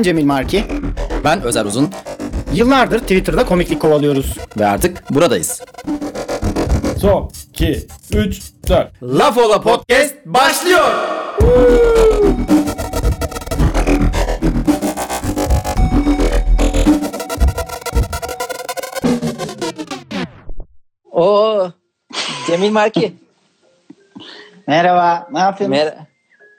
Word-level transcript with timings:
Ben 0.00 0.04
Cemil 0.04 0.24
Marki. 0.24 0.64
Ben 1.24 1.42
Özer 1.42 1.64
Uzun 1.64 1.90
Yıllardır 2.52 2.98
Twitter'da 2.98 3.44
komiklik 3.44 3.80
kovalıyoruz. 3.80 4.38
ve 4.58 4.66
artık 4.66 5.10
buradayız. 5.10 5.62
Son 6.98 7.30
2 7.52 7.86
3 8.12 8.42
4 8.68 9.02
Laf 9.02 9.38
Ola 9.38 9.60
Podcast 9.60 10.14
başlıyor. 10.26 10.84
Oo. 21.12 21.70
Cemil 22.46 22.70
Marki. 22.70 23.12
Merhaba, 24.66 25.28
ne 25.32 25.38
yapıyorsunuz? 25.38 25.78
Mer 25.78 25.94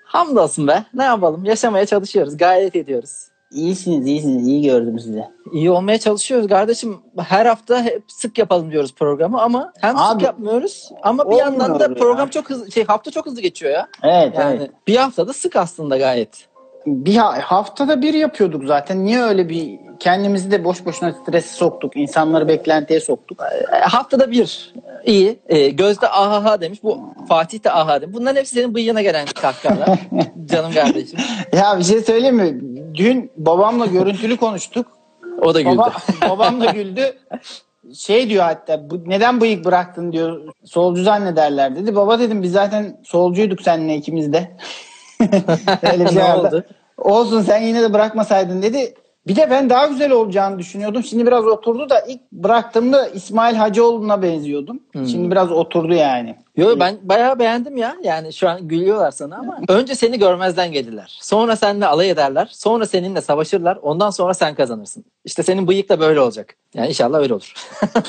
Hamdolsun 0.05 0.67
be. 0.67 0.83
Ne 0.93 1.03
yapalım? 1.03 1.45
Yaşamaya 1.45 1.85
çalışıyoruz. 1.85 2.37
Gayret 2.37 2.75
ediyoruz. 2.75 3.30
İyisiniz, 3.51 4.07
iyisiniz. 4.07 4.47
İyi 4.47 4.61
gördüm 4.61 4.99
sizi. 4.99 5.23
İyi 5.53 5.71
olmaya 5.71 5.99
çalışıyoruz 5.99 6.47
kardeşim. 6.47 6.97
Her 7.17 7.45
hafta 7.45 7.83
hep 7.83 8.03
sık 8.07 8.37
yapalım 8.37 8.71
diyoruz 8.71 8.93
programı 8.93 9.41
ama 9.41 9.73
hem 9.81 9.97
Abi, 9.97 10.13
sık 10.13 10.21
yapmıyoruz 10.21 10.89
ama 11.03 11.31
bir 11.31 11.35
yandan 11.35 11.79
da 11.79 11.83
ya. 11.83 11.93
program 11.93 12.29
çok 12.29 12.49
hızlı 12.49 12.71
şey 12.71 12.85
hafta 12.85 13.11
çok 13.11 13.25
hızlı 13.25 13.41
geçiyor 13.41 13.71
ya. 13.73 13.87
Evet, 14.03 14.33
Yani 14.37 14.57
evet. 14.59 14.71
bir 14.87 14.95
haftada 14.95 15.33
sık 15.33 15.55
aslında 15.55 15.97
gayet. 15.97 16.47
Bir 16.85 17.15
ha- 17.15 17.39
haftada 17.43 18.01
bir 18.01 18.13
yapıyorduk 18.13 18.63
zaten. 18.67 19.05
Niye 19.05 19.21
öyle 19.21 19.49
bir 19.49 19.79
kendimizi 19.99 20.51
de 20.51 20.63
boş 20.63 20.85
boşuna 20.85 21.11
strese 21.13 21.55
soktuk, 21.55 21.97
insanları 21.97 22.47
beklentiye 22.47 22.99
soktuk. 22.99 23.39
E, 23.73 23.79
haftada 23.79 24.31
bir. 24.31 24.73
İyi. 25.05 25.39
E, 25.49 25.69
Gözde 25.69 26.09
ahaha 26.09 26.61
demiş. 26.61 26.79
Bu 26.83 26.99
Fatih 27.29 27.63
de 27.63 27.71
aha 27.71 28.01
demiş. 28.01 28.15
Bunların 28.17 28.35
hepsi 28.39 28.53
senin 28.55 28.73
bıyığına 28.75 29.01
gelen 29.01 29.25
kahkahalar. 29.41 29.99
Canım 30.45 30.71
kardeşim. 30.73 31.19
Ya 31.53 31.79
bir 31.79 31.83
şey 31.83 32.01
söyleyeyim 32.01 32.35
mi? 32.35 32.70
Dün 32.93 33.31
babamla 33.37 33.85
görüntülü 33.85 34.37
konuştuk. 34.37 34.87
O 35.41 35.53
da 35.53 35.61
güldü. 35.61 35.77
Baba, 35.77 35.93
babam 36.29 36.61
da 36.61 36.65
güldü. 36.65 37.17
Şey 37.95 38.29
diyor 38.29 38.43
hatta 38.43 38.89
bu, 38.89 39.09
neden 39.09 39.41
bıyık 39.41 39.65
bıraktın 39.65 40.11
diyor. 40.11 40.53
Solcu 40.65 41.03
zannederler 41.03 41.75
dedi. 41.75 41.95
Baba 41.95 42.19
dedim 42.19 42.43
biz 42.43 42.51
zaten 42.51 42.99
solcuyduk 43.03 43.61
seninle 43.61 43.95
ikimiz 43.95 44.33
de. 44.33 44.57
Öyle 45.91 46.05
bir 46.05 46.09
şey 46.13 46.23
oldu? 46.23 46.65
Olsun 46.97 47.41
sen 47.41 47.61
yine 47.61 47.81
de 47.81 47.93
bırakmasaydın 47.93 48.61
dedi. 48.61 48.93
Bir 49.27 49.35
de 49.35 49.49
ben 49.49 49.69
daha 49.69 49.87
güzel 49.87 50.11
olacağını 50.11 50.59
düşünüyordum. 50.59 51.03
Şimdi 51.03 51.25
biraz 51.27 51.45
oturdu 51.45 51.89
da 51.89 51.99
ilk 51.99 52.31
bıraktığımda 52.31 53.07
İsmail 53.07 53.55
Hacıoğlu'na 53.55 54.21
benziyordum. 54.21 54.79
Hmm. 54.91 55.07
Şimdi 55.07 55.31
biraz 55.31 55.51
oturdu 55.51 55.93
yani. 55.93 56.35
Yo 56.57 56.79
ben 56.79 56.97
bayağı 57.01 57.39
beğendim 57.39 57.77
ya. 57.77 57.95
Yani 58.03 58.33
şu 58.33 58.49
an 58.49 58.67
gülüyorlar 58.67 59.11
sana 59.11 59.37
ama 59.37 59.59
önce 59.67 59.95
seni 59.95 60.19
görmezden 60.19 60.71
gelirler. 60.71 61.19
Sonra 61.21 61.55
seninle 61.55 61.87
alay 61.87 62.09
ederler. 62.09 62.49
Sonra 62.51 62.85
seninle 62.85 63.21
savaşırlar. 63.21 63.79
Ondan 63.81 64.09
sonra 64.09 64.33
sen 64.33 64.55
kazanırsın. 64.55 65.05
İşte 65.25 65.43
senin 65.43 65.67
bıyık 65.67 65.89
da 65.89 65.99
böyle 65.99 66.19
olacak. 66.19 66.55
Yani 66.73 66.87
inşallah 66.89 67.19
öyle 67.19 67.33
olur. 67.33 67.53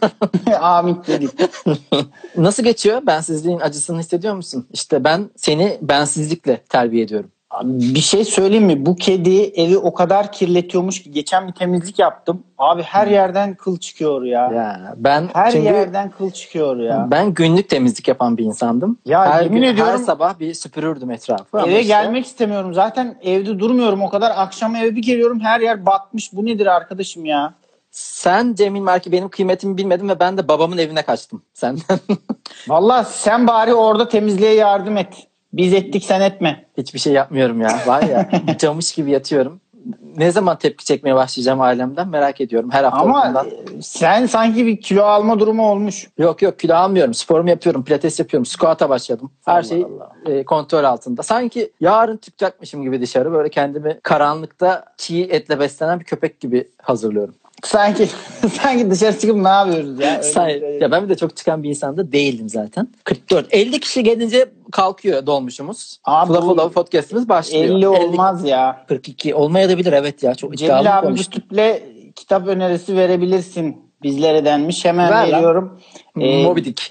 Amin 0.61 0.99
dedik. 1.07 1.31
Nasıl 2.37 2.63
geçiyor? 2.63 3.07
Bensizliğin 3.07 3.61
acısını 3.61 4.01
hissediyor 4.01 4.35
musun? 4.35 4.67
İşte 4.73 5.05
ben 5.05 5.31
seni 5.37 5.79
bensizlikle 5.83 6.57
terbiye 6.69 7.05
ediyorum. 7.05 7.31
Bir 7.63 8.01
şey 8.01 8.25
söyleyeyim 8.25 8.65
mi? 8.65 8.87
Bu 8.87 8.97
kedi 8.97 9.43
evi 9.43 9.79
o 9.79 9.95
kadar 9.95 10.33
kirletiyormuş 10.33 11.03
ki 11.03 11.11
geçen 11.11 11.49
bir 11.49 11.53
temizlik 11.53 11.99
yaptım. 11.99 12.43
Abi 12.59 12.83
her 12.83 13.07
yerden 13.07 13.55
kıl 13.55 13.79
çıkıyor 13.79 14.23
ya. 14.23 14.51
Ya 14.53 14.95
ben 14.97 15.29
Her 15.33 15.51
çünkü 15.51 15.65
yerden 15.65 16.11
kıl 16.11 16.31
çıkıyor 16.31 16.77
ya. 16.77 17.09
ben 17.11 17.35
günlük 17.35 17.69
temizlik 17.69 18.09
yapan 18.09 18.37
bir 18.37 18.45
insandım. 18.45 18.99
Ya 19.07 19.33
her 19.33 19.43
yemin 19.43 19.57
gün, 19.61 19.63
ediyorum- 19.69 19.93
her 19.93 19.99
sabah 19.99 20.39
bir 20.39 20.55
süpürürdüm 20.55 21.11
etrafı. 21.11 21.59
Eve 21.59 21.69
işte- 21.81 21.83
gelmek 21.83 22.27
istemiyorum. 22.27 22.75
Zaten 22.75 23.19
evde 23.23 23.59
durmuyorum 23.59 24.03
o 24.03 24.09
kadar. 24.11 24.33
Akşam 24.37 24.77
eve 24.77 24.97
bir 24.97 25.03
geliyorum 25.03 25.41
her 25.41 25.61
yer 25.61 25.87
batmış. 25.87 26.33
Bu 26.33 26.47
nedir 26.47 26.67
arkadaşım 26.67 27.25
ya? 27.25 27.55
Sen 27.91 28.55
Cemil 28.55 28.81
Marki 28.81 29.13
benim 29.13 29.29
kıymetimi 29.29 29.77
bilmedin 29.77 30.09
ve 30.09 30.21
ben 30.21 30.39
de 30.39 30.49
babamın 30.49 30.79
evine 30.79 31.03
kaçtım 31.03 31.43
senden. 31.55 31.99
Vallahi 32.69 33.07
sen 33.13 33.47
bari 33.47 33.75
orada 33.75 34.09
temizliğe 34.09 34.55
yardım 34.55 34.97
et. 34.97 35.15
Biz 35.53 35.73
ettik 35.73 36.05
sen 36.05 36.21
etme. 36.21 36.65
Hiçbir 36.79 36.99
şey 36.99 37.13
yapmıyorum 37.13 37.61
ya. 37.61 37.79
Var 37.87 38.03
ya 38.03 38.29
camış 38.59 38.93
gibi 38.93 39.11
yatıyorum. 39.11 39.61
Ne 40.17 40.31
zaman 40.31 40.59
tepki 40.59 40.85
çekmeye 40.85 41.15
başlayacağım 41.15 41.61
ailemden 41.61 42.09
merak 42.09 42.41
ediyorum. 42.41 42.71
Her 42.73 42.85
hafta 42.85 42.99
Ama 42.99 43.47
e, 43.47 43.83
sen 43.83 44.27
sanki 44.27 44.67
bir 44.67 44.81
kilo 44.81 45.03
alma 45.03 45.41
durumu 45.41 45.69
olmuş. 45.71 46.09
Yok 46.19 46.43
yok 46.43 46.59
kilo 46.59 46.75
almıyorum. 46.75 47.15
Sporumu 47.15 47.51
yapıyorum. 47.51 47.85
Pilates 47.85 48.19
yapıyorum. 48.19 48.47
Squat'a 48.47 48.89
başladım. 48.89 49.31
Her 49.45 49.53
Allah 49.55 49.63
şey 49.63 49.85
Allah. 49.85 50.13
e, 50.27 50.45
kontrol 50.45 50.85
altında. 50.85 51.23
Sanki 51.23 51.73
yarın 51.81 52.17
çıkacakmışım 52.17 52.83
gibi 52.83 53.01
dışarı. 53.01 53.33
Böyle 53.33 53.49
kendimi 53.49 54.01
karanlıkta 54.03 54.85
çiğ 54.97 55.23
etle 55.23 55.61
beslenen 55.61 56.01
bir 56.01 56.05
köpek 56.05 56.41
gibi 56.41 56.69
hazırlıyorum. 56.83 57.35
Sanki 57.63 58.09
sanki 58.63 58.91
dışarı 58.91 59.19
çıkıp 59.19 59.37
ne 59.37 59.49
yapıyoruz 59.49 60.01
ya? 60.01 60.11
Öyle 60.11 60.23
Say- 60.23 60.61
şey. 60.61 60.79
ya 60.81 60.91
ben 60.91 61.05
bir 61.05 61.09
de 61.09 61.17
çok 61.17 61.37
çıkan 61.37 61.63
bir 61.63 61.69
insan 61.69 61.97
da 61.97 62.13
değildim 62.13 62.49
zaten. 62.49 62.89
44. 63.05 63.47
50 63.51 63.81
kişi 63.81 64.03
gelince 64.03 64.47
kalkıyor 64.73 65.27
dolmuşumuz. 65.27 65.99
Abi 66.05 66.31
bu 66.31 66.57
Lafı 66.57 66.73
podcast'imiz 66.73 67.29
başlıyor. 67.29 67.65
50 67.65 67.89
olmaz 67.89 68.45
ya. 68.45 68.85
42 68.89 69.35
olmayabilir 69.35 69.93
evet 69.93 70.23
ya. 70.23 70.35
Çok 70.35 70.57
Cemil 70.57 70.99
abi 70.99 71.11
bu 71.11 71.17
tiple 71.17 71.83
kitap 72.15 72.47
önerisi 72.47 72.97
verebilirsin 72.97 73.77
bizlere 74.03 74.45
denmiş. 74.45 74.85
Hemen 74.85 75.11
Ver 75.11 75.29
lan. 75.29 75.39
veriyorum. 75.39 75.81
Ee, 76.21 76.43
Moby 76.43 76.61
Dick. 76.61 76.89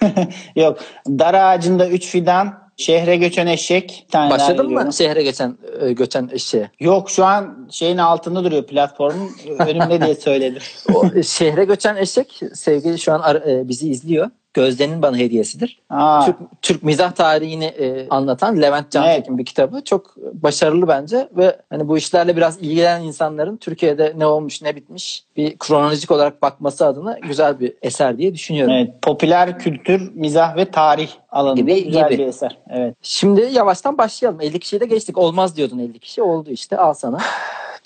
Yok. 0.56 0.78
Dar 1.08 1.34
ağacında 1.34 1.88
3 1.88 2.06
fidan, 2.06 2.65
şehre 2.76 3.16
göçen 3.16 3.46
eşek. 3.46 4.06
Başladın 4.30 4.72
mı 4.72 4.92
şehre 4.92 5.22
geçen 5.22 5.58
e, 5.80 5.92
göçen 5.92 6.30
eşeğe? 6.32 6.70
Yok 6.80 7.10
şu 7.10 7.24
an 7.24 7.68
şeyin 7.70 7.98
altında 7.98 8.44
duruyor 8.44 8.66
platformun. 8.66 9.30
Önümde 9.58 10.00
diye 10.00 10.14
söyledim. 10.14 10.62
O 10.94 11.06
e, 11.14 11.22
şehre 11.22 11.64
göçen 11.64 11.96
eşek 11.96 12.40
sevgili 12.54 12.98
şu 12.98 13.12
an 13.12 13.20
ar- 13.20 13.36
e, 13.48 13.68
bizi 13.68 13.90
izliyor. 13.90 14.30
Gözde'nin 14.56 15.02
bana 15.02 15.16
hediyesidir. 15.16 15.82
Aa, 15.90 16.24
Türk, 16.26 16.36
Türk 16.62 16.82
mizah 16.82 17.10
tarihini 17.10 17.64
e, 17.64 18.08
anlatan 18.08 18.62
Levent 18.62 18.90
Cantekin 18.90 19.38
bir 19.38 19.44
kitabı. 19.44 19.84
Çok 19.84 20.14
başarılı 20.16 20.88
bence 20.88 21.28
ve 21.36 21.56
hani 21.70 21.88
bu 21.88 21.98
işlerle 21.98 22.36
biraz 22.36 22.58
ilgilenen 22.58 23.02
insanların 23.02 23.56
Türkiye'de 23.56 24.12
ne 24.16 24.26
olmuş 24.26 24.62
ne 24.62 24.76
bitmiş 24.76 25.24
bir 25.36 25.58
kronolojik 25.58 26.10
olarak 26.10 26.42
bakması 26.42 26.86
adına 26.86 27.18
güzel 27.18 27.60
bir 27.60 27.74
eser 27.82 28.18
diye 28.18 28.34
düşünüyorum. 28.34 28.74
evet, 28.74 29.02
popüler 29.02 29.58
kültür, 29.58 30.12
mizah 30.14 30.56
ve 30.56 30.64
tarih 30.64 31.10
alanında 31.30 31.60
Gibi, 31.60 31.84
güzel 31.84 32.10
gibi. 32.10 32.22
bir 32.22 32.26
eser. 32.26 32.58
Evet. 32.70 32.94
Şimdi 33.02 33.48
yavaştan 33.52 33.98
başlayalım. 33.98 34.40
50 34.40 34.60
kişiyi 34.60 34.80
de 34.80 34.86
geçtik. 34.86 35.18
Olmaz 35.18 35.56
diyordun 35.56 35.78
50 35.78 35.98
kişi. 35.98 36.22
Oldu 36.22 36.50
işte. 36.50 36.76
Al 36.76 36.94
sana. 36.94 37.18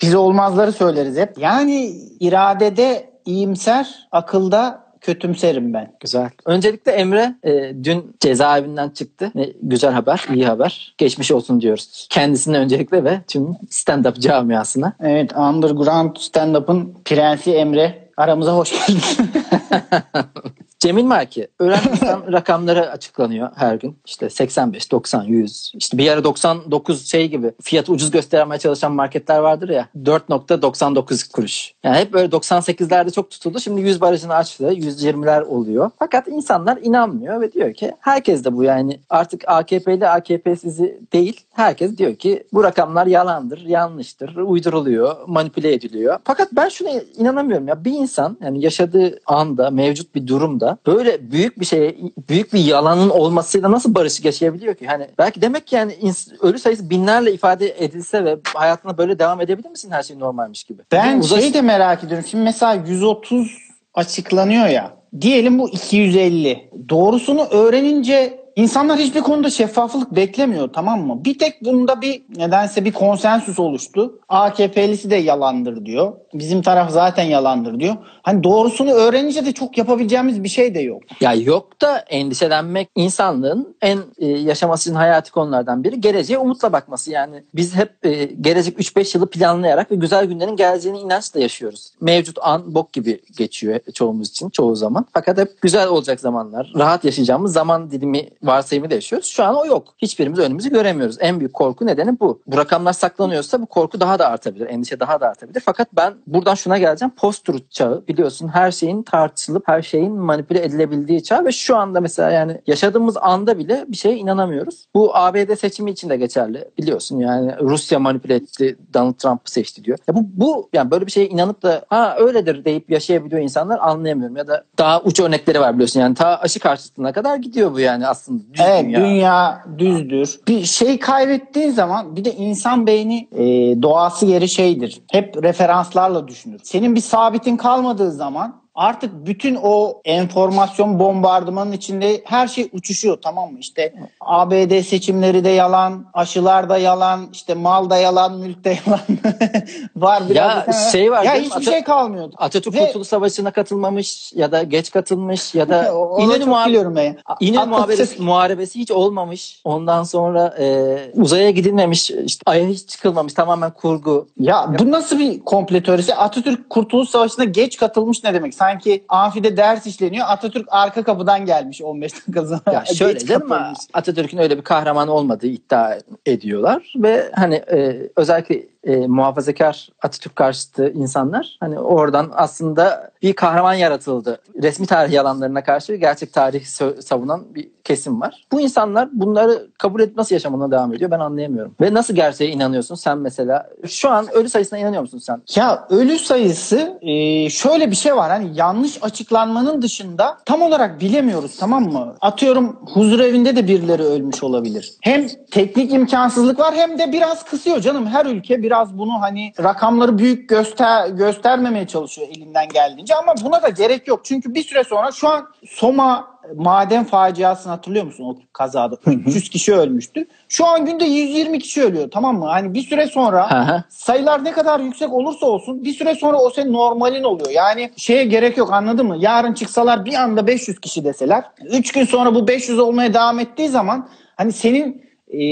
Biz 0.01 0.15
olmazları 0.15 0.71
söyleriz 0.71 1.17
hep. 1.17 1.37
Yani 1.37 1.93
iradede 2.19 3.09
iyimser, 3.25 4.07
akılda 4.11 4.80
kötümserim 5.01 5.73
ben. 5.73 5.93
Güzel. 5.99 6.29
Öncelikle 6.45 6.91
Emre 6.91 7.35
e, 7.43 7.73
dün 7.83 8.15
cezaevinden 8.19 8.89
çıktı. 8.89 9.31
Ne, 9.35 9.49
güzel 9.61 9.91
haber, 9.91 10.25
iyi 10.33 10.45
haber. 10.45 10.95
Geçmiş 10.97 11.31
olsun 11.31 11.61
diyoruz. 11.61 12.07
Kendisine 12.09 12.57
öncelikle 12.57 13.03
ve 13.03 13.21
tüm 13.27 13.43
stand-up 13.69 14.19
camiasına. 14.19 14.93
Evet, 14.99 15.33
underground 15.37 16.15
stand-up'ın 16.15 16.93
prensi 17.05 17.51
Emre. 17.51 18.01
Aramıza 18.17 18.55
hoş 18.55 18.71
geldin. 18.71 19.01
Cemil 20.81 21.03
Marki, 21.03 21.47
insan 21.61 22.31
rakamları 22.31 22.91
açıklanıyor 22.91 23.49
her 23.55 23.75
gün. 23.75 23.97
İşte 24.05 24.29
85, 24.29 24.91
90, 24.91 25.23
100. 25.23 25.71
İşte 25.75 25.97
bir 25.97 26.11
ara 26.11 26.23
99 26.23 27.07
şey 27.07 27.29
gibi 27.29 27.51
fiyatı 27.61 27.91
ucuz 27.91 28.11
göstermeye 28.11 28.59
çalışan 28.59 28.91
marketler 28.91 29.39
vardır 29.39 29.69
ya. 29.69 29.87
4.99 30.03 31.31
kuruş. 31.31 31.73
Yani 31.83 31.97
hep 31.97 32.13
böyle 32.13 32.27
98'lerde 32.27 33.11
çok 33.11 33.29
tutuldu. 33.31 33.59
Şimdi 33.59 33.81
100 33.81 34.01
barajını 34.01 34.35
açtı. 34.35 34.63
120'ler 34.63 35.43
oluyor. 35.43 35.91
Fakat 35.99 36.27
insanlar 36.27 36.77
inanmıyor 36.81 37.41
ve 37.41 37.51
diyor 37.51 37.73
ki 37.73 37.91
herkes 37.99 38.43
de 38.45 38.55
bu 38.55 38.63
yani 38.63 38.99
artık 39.09 39.43
AKP'li 39.47 40.07
AKP'sizi 40.07 40.99
değil. 41.13 41.41
Herkes 41.53 41.97
diyor 41.97 42.15
ki 42.15 42.43
bu 42.53 42.63
rakamlar 42.63 43.07
yalandır, 43.07 43.65
yanlıştır, 43.65 44.35
uyduruluyor, 44.35 45.15
manipüle 45.27 45.73
ediliyor. 45.73 46.19
Fakat 46.23 46.47
ben 46.51 46.69
şuna 46.69 46.89
inanamıyorum 47.17 47.67
ya. 47.67 47.85
Bir 47.85 47.91
insan 47.91 48.37
yani 48.43 48.63
yaşadığı 48.63 49.19
anda, 49.25 49.69
mevcut 49.69 50.15
bir 50.15 50.27
durumda 50.27 50.70
böyle 50.87 51.31
büyük 51.31 51.59
bir 51.59 51.65
şeye, 51.65 51.95
büyük 52.29 52.53
bir 52.53 52.59
yalanın 52.59 53.09
olmasıyla 53.09 53.71
nasıl 53.71 53.95
barışık 53.95 54.25
yaşayabiliyor 54.25 54.75
ki? 54.75 54.87
Hani 54.87 55.07
belki 55.17 55.41
demek 55.41 55.67
ki 55.67 55.75
yani 55.75 55.95
ölü 56.41 56.59
sayısı 56.59 56.89
binlerle 56.89 57.33
ifade 57.33 57.83
edilse 57.85 58.25
ve 58.25 58.37
hayatına 58.53 58.97
böyle 58.97 59.19
devam 59.19 59.41
edebilir 59.41 59.69
misin 59.69 59.91
her 59.91 60.03
şey 60.03 60.19
normalmiş 60.19 60.63
gibi? 60.63 60.81
Ben 60.91 61.19
Uzaş- 61.19 61.41
şey 61.41 61.53
de 61.53 61.61
merak 61.61 62.03
ediyorum. 62.03 62.27
Şimdi 62.29 62.43
mesela 62.43 62.73
130 62.73 63.57
açıklanıyor 63.93 64.67
ya. 64.67 64.91
Diyelim 65.21 65.59
bu 65.59 65.69
250. 65.69 66.69
Doğrusunu 66.89 67.43
öğrenince 67.43 68.40
insanlar 68.55 68.99
hiçbir 68.99 69.21
konuda 69.21 69.49
şeffaflık 69.49 70.15
beklemiyor 70.15 70.69
tamam 70.73 71.07
mı? 71.07 71.25
Bir 71.25 71.39
tek 71.39 71.65
bunda 71.65 72.01
bir 72.01 72.21
nedense 72.35 72.85
bir 72.85 72.91
konsensüs 72.91 73.59
oluştu. 73.59 74.19
AKP'lisi 74.29 75.09
de 75.09 75.15
yalandır 75.15 75.85
diyor. 75.85 76.13
Bizim 76.33 76.61
taraf 76.61 76.91
zaten 76.91 77.23
yalandır 77.23 77.79
diyor. 77.79 77.95
Hani 78.23 78.43
doğrusunu 78.43 78.91
öğrenince 78.91 79.45
de 79.45 79.51
çok 79.51 79.77
yapabileceğimiz 79.77 80.43
bir 80.43 80.49
şey 80.49 80.75
de 80.75 80.79
yok. 80.79 81.01
Ya 81.21 81.33
yok 81.33 81.81
da 81.81 81.97
endişelenmek 81.97 82.89
insanlığın 82.95 83.75
en 83.81 83.99
e, 84.17 84.27
yaşaması 84.27 84.89
için 84.89 84.95
hayati 84.95 85.31
konulardan 85.31 85.83
biri. 85.83 86.01
Geleceğe 86.01 86.37
umutla 86.37 86.73
bakması 86.73 87.11
yani. 87.11 87.43
Biz 87.53 87.75
hep 87.75 88.05
e, 88.05 88.25
gelecek 88.25 88.79
3-5 88.79 89.17
yılı 89.17 89.29
planlayarak 89.29 89.91
ve 89.91 89.95
güzel 89.95 90.25
günlerin 90.25 90.55
geleceğine 90.55 90.99
inançla 90.99 91.39
yaşıyoruz. 91.39 91.91
Mevcut 92.01 92.37
an 92.41 92.75
bok 92.75 92.93
gibi 92.93 93.21
geçiyor 93.37 93.79
çoğumuz 93.93 94.29
için 94.29 94.49
çoğu 94.49 94.75
zaman. 94.75 95.05
Fakat 95.13 95.37
hep 95.37 95.61
güzel 95.61 95.87
olacak 95.87 96.19
zamanlar, 96.19 96.71
rahat 96.75 97.05
yaşayacağımız 97.05 97.53
zaman 97.53 97.91
dilimi 97.91 98.29
varsayımı 98.43 98.89
da 98.89 98.95
yaşıyoruz. 98.95 99.27
Şu 99.27 99.43
an 99.43 99.55
o 99.55 99.65
yok. 99.65 99.93
Hiçbirimiz 99.97 100.39
önümüzü 100.39 100.69
göremiyoruz. 100.69 101.17
En 101.19 101.39
büyük 101.39 101.53
korku 101.53 101.85
nedeni 101.85 102.19
bu. 102.19 102.41
Bu 102.47 102.57
rakamlar 102.57 102.93
saklanıyorsa 102.93 103.61
bu 103.61 103.65
korku 103.65 103.99
daha 103.99 104.19
da 104.19 104.27
artabilir. 104.27 104.67
Endişe 104.67 104.99
daha 104.99 105.21
da 105.21 105.27
artabilir. 105.27 105.61
Fakat 105.65 105.87
ben 105.93 106.13
buradan 106.27 106.55
şuna 106.55 106.77
geleceğim. 106.77 107.11
Post-truth 107.17 107.69
çağı 107.69 108.03
biliyorsun 108.07 108.47
her 108.47 108.71
şeyin 108.71 109.03
tartışılıp 109.03 109.67
her 109.67 109.81
şeyin 109.81 110.13
manipüle 110.13 110.65
edilebildiği 110.65 111.23
çağ 111.23 111.45
ve 111.45 111.51
şu 111.51 111.77
anda 111.77 112.01
mesela 112.01 112.31
yani 112.31 112.61
yaşadığımız 112.67 113.17
anda 113.17 113.57
bile 113.57 113.85
bir 113.87 113.97
şeye 113.97 114.15
inanamıyoruz. 114.15 114.85
Bu 114.95 115.15
ABD 115.15 115.55
seçimi 115.55 115.91
için 115.91 116.09
de 116.09 116.17
geçerli 116.17 116.69
biliyorsun 116.77 117.19
yani 117.19 117.55
Rusya 117.61 117.99
manipüle 117.99 118.35
etti 118.35 118.77
Donald 118.93 119.13
Trump'ı 119.13 119.51
seçti 119.51 119.83
diyor. 119.83 119.97
Ya 120.07 120.15
bu, 120.15 120.25
bu 120.33 120.69
yani 120.73 120.91
böyle 120.91 121.05
bir 121.05 121.11
şeye 121.11 121.27
inanıp 121.27 121.63
da 121.63 121.85
ha 121.89 122.15
öyledir 122.19 122.65
deyip 122.65 122.89
yaşayabiliyor 122.89 123.41
insanlar 123.41 123.79
anlayamıyorum 123.79 124.37
ya 124.37 124.47
da 124.47 124.63
daha 124.77 125.01
uç 125.01 125.19
örnekleri 125.19 125.59
var 125.59 125.73
biliyorsun 125.73 125.99
yani 125.99 126.15
ta 126.15 126.39
aşı 126.39 126.59
karşıtına 126.59 127.11
kadar 127.11 127.35
gidiyor 127.35 127.73
bu 127.73 127.79
yani 127.79 128.07
aslında 128.07 128.30
düz 128.39 128.61
Evet 128.65 128.85
dünya. 128.85 128.99
dünya. 128.99 129.63
düzdür. 129.77 130.39
Bir 130.47 130.63
şey 130.65 130.99
kaybettiğin 130.99 131.69
zaman 131.71 132.15
bir 132.15 132.25
de 132.25 132.33
insan 132.35 132.87
beyni 132.87 133.27
e, 133.31 133.43
doğası 133.81 134.25
geri 134.25 134.49
şeydir. 134.49 135.01
Hep 135.11 135.43
referanslarla 135.43 136.27
düşünür. 136.27 136.59
Senin 136.63 136.95
bir 136.95 137.01
sabitin 137.01 137.57
kalmadığı 137.57 138.11
zaman 138.11 138.60
artık 138.75 139.25
bütün 139.25 139.57
o 139.63 140.01
enformasyon 140.05 140.99
bombardımanın 140.99 141.71
içinde 141.71 142.21
her 142.25 142.47
şey 142.47 142.69
uçuşuyor 142.73 143.17
tamam 143.21 143.51
mı? 143.51 143.59
İşte 143.59 143.93
ABD 144.21 144.81
seçimleri 144.81 145.43
de 145.43 145.49
yalan, 145.49 146.05
aşılar 146.13 146.69
da 146.69 146.77
yalan, 146.77 147.29
işte 147.33 147.53
mal 147.53 147.89
da 147.89 147.97
yalan, 147.97 148.37
mülk 148.37 148.63
de 148.63 148.77
yalan. 148.85 148.99
var 149.95 150.23
biraz. 150.29 150.67
Ya 150.67 150.73
şey 150.91 151.11
var 151.11 151.23
Ya 151.23 151.35
hiçbir 151.35 151.61
şey 151.65 151.83
kalmıyordu. 151.83 152.35
Atatürk 152.37 152.75
Ve- 152.75 152.85
Kurtuluş 152.85 153.07
Savaşı'na 153.07 153.51
katılmamış 153.51 154.33
ya 154.33 154.51
da 154.51 154.63
geç 154.63 154.91
katılmış 154.91 155.55
ya 155.55 155.69
da 155.69 155.93
İnönü, 156.19 156.39
çok 156.39 156.47
muhare- 156.47 156.67
biliyorum 156.67 156.95
ben. 156.95 157.17
İnönü 157.39 157.65
muharebesi, 157.65 158.21
muharebesi 158.21 158.79
hiç 158.79 158.91
olmamış. 158.91 159.61
Ondan 159.63 160.03
sonra 160.03 160.55
e, 160.59 160.97
uzaya 161.13 161.51
gidilmemiş, 161.51 162.11
işte 162.11 162.41
Ay'a 162.45 162.67
hiç 162.67 162.87
çıkılmamış. 162.89 163.33
Tamamen 163.33 163.71
kurgu. 163.71 164.27
Ya 164.39 164.75
bu 164.79 164.91
nasıl 164.91 165.19
bir 165.19 165.39
komple 165.39 165.83
teorisi? 165.83 166.15
Atatürk 166.15 166.69
Kurtuluş 166.69 167.09
Savaşı'na 167.09 167.43
geç 167.43 167.77
katılmış 167.77 168.23
ne 168.23 168.33
demek? 168.33 168.53
Sanki 168.61 169.03
amfide 169.09 169.57
ders 169.57 169.87
işleniyor. 169.87 170.25
Atatürk 170.29 170.67
arka 170.71 171.03
kapıdan 171.03 171.45
gelmiş 171.45 171.81
15 171.81 172.13
dakika 172.13 172.45
sonra. 172.45 172.61
Ya 172.73 172.85
şöyle 172.95 173.19
canım. 173.19 173.51
Atatürk'ün 173.93 174.37
öyle 174.37 174.57
bir 174.57 174.61
kahraman 174.61 175.07
olmadığı 175.07 175.47
iddia 175.47 175.97
ediyorlar 176.25 176.93
ve 176.95 177.31
hani 177.35 177.55
e, 177.55 178.09
özellikle 178.15 178.70
e, 178.83 179.07
muhafazakar 179.07 179.89
Atatürk 180.01 180.35
karşıtı 180.35 180.89
insanlar 180.89 181.57
hani 181.59 181.79
oradan 181.79 182.31
aslında 182.33 183.11
bir 183.21 183.33
kahraman 183.33 183.73
yaratıldı. 183.73 184.41
Resmi 184.61 184.85
tarih 184.85 185.13
yalanlarına 185.13 185.63
karşı 185.63 185.95
gerçek 185.95 186.33
tarih 186.33 186.65
savunan 187.01 187.55
bir 187.55 187.69
kesim 187.83 188.21
var. 188.21 188.45
Bu 188.51 188.61
insanlar 188.61 189.09
bunları 189.11 189.67
kabul 189.77 190.01
edip 190.01 190.17
nasıl 190.17 190.35
yaşamına 190.35 190.71
devam 190.71 190.93
ediyor 190.93 191.11
ben 191.11 191.19
anlayamıyorum. 191.19 191.75
Ve 191.81 191.93
nasıl 191.93 192.15
gerçeğe 192.15 192.51
inanıyorsun 192.51 192.95
sen 192.95 193.17
mesela? 193.17 193.69
Şu 193.87 194.09
an 194.09 194.27
ölü 194.33 194.49
sayısına 194.49 194.79
inanıyor 194.79 195.01
musun 195.01 195.17
sen? 195.17 195.41
Ya 195.55 195.87
ölü 195.89 196.19
sayısı 196.19 196.99
e, 197.01 197.49
şöyle 197.49 197.91
bir 197.91 197.95
şey 197.95 198.15
var. 198.15 198.29
Hani 198.29 198.51
yanlış 198.55 199.03
açıklanmanın 199.03 199.81
dışında 199.81 200.37
tam 200.45 200.61
olarak 200.61 201.01
bilemiyoruz 201.01 201.57
tamam 201.59 201.83
mı? 201.83 202.15
Atıyorum 202.21 202.79
huzur 202.93 203.19
evinde 203.19 203.55
de 203.55 203.67
birileri 203.67 204.03
ölmüş 204.03 204.43
olabilir. 204.43 204.93
Hem 205.01 205.27
teknik 205.51 205.93
imkansızlık 205.93 206.59
var 206.59 206.75
hem 206.75 206.99
de 206.99 207.11
biraz 207.11 207.45
kısıyor 207.45 207.79
canım. 207.79 208.07
Her 208.07 208.25
ülke 208.25 208.63
biraz 208.71 208.97
bunu 208.97 209.21
hani 209.21 209.53
rakamları 209.63 210.17
büyük 210.17 210.49
göster 210.49 211.07
göstermemeye 211.07 211.87
çalışıyor 211.87 212.27
elinden 212.31 212.69
geldiğince 212.69 213.15
ama 213.15 213.33
buna 213.43 213.61
da 213.61 213.69
gerek 213.69 214.07
yok. 214.07 214.19
Çünkü 214.23 214.55
bir 214.55 214.63
süre 214.63 214.83
sonra 214.83 215.11
şu 215.11 215.29
an 215.29 215.47
Soma 215.67 216.27
maden 216.55 217.03
faciasını 217.03 217.71
hatırlıyor 217.71 218.05
musun 218.05 218.23
o 218.23 218.35
kazada? 218.53 218.97
300 219.05 219.49
kişi 219.49 219.73
ölmüştü. 219.73 220.27
Şu 220.49 220.65
an 220.67 220.85
günde 220.85 221.05
120 221.05 221.59
kişi 221.59 221.83
ölüyor 221.83 222.11
tamam 222.11 222.39
mı? 222.39 222.45
Hani 222.45 222.73
bir 222.73 222.81
süre 222.81 223.07
sonra 223.07 223.83
sayılar 223.89 224.43
ne 224.43 224.51
kadar 224.51 224.79
yüksek 224.79 225.13
olursa 225.13 225.45
olsun 225.45 225.83
bir 225.83 225.93
süre 225.93 226.15
sonra 226.15 226.37
o 226.37 226.49
senin 226.49 226.73
normalin 226.73 227.23
oluyor. 227.23 227.49
Yani 227.49 227.91
şeye 227.97 228.23
gerek 228.23 228.57
yok 228.57 228.73
anladın 228.73 229.07
mı? 229.07 229.17
Yarın 229.19 229.53
çıksalar 229.53 230.05
bir 230.05 230.13
anda 230.13 230.47
500 230.47 230.79
kişi 230.79 231.03
deseler 231.03 231.43
3 231.63 231.91
gün 231.91 232.05
sonra 232.05 232.35
bu 232.35 232.47
500 232.47 232.79
olmaya 232.79 233.13
devam 233.13 233.39
ettiği 233.39 233.69
zaman 233.69 234.07
hani 234.35 234.51
senin 234.51 235.10
e, 235.31 235.43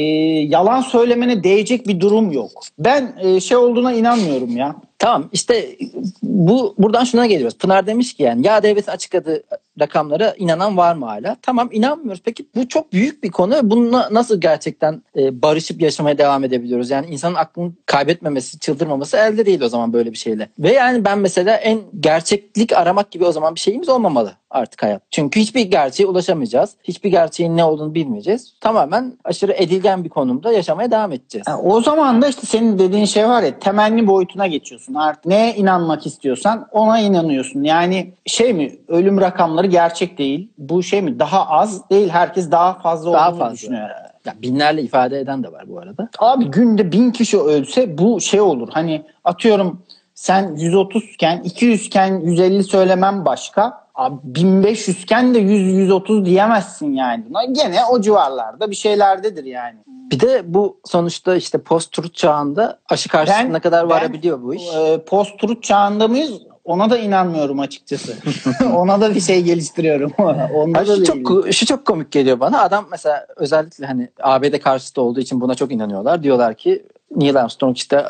yalan 0.49 0.81
söylemene 0.81 1.43
değecek 1.43 1.87
bir 1.87 1.99
durum 1.99 2.31
yok. 2.31 2.51
Ben 2.79 3.15
e, 3.21 3.39
şey 3.39 3.57
olduğuna 3.57 3.93
inanmıyorum 3.93 4.57
ya. 4.57 4.75
Tamam 4.99 5.29
işte 5.33 5.77
bu 6.23 6.75
buradan 6.77 7.03
şuna 7.03 7.25
geliyoruz. 7.25 7.57
Pınar 7.57 7.87
demiş 7.87 8.13
ki 8.13 8.23
yani 8.23 8.47
ya 8.47 8.63
devletin 8.63 8.91
açıkladığı 8.91 9.43
rakamlara 9.79 10.33
inanan 10.37 10.77
var 10.77 10.95
mı 10.95 11.05
hala? 11.05 11.37
Tamam 11.41 11.69
inanmıyoruz. 11.71 12.21
Peki 12.25 12.45
bu 12.55 12.67
çok 12.67 12.93
büyük 12.93 13.23
bir 13.23 13.31
konu. 13.31 13.59
Bununla 13.63 14.09
nasıl 14.11 14.41
gerçekten 14.41 15.03
e, 15.17 15.41
barışıp 15.41 15.81
yaşamaya 15.81 16.17
devam 16.17 16.43
edebiliyoruz? 16.43 16.89
Yani 16.89 17.07
insanın 17.07 17.35
aklını 17.35 17.71
kaybetmemesi, 17.85 18.59
çıldırmaması 18.59 19.17
elde 19.17 19.45
değil 19.45 19.61
o 19.61 19.69
zaman 19.69 19.93
böyle 19.93 20.11
bir 20.11 20.17
şeyle. 20.17 20.49
Ve 20.59 20.73
yani 20.73 21.05
ben 21.05 21.19
mesela 21.19 21.55
en 21.55 21.79
gerçeklik 21.99 22.73
aramak 22.73 23.11
gibi 23.11 23.25
o 23.25 23.31
zaman 23.31 23.55
bir 23.55 23.59
şeyimiz 23.59 23.89
olmamalı 23.89 24.33
artık 24.49 24.83
hayat. 24.83 25.01
Çünkü 25.11 25.39
hiçbir 25.39 25.61
gerçeğe 25.61 26.05
ulaşamayacağız. 26.05 26.75
Hiçbir 26.83 27.11
gerçeğin 27.11 27.57
ne 27.57 27.63
olduğunu 27.63 27.95
bilmeyeceğiz. 27.95 28.53
Tamamen 28.61 29.13
aşırı 29.23 29.51
edilgen 29.51 30.03
bir 30.03 30.09
konumda 30.09 30.51
yaşamaya 30.51 30.91
devam 30.91 31.11
edeceğiz. 31.11 31.47
Yani 31.47 31.61
o 31.61 31.81
zaman 31.81 32.21
da 32.21 32.27
işte 32.27 32.47
senin 32.47 32.79
dediğin 32.79 33.05
şey 33.05 33.27
var 33.27 33.43
ya 33.43 33.59
temenni 33.59 34.07
boyutuna 34.07 34.47
geçiyorsun. 34.47 34.88
Artık 34.95 35.25
neye 35.25 35.55
inanmak 35.55 36.05
istiyorsan 36.05 36.67
ona 36.71 36.99
inanıyorsun. 36.99 37.63
Yani 37.63 38.13
şey 38.25 38.53
mi 38.53 38.71
ölüm 38.87 39.21
rakamları 39.21 39.67
gerçek 39.67 40.17
değil. 40.17 40.49
Bu 40.57 40.83
şey 40.83 41.01
mi 41.01 41.19
daha 41.19 41.47
az 41.47 41.89
değil 41.89 42.09
herkes 42.09 42.51
daha 42.51 42.73
fazla 42.73 43.13
Daha 43.13 43.29
olduğunu 43.29 43.39
fazla. 43.39 43.53
düşünüyor. 43.55 43.89
Ya 44.25 44.33
binlerle 44.41 44.81
ifade 44.81 45.19
eden 45.19 45.43
de 45.43 45.51
var 45.51 45.63
bu 45.67 45.79
arada. 45.79 46.09
Abi 46.19 46.45
günde 46.45 46.91
bin 46.91 47.11
kişi 47.11 47.39
ölse 47.39 47.97
bu 47.97 48.21
şey 48.21 48.41
olur. 48.41 48.69
Hani 48.71 49.05
atıyorum 49.23 49.81
sen 50.15 50.55
130 50.55 51.03
iken 51.03 51.41
200 51.43 51.85
iken 51.85 52.19
150 52.19 52.63
söylemem 52.63 53.25
başka. 53.25 53.89
Abi 53.95 54.15
1500 54.23 55.03
iken 55.03 55.33
de 55.35 55.39
100-130 55.39 56.25
diyemezsin 56.25 56.93
yani. 56.93 57.23
Buna 57.29 57.45
Gene 57.45 57.85
o 57.91 58.01
civarlarda 58.01 58.71
bir 58.71 58.75
şeylerdedir 58.75 59.43
yani. 59.43 59.77
Bir 60.11 60.19
de 60.19 60.53
bu 60.53 60.77
sonuçta 60.85 61.35
işte 61.35 61.57
post-truth 61.57 62.13
çağında 62.13 62.79
aşı 62.89 63.09
karşısına 63.09 63.53
Ben- 63.53 63.59
kadar 63.59 63.89
ben- 63.89 63.95
varabiliyor 63.95 64.41
bu 64.43 64.55
iş. 64.55 64.63
Ee, 64.75 65.03
Post-truth 65.07 65.61
çağında 65.61 66.07
mıyız? 66.07 66.31
Ona 66.65 66.89
da 66.89 66.97
inanmıyorum 66.97 67.59
açıkçası. 67.59 68.13
Ona 68.75 69.01
da 69.01 69.15
bir 69.15 69.21
şey 69.21 69.41
geliştiriyorum. 69.41 70.11
Onda 70.53 70.85
şu 70.85 70.95
değil. 70.95 71.05
çok 71.23 71.53
şu 71.53 71.65
çok 71.65 71.85
komik 71.85 72.11
geliyor 72.11 72.39
bana. 72.39 72.61
Adam 72.61 72.85
mesela 72.91 73.25
özellikle 73.35 73.85
hani 73.85 74.09
ABD 74.21 74.59
karşıtı 74.59 75.01
olduğu 75.01 75.19
için 75.19 75.41
buna 75.41 75.55
çok 75.55 75.71
inanıyorlar. 75.71 76.23
Diyorlar 76.23 76.53
ki 76.53 76.85
Neil 77.15 77.39
Armstrong 77.41 77.77
işte 77.77 78.05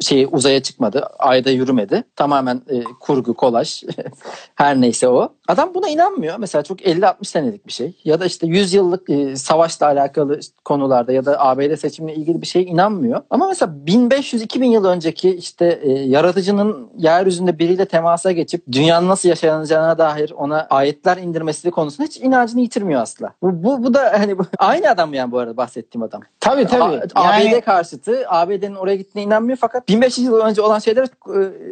şey 0.00 0.28
uzaya 0.32 0.62
çıkmadı, 0.62 1.06
ayda 1.18 1.50
yürümedi. 1.50 2.04
Tamamen 2.16 2.62
e, 2.70 2.82
kurgu, 3.00 3.34
kolaj. 3.34 3.82
Her 4.54 4.80
neyse 4.80 5.08
o. 5.08 5.28
Adam 5.48 5.74
buna 5.74 5.88
inanmıyor. 5.88 6.36
Mesela 6.38 6.62
çok 6.62 6.80
50-60 6.80 7.24
senelik 7.24 7.66
bir 7.66 7.72
şey. 7.72 7.92
Ya 8.04 8.20
da 8.20 8.24
işte 8.26 8.46
100 8.46 8.74
yıllık 8.74 9.10
e, 9.10 9.36
savaşla 9.36 9.86
alakalı 9.86 10.40
konularda 10.64 11.12
ya 11.12 11.24
da 11.24 11.40
ABD 11.40 11.76
seçimle 11.76 12.14
ilgili 12.14 12.42
bir 12.42 12.46
şeye 12.46 12.64
inanmıyor. 12.64 13.22
Ama 13.30 13.48
mesela 13.48 13.72
1500-2000 13.86 14.64
yıl 14.64 14.84
önceki 14.84 15.30
işte 15.36 15.78
e, 15.82 15.90
yaratıcının 15.92 16.88
yeryüzünde 16.96 17.58
biriyle 17.58 17.84
temasa 17.86 18.32
geçip 18.32 18.72
dünyanın 18.72 19.08
nasıl 19.08 19.28
yaşanacağına 19.28 19.98
dair 19.98 20.30
ona 20.36 20.66
ayetler 20.70 21.16
indirmesi 21.16 21.70
konusunda 21.70 22.06
hiç 22.08 22.16
inancını 22.16 22.60
yitirmiyor 22.60 23.02
asla. 23.02 23.32
Bu, 23.42 23.64
bu, 23.64 23.84
bu 23.84 23.94
da 23.94 24.12
hani 24.18 24.38
bu- 24.38 24.46
aynı 24.58 24.90
adam 24.90 25.14
yani 25.14 25.32
bu 25.32 25.38
arada 25.38 25.56
bahsettiğim 25.56 26.02
adam. 26.02 26.20
Tabii 26.40 26.66
tabii. 26.66 27.00
A- 27.14 27.36
Yani- 27.36 27.56
ABD 27.56 27.60
karşıtı 27.64 28.24
ABD'nin 28.28 28.74
oraya 28.74 28.96
gittiğine 28.96 29.26
inanmıyor 29.26 29.58
fakat 29.60 29.88
1500 29.88 30.26
yıl 30.26 30.34
önce 30.40 30.62
olan 30.62 30.78
şeyler 30.78 31.04
e, 31.04 31.08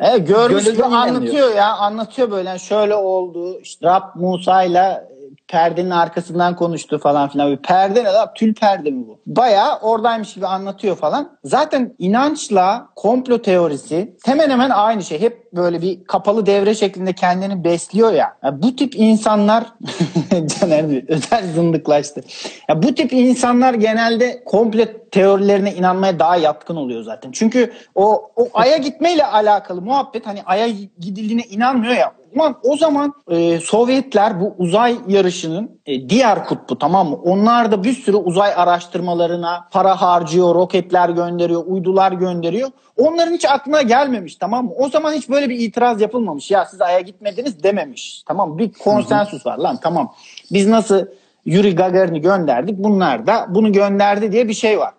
Evet, 0.01 0.29
görmüş 0.29 0.65
gibi 0.65 0.85
anlatıyor 0.85 1.55
ya. 1.55 1.73
Anlatıyor 1.73 2.31
böyle 2.31 2.59
şöyle 2.59 2.95
oldu. 2.95 3.62
İşte 3.63 3.87
Rab 3.87 4.03
Musa 4.15 4.63
ile 4.63 5.13
perdenin 5.49 5.91
arkasından 5.91 6.57
konuştu 6.57 6.99
falan 6.99 7.29
filan. 7.29 7.47
Böyle 7.47 7.61
perde 7.61 8.05
ne 8.05 8.09
lan? 8.09 8.29
Tül 8.35 8.55
perde 8.55 8.91
mi 8.91 9.07
bu? 9.07 9.21
Bayağı 9.27 9.79
oradaymış 9.79 10.35
gibi 10.35 10.47
anlatıyor 10.47 10.97
falan. 10.97 11.39
Zaten 11.45 11.95
inançla 11.99 12.89
komplo 12.97 13.43
teorisi 13.43 14.17
hemen 14.25 14.51
hemen 14.51 14.71
aynı 14.71 15.03
şey. 15.03 15.21
Hep 15.21 15.53
böyle 15.53 15.83
bir 15.83 16.05
kapalı 16.05 16.47
devre 16.47 16.75
şeklinde 16.75 17.13
kendini 17.13 17.65
besliyor 17.65 18.13
ya. 18.13 18.37
Ya 18.45 18.63
bu 18.63 18.77
tip 18.77 18.95
insanlar 18.97 19.65
Caner 20.61 20.91
bir 20.91 21.09
özel 21.09 21.53
zındıklaştı. 21.55 22.21
Ya 22.69 22.83
bu 22.83 22.95
tip 22.95 23.13
insanlar 23.13 23.75
genelde 23.75 24.45
komplo 24.45 24.85
teorilerine 25.11 25.75
inanmaya 25.75 26.19
daha 26.19 26.37
yatkın 26.37 26.77
oluyor 26.77 27.03
zaten. 27.03 27.33
Çünkü 27.33 27.73
o, 27.95 28.31
o 28.37 28.49
aya 28.55 28.77
gitmeyle 28.77 29.27
alakalı 29.27 29.83
muhabbet 29.83 30.27
hani 30.27 30.43
aya 30.43 30.69
gidildiğine 30.99 31.43
inanmıyor 31.43 31.95
ya. 31.95 32.13
Ulan 32.35 32.59
o 32.63 32.77
zaman 32.77 33.15
e, 33.31 33.61
Sovyetler 33.61 34.41
bu 34.41 34.55
uzay 34.59 34.97
yarışının 35.09 35.81
e, 35.87 36.09
diğer 36.09 36.45
kutbu 36.45 36.79
tamam 36.79 37.09
mı? 37.09 37.17
Onlar 37.17 37.73
da 37.73 37.85
bir 37.85 37.93
sürü 37.93 38.17
uzay 38.17 38.53
araştırmalarına 38.57 39.69
para 39.71 40.01
harcıyor, 40.01 40.55
roketler 40.55 41.09
gönderiyor, 41.09 41.63
uydular 41.67 42.13
gönderiyor. 42.13 42.69
Onların 42.97 43.35
hiç 43.35 43.45
aklına 43.45 43.83
gelmemiş 43.83 44.37
tamam 44.37 44.65
mı? 44.65 44.73
O 44.79 44.89
zaman 44.89 45.13
hiç 45.13 45.29
böyle 45.29 45.49
bir 45.49 45.59
itiraz 45.59 46.01
yapılmamış. 46.01 46.51
Ya 46.51 46.65
siz 46.65 46.81
aya 46.81 47.01
gitmediniz 47.01 47.63
dememiş. 47.63 48.23
Tamam 48.27 48.59
bir 48.59 48.73
konsensus 48.73 49.47
var 49.47 49.59
lan 49.59 49.79
tamam. 49.83 50.15
Biz 50.53 50.69
nasıl 50.69 51.07
Yuri 51.45 51.75
Gagarin'i 51.75 52.21
gönderdik. 52.21 52.79
Bunlar 52.79 53.27
da 53.27 53.47
bunu 53.49 53.73
gönderdi 53.73 54.33
diye 54.33 54.49
bir 54.49 54.55
şey 54.55 54.79
var. 54.79 54.93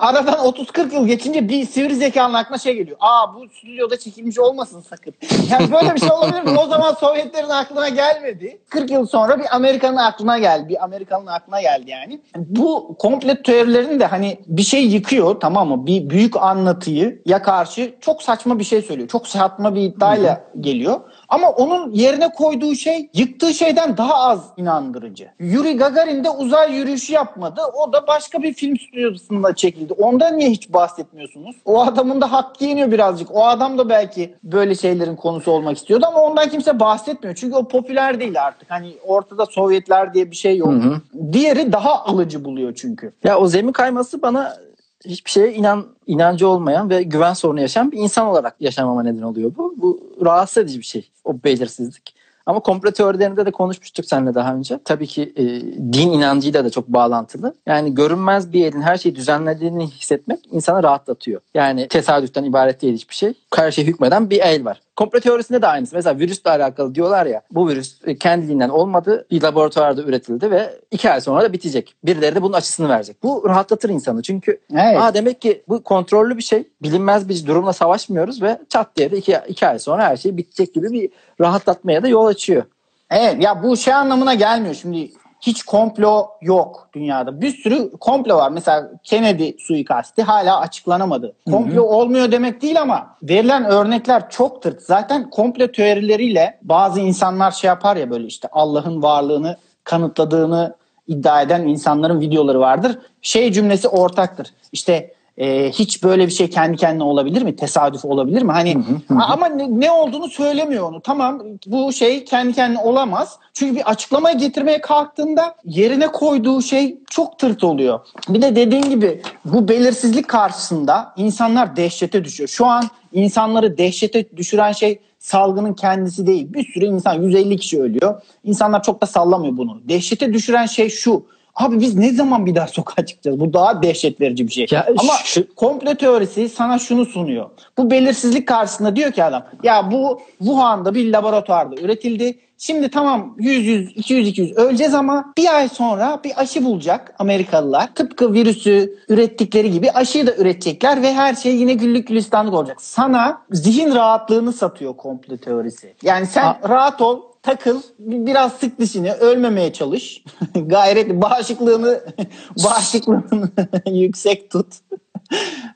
Aradan 0.00 0.34
30-40 0.34 0.94
yıl 0.94 1.06
geçince 1.06 1.48
bir 1.48 1.66
sivri 1.66 1.94
zekanın 1.94 2.34
aklına 2.34 2.58
şey 2.58 2.76
geliyor. 2.76 2.96
Aa 3.00 3.34
bu 3.34 3.48
stüdyoda 3.48 3.98
çekilmiş 3.98 4.38
olmasın 4.38 4.80
sakın. 4.80 5.14
Yani 5.50 5.72
böyle 5.72 5.94
bir 5.94 6.00
şey 6.00 6.10
olabilir 6.10 6.42
mi? 6.42 6.58
O 6.58 6.66
zaman 6.66 6.94
Sovyetlerin 6.94 7.48
aklına 7.48 7.88
gelmedi. 7.88 8.58
40 8.68 8.90
yıl 8.90 9.06
sonra 9.06 9.38
bir 9.38 9.56
Amerikan'ın 9.56 9.96
aklına 9.96 10.38
geldi. 10.38 10.68
Bir 10.68 10.84
Amerikan'ın 10.84 11.26
aklına 11.26 11.60
geldi 11.60 11.90
yani. 11.90 12.20
Bu 12.36 12.96
komple 12.98 13.42
teorilerin 13.42 14.00
de 14.00 14.06
hani 14.06 14.38
bir 14.46 14.62
şey 14.62 14.86
yıkıyor 14.86 15.40
tamam 15.40 15.68
mı? 15.68 15.86
Bir 15.86 16.10
büyük 16.10 16.36
anlatıyı 16.36 17.22
ya 17.26 17.42
karşı 17.42 17.94
çok 18.00 18.22
saçma 18.22 18.58
bir 18.58 18.64
şey 18.64 18.82
söylüyor. 18.82 19.08
Çok 19.08 19.28
saçma 19.28 19.74
bir 19.74 19.82
iddiayla 19.82 20.44
geliyor. 20.60 21.00
Ama 21.28 21.50
onun 21.50 21.92
yerine 21.92 22.32
koyduğu 22.32 22.74
şey 22.74 23.10
yıktığı 23.14 23.54
şeyden 23.54 23.96
daha 23.96 24.14
az 24.14 24.48
inandırıcı. 24.56 25.30
Yuri 25.38 25.76
Gagarin 25.76 26.24
de 26.24 26.30
uzay 26.30 26.74
yürüyüşü 26.74 27.12
yapmadı. 27.12 27.60
O 27.74 27.92
da 27.92 28.06
başka 28.06 28.42
bir 28.42 28.52
film 28.54 28.78
stüdyosunda 28.78 29.54
çekildi. 29.54 29.92
Ondan 29.92 30.38
niye 30.38 30.50
hiç 30.50 30.72
bahsetmiyorsunuz? 30.72 31.56
O 31.64 31.82
adamın 31.82 32.20
da 32.20 32.32
hakkı 32.32 32.64
yeniyor 32.64 32.90
birazcık. 32.92 33.34
O 33.34 33.44
adam 33.46 33.78
da 33.78 33.88
belki 33.88 34.34
böyle 34.42 34.74
şeylerin 34.74 35.16
konusu 35.16 35.50
olmak 35.50 35.76
istiyordu 35.76 36.06
ama 36.08 36.22
ondan 36.22 36.48
kimse 36.48 36.80
bahsetmiyor. 36.80 37.36
Çünkü 37.36 37.56
o 37.56 37.68
popüler 37.68 38.20
değil 38.20 38.42
artık. 38.42 38.70
Hani 38.70 38.92
ortada 39.06 39.46
Sovyetler 39.46 40.14
diye 40.14 40.30
bir 40.30 40.36
şey 40.36 40.56
yok. 40.56 40.72
Hı 40.72 40.76
hı. 40.76 41.00
Diğeri 41.32 41.72
daha 41.72 42.04
alıcı 42.04 42.44
buluyor 42.44 42.74
çünkü. 42.74 43.12
Ya 43.24 43.38
o 43.38 43.46
zemin 43.46 43.72
kayması 43.72 44.22
bana 44.22 44.56
hiçbir 45.04 45.30
şeye 45.30 45.52
inan 45.52 45.86
inancı 46.06 46.48
olmayan 46.48 46.90
ve 46.90 47.02
güven 47.02 47.32
sorunu 47.32 47.60
yaşayan 47.60 47.92
bir 47.92 47.98
insan 47.98 48.26
olarak 48.26 48.56
yaşamama 48.60 49.02
neden 49.02 49.22
oluyor 49.22 49.52
bu. 49.58 49.74
Bu 49.76 50.00
rahatsız 50.24 50.62
edici 50.62 50.78
bir 50.78 50.84
şey. 50.84 51.10
O 51.24 51.34
belirsizlik. 51.44 52.18
Ama 52.48 52.60
komplo 52.60 52.90
teorilerinde 52.90 53.46
de 53.46 53.50
konuşmuştuk 53.50 54.06
seninle 54.06 54.34
daha 54.34 54.54
önce. 54.54 54.78
Tabii 54.84 55.06
ki 55.06 55.32
e, 55.36 55.44
din 55.92 56.12
inancıyla 56.12 56.64
da 56.64 56.70
çok 56.70 56.88
bağlantılı. 56.88 57.54
Yani 57.66 57.94
görünmez 57.94 58.52
bir 58.52 58.64
elin 58.64 58.80
her 58.80 58.96
şeyi 58.96 59.14
düzenlediğini 59.14 59.86
hissetmek 59.86 60.40
insanı 60.52 60.82
rahatlatıyor. 60.82 61.40
Yani 61.54 61.88
tesadüften 61.88 62.44
ibaret 62.44 62.82
değil 62.82 62.94
hiçbir 62.94 63.14
şey. 63.14 63.34
Her 63.54 63.70
şey 63.70 63.86
hükmeden 63.86 64.30
bir 64.30 64.40
el 64.40 64.64
var. 64.64 64.80
Komplo 64.98 65.20
teorisinde 65.20 65.62
de 65.62 65.66
aynısı. 65.66 65.96
Mesela 65.96 66.18
virüsle 66.18 66.50
alakalı 66.50 66.94
diyorlar 66.94 67.26
ya 67.26 67.42
bu 67.50 67.68
virüs 67.68 68.00
kendiliğinden 68.20 68.68
olmadı. 68.68 69.26
Bir 69.30 69.42
laboratuvarda 69.42 70.02
üretildi 70.02 70.50
ve 70.50 70.80
iki 70.90 71.10
ay 71.10 71.20
sonra 71.20 71.42
da 71.42 71.52
bitecek. 71.52 71.94
Birileri 72.04 72.34
de 72.34 72.42
bunun 72.42 72.52
açısını 72.52 72.88
verecek. 72.88 73.22
Bu 73.22 73.44
rahatlatır 73.48 73.90
insanı. 73.90 74.22
Çünkü 74.22 74.60
evet. 74.72 75.00
aa 75.00 75.14
demek 75.14 75.40
ki 75.40 75.62
bu 75.68 75.82
kontrollü 75.82 76.36
bir 76.36 76.42
şey. 76.42 76.68
Bilinmez 76.82 77.28
bir 77.28 77.46
durumla 77.46 77.72
savaşmıyoruz 77.72 78.42
ve 78.42 78.58
çat 78.68 78.96
diye 78.96 79.10
de 79.10 79.16
iki, 79.16 79.38
iki 79.48 79.68
ay 79.68 79.78
sonra 79.78 80.04
her 80.04 80.16
şey 80.16 80.36
bitecek 80.36 80.74
gibi 80.74 80.92
bir 80.92 81.10
rahatlatmaya 81.40 82.02
da 82.02 82.08
yol 82.08 82.26
açıyor. 82.26 82.62
Evet 83.10 83.42
ya 83.42 83.62
bu 83.62 83.76
şey 83.76 83.94
anlamına 83.94 84.34
gelmiyor. 84.34 84.74
Şimdi 84.74 85.10
hiç 85.40 85.62
komplo 85.62 86.26
yok 86.42 86.88
dünyada. 86.94 87.40
Bir 87.40 87.50
sürü 87.50 87.90
komplo 88.00 88.36
var. 88.36 88.50
Mesela 88.50 88.90
Kennedy 89.04 89.50
suikasti 89.58 90.22
hala 90.22 90.60
açıklanamadı. 90.60 91.32
Komplo 91.50 91.74
hı 91.74 91.78
hı. 91.78 91.82
olmuyor 91.82 92.32
demek 92.32 92.62
değil 92.62 92.80
ama 92.80 93.16
verilen 93.22 93.64
örnekler 93.64 94.30
çok 94.30 94.62
tırt. 94.62 94.82
Zaten 94.82 95.30
komplo 95.30 95.68
teorileriyle 95.68 96.58
bazı 96.62 97.00
insanlar 97.00 97.50
şey 97.50 97.68
yapar 97.68 97.96
ya 97.96 98.10
böyle 98.10 98.26
işte 98.26 98.48
Allah'ın 98.52 99.02
varlığını 99.02 99.56
kanıtladığını 99.84 100.74
iddia 101.06 101.42
eden 101.42 101.66
insanların 101.66 102.20
videoları 102.20 102.60
vardır. 102.60 102.98
Şey 103.22 103.52
cümlesi 103.52 103.88
ortaktır. 103.88 104.48
İşte 104.72 105.14
e, 105.38 105.70
hiç 105.70 106.02
böyle 106.02 106.26
bir 106.26 106.32
şey 106.32 106.50
kendi 106.50 106.76
kendine 106.76 107.02
olabilir 107.02 107.42
mi? 107.42 107.56
Tesadüf 107.56 108.04
olabilir 108.04 108.42
mi? 108.42 108.52
Hani 108.52 108.74
hı 108.74 108.78
hı 108.78 109.14
hı. 109.14 109.22
ama 109.24 109.46
ne, 109.46 109.80
ne 109.80 109.90
olduğunu 109.90 110.28
söylemiyor 110.28 110.88
onu. 110.88 111.00
Tamam 111.00 111.42
bu 111.66 111.92
şey 111.92 112.24
kendi 112.24 112.52
kendine 112.52 112.78
olamaz. 112.78 113.38
Çünkü 113.54 113.76
bir 113.76 113.90
açıklamaya 113.90 114.36
getirmeye 114.36 114.80
kalktığında 114.80 115.54
yerine 115.64 116.06
koyduğu 116.06 116.62
şey 116.62 116.98
çok 117.10 117.38
tırt 117.38 117.64
oluyor. 117.64 118.00
Bir 118.28 118.42
de 118.42 118.56
dediğin 118.56 118.90
gibi 118.90 119.22
bu 119.44 119.68
belirsizlik 119.68 120.28
karşısında 120.28 121.14
insanlar 121.16 121.76
dehşete 121.76 122.24
düşüyor. 122.24 122.48
Şu 122.48 122.66
an 122.66 122.84
insanları 123.12 123.78
dehşete 123.78 124.36
düşüren 124.36 124.72
şey 124.72 125.00
salgının 125.18 125.74
kendisi 125.74 126.26
değil. 126.26 126.52
Bir 126.52 126.72
sürü 126.72 126.84
insan 126.84 127.22
150 127.22 127.56
kişi 127.56 127.82
ölüyor. 127.82 128.22
İnsanlar 128.44 128.82
çok 128.82 129.02
da 129.02 129.06
sallamıyor 129.06 129.56
bunu. 129.56 129.80
Dehşete 129.88 130.32
düşüren 130.32 130.66
şey 130.66 130.90
şu 130.90 131.24
Abi 131.58 131.80
biz 131.80 131.96
ne 131.96 132.12
zaman 132.12 132.46
bir 132.46 132.54
daha 132.54 132.66
sokağa 132.66 133.06
çıkacağız? 133.06 133.40
Bu 133.40 133.52
daha 133.52 133.82
dehşet 133.82 134.20
verici 134.20 134.46
bir 134.46 134.52
şey. 134.52 134.66
Ya 134.70 134.86
Ama 134.98 135.12
şu... 135.24 135.54
komplo 135.54 135.94
teorisi 135.94 136.48
sana 136.48 136.78
şunu 136.78 137.04
sunuyor. 137.04 137.50
Bu 137.78 137.90
belirsizlik 137.90 138.48
karşısında 138.48 138.96
diyor 138.96 139.12
ki 139.12 139.24
adam 139.24 139.42
ya 139.62 139.90
bu 139.90 140.20
Wuhan'da 140.38 140.94
bir 140.94 141.12
laboratuvarda 141.12 141.80
üretildi. 141.80 142.38
Şimdi 142.58 142.90
tamam 142.90 143.34
100 143.38 143.66
100 143.66 143.96
200 143.96 144.28
200 144.28 144.56
öleceğiz 144.56 144.94
ama 144.94 145.32
bir 145.38 145.56
ay 145.56 145.68
sonra 145.68 146.20
bir 146.24 146.40
aşı 146.40 146.64
bulacak 146.64 147.14
Amerikalılar. 147.18 147.94
Tıpkı 147.94 148.32
virüsü 148.32 148.98
ürettikleri 149.08 149.70
gibi 149.70 149.90
aşıyı 149.90 150.26
da 150.26 150.34
üretecekler 150.34 151.02
ve 151.02 151.14
her 151.14 151.34
şey 151.34 151.56
yine 151.56 151.74
güllük 151.74 152.08
gülistanlık 152.08 152.54
olacak. 152.54 152.82
Sana 152.82 153.42
zihin 153.50 153.94
rahatlığını 153.94 154.52
satıyor 154.52 154.96
komplo 154.96 155.36
teorisi. 155.36 155.94
Yani 156.02 156.26
sen 156.26 156.42
ha. 156.42 156.60
rahat 156.68 157.00
ol 157.00 157.22
takıl, 157.42 157.82
biraz 157.98 158.52
sık 158.52 158.80
dişini, 158.80 159.12
ölmemeye 159.12 159.72
çalış. 159.72 160.24
Gayret 160.54 161.10
bağışıklığını 161.10 162.00
bağışıklığını 162.64 163.50
yüksek 163.86 164.50
tut. 164.50 164.66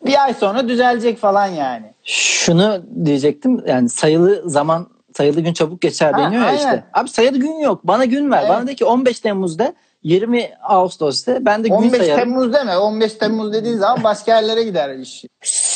bir 0.07 0.25
ay 0.25 0.35
sonra 0.35 0.69
düzelecek 0.69 1.19
falan 1.19 1.47
yani. 1.47 1.93
Şunu 2.05 2.83
diyecektim 3.05 3.65
yani 3.67 3.89
sayılı 3.89 4.51
zaman 4.51 4.87
sayılı 5.17 5.41
gün 5.41 5.53
çabuk 5.53 5.81
geçer 5.81 6.19
deniyor 6.19 6.43
ya 6.43 6.55
işte. 6.55 6.85
Abi 6.95 7.09
sayılı 7.09 7.39
gün 7.39 7.59
yok. 7.59 7.81
Bana 7.85 8.05
gün 8.05 8.31
ver. 8.31 8.39
Evet. 8.41 8.51
Bana 8.51 8.67
de 8.67 8.75
ki 8.75 8.85
15 8.85 9.21
Temmuz'da 9.21 9.75
20 10.03 10.51
Ağustos'ta 10.63 11.47
ben 11.47 11.65
de 11.65 11.69
gün 11.69 11.75
15 11.75 11.91
sayarım. 11.91 12.13
15 12.13 12.25
Temmuz 12.25 12.53
deme. 12.53 12.79
15 12.79 13.15
Temmuz 13.15 13.53
dediğin 13.53 13.77
zaman 13.77 14.05
başka 14.05 14.37
yerlere 14.37 14.63
gider 14.63 14.95
iş. 14.99 15.25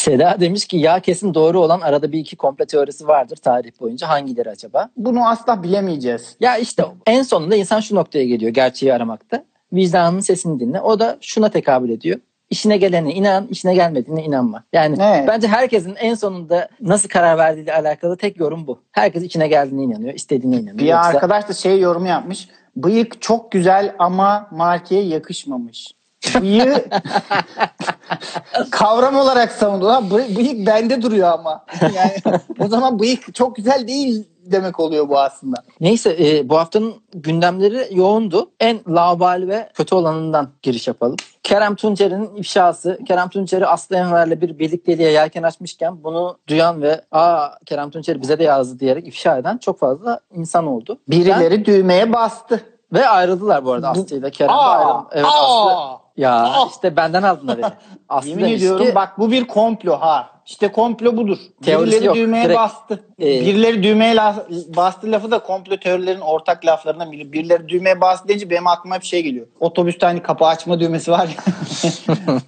Seda 0.07 0.37
demiş 0.41 0.67
ki 0.67 0.77
ya 0.77 1.01
kesin 1.01 1.35
doğru 1.35 1.61
olan 1.61 1.81
arada 1.81 2.13
bir 2.13 2.19
iki 2.19 2.37
komple 2.37 2.67
teorisi 2.67 3.09
vardır 3.09 3.37
tarih 3.37 3.71
boyunca. 3.81 4.09
Hangileri 4.09 4.51
acaba? 4.51 4.89
Bunu 4.97 5.29
asla 5.29 5.63
bilemeyeceğiz. 5.63 6.37
Ya 6.41 6.59
işte 6.59 6.85
en 7.07 7.23
sonunda 7.23 7.57
insan 7.57 7.81
şu 7.81 7.95
noktaya 7.95 8.25
geliyor 8.25 8.53
gerçeği 8.53 8.95
aramakta. 8.95 9.45
Vicdanının 9.73 10.21
sesini 10.21 10.61
dinle. 10.61 10.81
O 10.81 10.99
da 10.99 11.19
şuna 11.21 11.49
tekabül 11.49 11.91
ediyor. 11.91 12.21
İşine 12.51 12.77
gelene 12.77 13.13
inan, 13.15 13.47
işine 13.47 13.75
gelmediğine 13.75 14.25
inanma. 14.25 14.65
Yani 14.73 14.97
evet. 15.01 15.29
bence 15.29 15.49
herkesin 15.49 15.95
en 15.97 16.15
sonunda 16.15 16.69
nasıl 16.81 17.09
karar 17.09 17.39
verdiğiyle 17.39 17.75
alakalı 17.75 18.17
tek 18.17 18.41
yorum 18.41 18.67
bu. 18.67 18.81
Herkes 18.93 19.23
içine 19.23 19.49
geldiğine 19.49 19.83
inanıyor, 19.83 20.15
istediğine 20.15 20.57
inanıyor. 20.57 20.79
Bir 20.79 20.87
Yoksa... 20.87 21.09
arkadaş 21.09 21.49
da 21.49 21.53
şey 21.53 21.81
yorum 21.81 22.07
yapmış. 22.07 22.49
Bıyık 22.77 23.23
çok 23.23 23.53
güzel 23.53 23.95
ama 23.99 24.49
markeye 24.51 25.03
yakışmamış. 25.03 25.96
Kavram 28.71 29.17
olarak 29.17 29.53
savundu. 29.53 29.89
Ha, 29.89 30.11
bıyık 30.11 30.67
bende 30.67 31.03
duruyor 31.03 31.29
ama. 31.29 31.65
Yani 31.83 32.13
o 32.59 32.69
zaman 32.69 32.99
bıyık 32.99 33.35
çok 33.35 33.57
güzel 33.57 33.89
değil 33.89 34.29
demek 34.45 34.81
oluyor 34.81 35.09
bu 35.09 35.19
aslında. 35.19 35.57
Neyse 35.81 36.17
e, 36.21 36.49
bu 36.49 36.59
haftanın 36.59 36.95
gündemleri 37.15 37.89
yoğundu. 37.91 38.51
En 38.61 38.81
laubali 38.89 39.49
ve 39.49 39.69
kötü 39.75 39.95
olanından 39.95 40.49
giriş 40.63 40.89
yapalım. 40.89 41.17
Kerem 41.43 41.75
Tuncer'in 41.75 42.37
ifşası. 42.37 42.99
Kerem 43.09 43.29
Tuncer'i 43.29 43.67
Aslı 43.67 43.97
Enver'le 43.97 44.41
bir 44.41 44.59
birlikteliğe 44.59 45.11
yelken 45.11 45.43
açmışken 45.43 46.05
bunu 46.05 46.39
duyan 46.49 46.83
ve 46.83 47.01
aa 47.13 47.49
Kerem 47.67 47.91
Tuncer 47.91 48.23
bize 48.23 48.39
de 48.39 48.45
yazdı 48.45 48.81
diyerek 48.81 49.09
ifşa 49.09 49.39
eden 49.39 49.59
çok 49.59 49.79
fazla 49.79 50.21
insan 50.35 50.67
oldu. 50.67 50.99
Birileri 51.09 51.59
ben... 51.59 51.65
düğmeye 51.65 52.13
bastı. 52.13 52.61
Ve 52.93 53.09
ayrıldılar 53.09 53.65
bu 53.65 53.73
arada 53.73 53.89
Aslı 53.89 54.17
ile 54.17 54.31
Kerem 54.31 54.55
aa, 54.55 54.71
ayrıldı. 54.71 55.09
Evet 55.13 55.25
aa. 55.25 55.29
Aslı 55.29 56.06
Ya 56.17 56.33
Ah! 56.45 56.69
işte 56.71 56.97
benden 56.97 57.23
aldın 57.23 57.49
haberi. 57.49 57.67
Aslı 58.09 58.29
Yemin 58.31 58.45
ediyorum 58.45 58.87
bak 58.95 59.19
bu 59.19 59.31
bir 59.31 59.45
komplo 59.47 59.93
ha. 60.01 60.31
İşte 60.47 60.73
komplo 60.73 61.17
budur. 61.17 61.39
Teorisi 61.65 61.93
Birileri 61.93 62.07
yok, 62.07 62.17
düğmeye 62.17 62.45
direkt. 62.45 62.59
bastı. 62.59 63.05
Ee, 63.21 63.25
Birileri 63.27 63.83
düğmeye 63.83 64.17
la- 64.17 64.47
bastı 64.77 65.13
lafı 65.13 65.31
da 65.31 65.39
komplo 65.39 65.77
teorilerin 65.77 66.21
ortak 66.21 66.67
laflarından 66.67 67.13
biri. 67.13 67.33
Birileri 67.33 67.69
düğmeye 67.69 68.01
bastı 68.01 68.29
deyince 68.29 68.51
benim 68.51 68.67
aklıma 68.67 69.01
bir 69.01 69.07
şey 69.07 69.23
geliyor. 69.23 69.47
Otobüste 69.61 70.07
hani 70.07 70.23
kapı 70.23 70.45
açma 70.45 70.81
düğmesi 70.81 71.11
var 71.11 71.29
ya. 71.29 71.53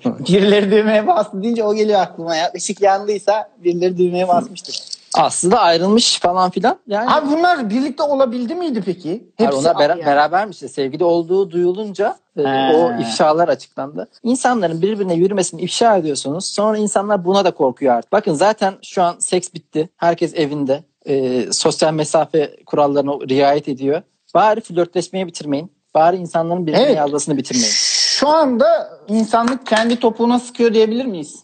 birileri 0.29 0.71
düğmeye 0.71 1.07
bastı 1.07 1.43
deyince 1.43 1.65
o 1.65 1.75
geliyor 1.75 2.01
aklıma 2.01 2.37
ya. 2.37 2.51
Işık 2.55 2.81
yandıysa 2.81 3.51
birileri 3.65 3.99
düğmeye 3.99 4.29
basmıştır. 4.29 4.81
Aslı 5.15 5.51
da 5.51 5.61
ayrılmış 5.61 6.21
falan 6.21 6.51
filan. 6.51 6.79
Yani 6.87 7.11
Abi 7.11 7.31
bunlar 7.31 7.71
birlikte 7.71 8.03
olabildi 8.03 8.55
miydi 8.55 8.83
peki? 8.87 9.31
Hayır, 9.39 9.53
onlar 9.53 9.75
bera- 9.75 9.89
yani. 9.91 10.07
berabermiş. 10.07 10.57
işte. 10.57 10.69
Sevgili 10.69 11.05
olduğu 11.05 11.51
duyulunca 11.51 12.17
e, 12.37 12.43
o 12.75 13.01
ifşalar 13.01 13.49
açıklandı. 13.49 14.09
İnsanların 14.23 14.83
birbirine 14.83 15.15
yürümesini 15.15 15.61
ifşa 15.61 15.97
ediyorsunuz. 15.97 16.47
Sonra 16.47 16.79
insanlar 16.79 17.25
buna 17.25 17.45
da 17.45 17.51
korkuyor 17.51 17.95
artık. 17.95 18.13
Bakın 18.13 18.35
zaten 18.35 18.75
şu 18.83 19.03
an 19.03 19.17
seks 19.19 19.55
bitti. 19.55 19.89
Herkes 19.97 20.35
evinde. 20.35 20.85
E, 21.07 21.45
sosyal 21.53 21.93
mesafe 21.93 22.57
kurallarına 22.67 23.13
riayet 23.29 23.69
ediyor. 23.69 24.03
Bari 24.35 24.61
flörtleşmeyi 24.61 25.27
bitirmeyin. 25.27 25.73
Bari 25.95 26.17
insanların 26.17 26.67
birbirine 26.67 26.83
Evet. 26.85 26.97
yazmasını 26.97 27.37
bitirmeyin. 27.37 27.73
Şu 28.19 28.29
anda 28.29 28.91
insanlık 29.09 29.67
kendi 29.67 29.97
topuğuna 30.01 30.39
sıkıyor 30.39 30.75
diyebilir 30.75 31.05
miyiz? 31.05 31.35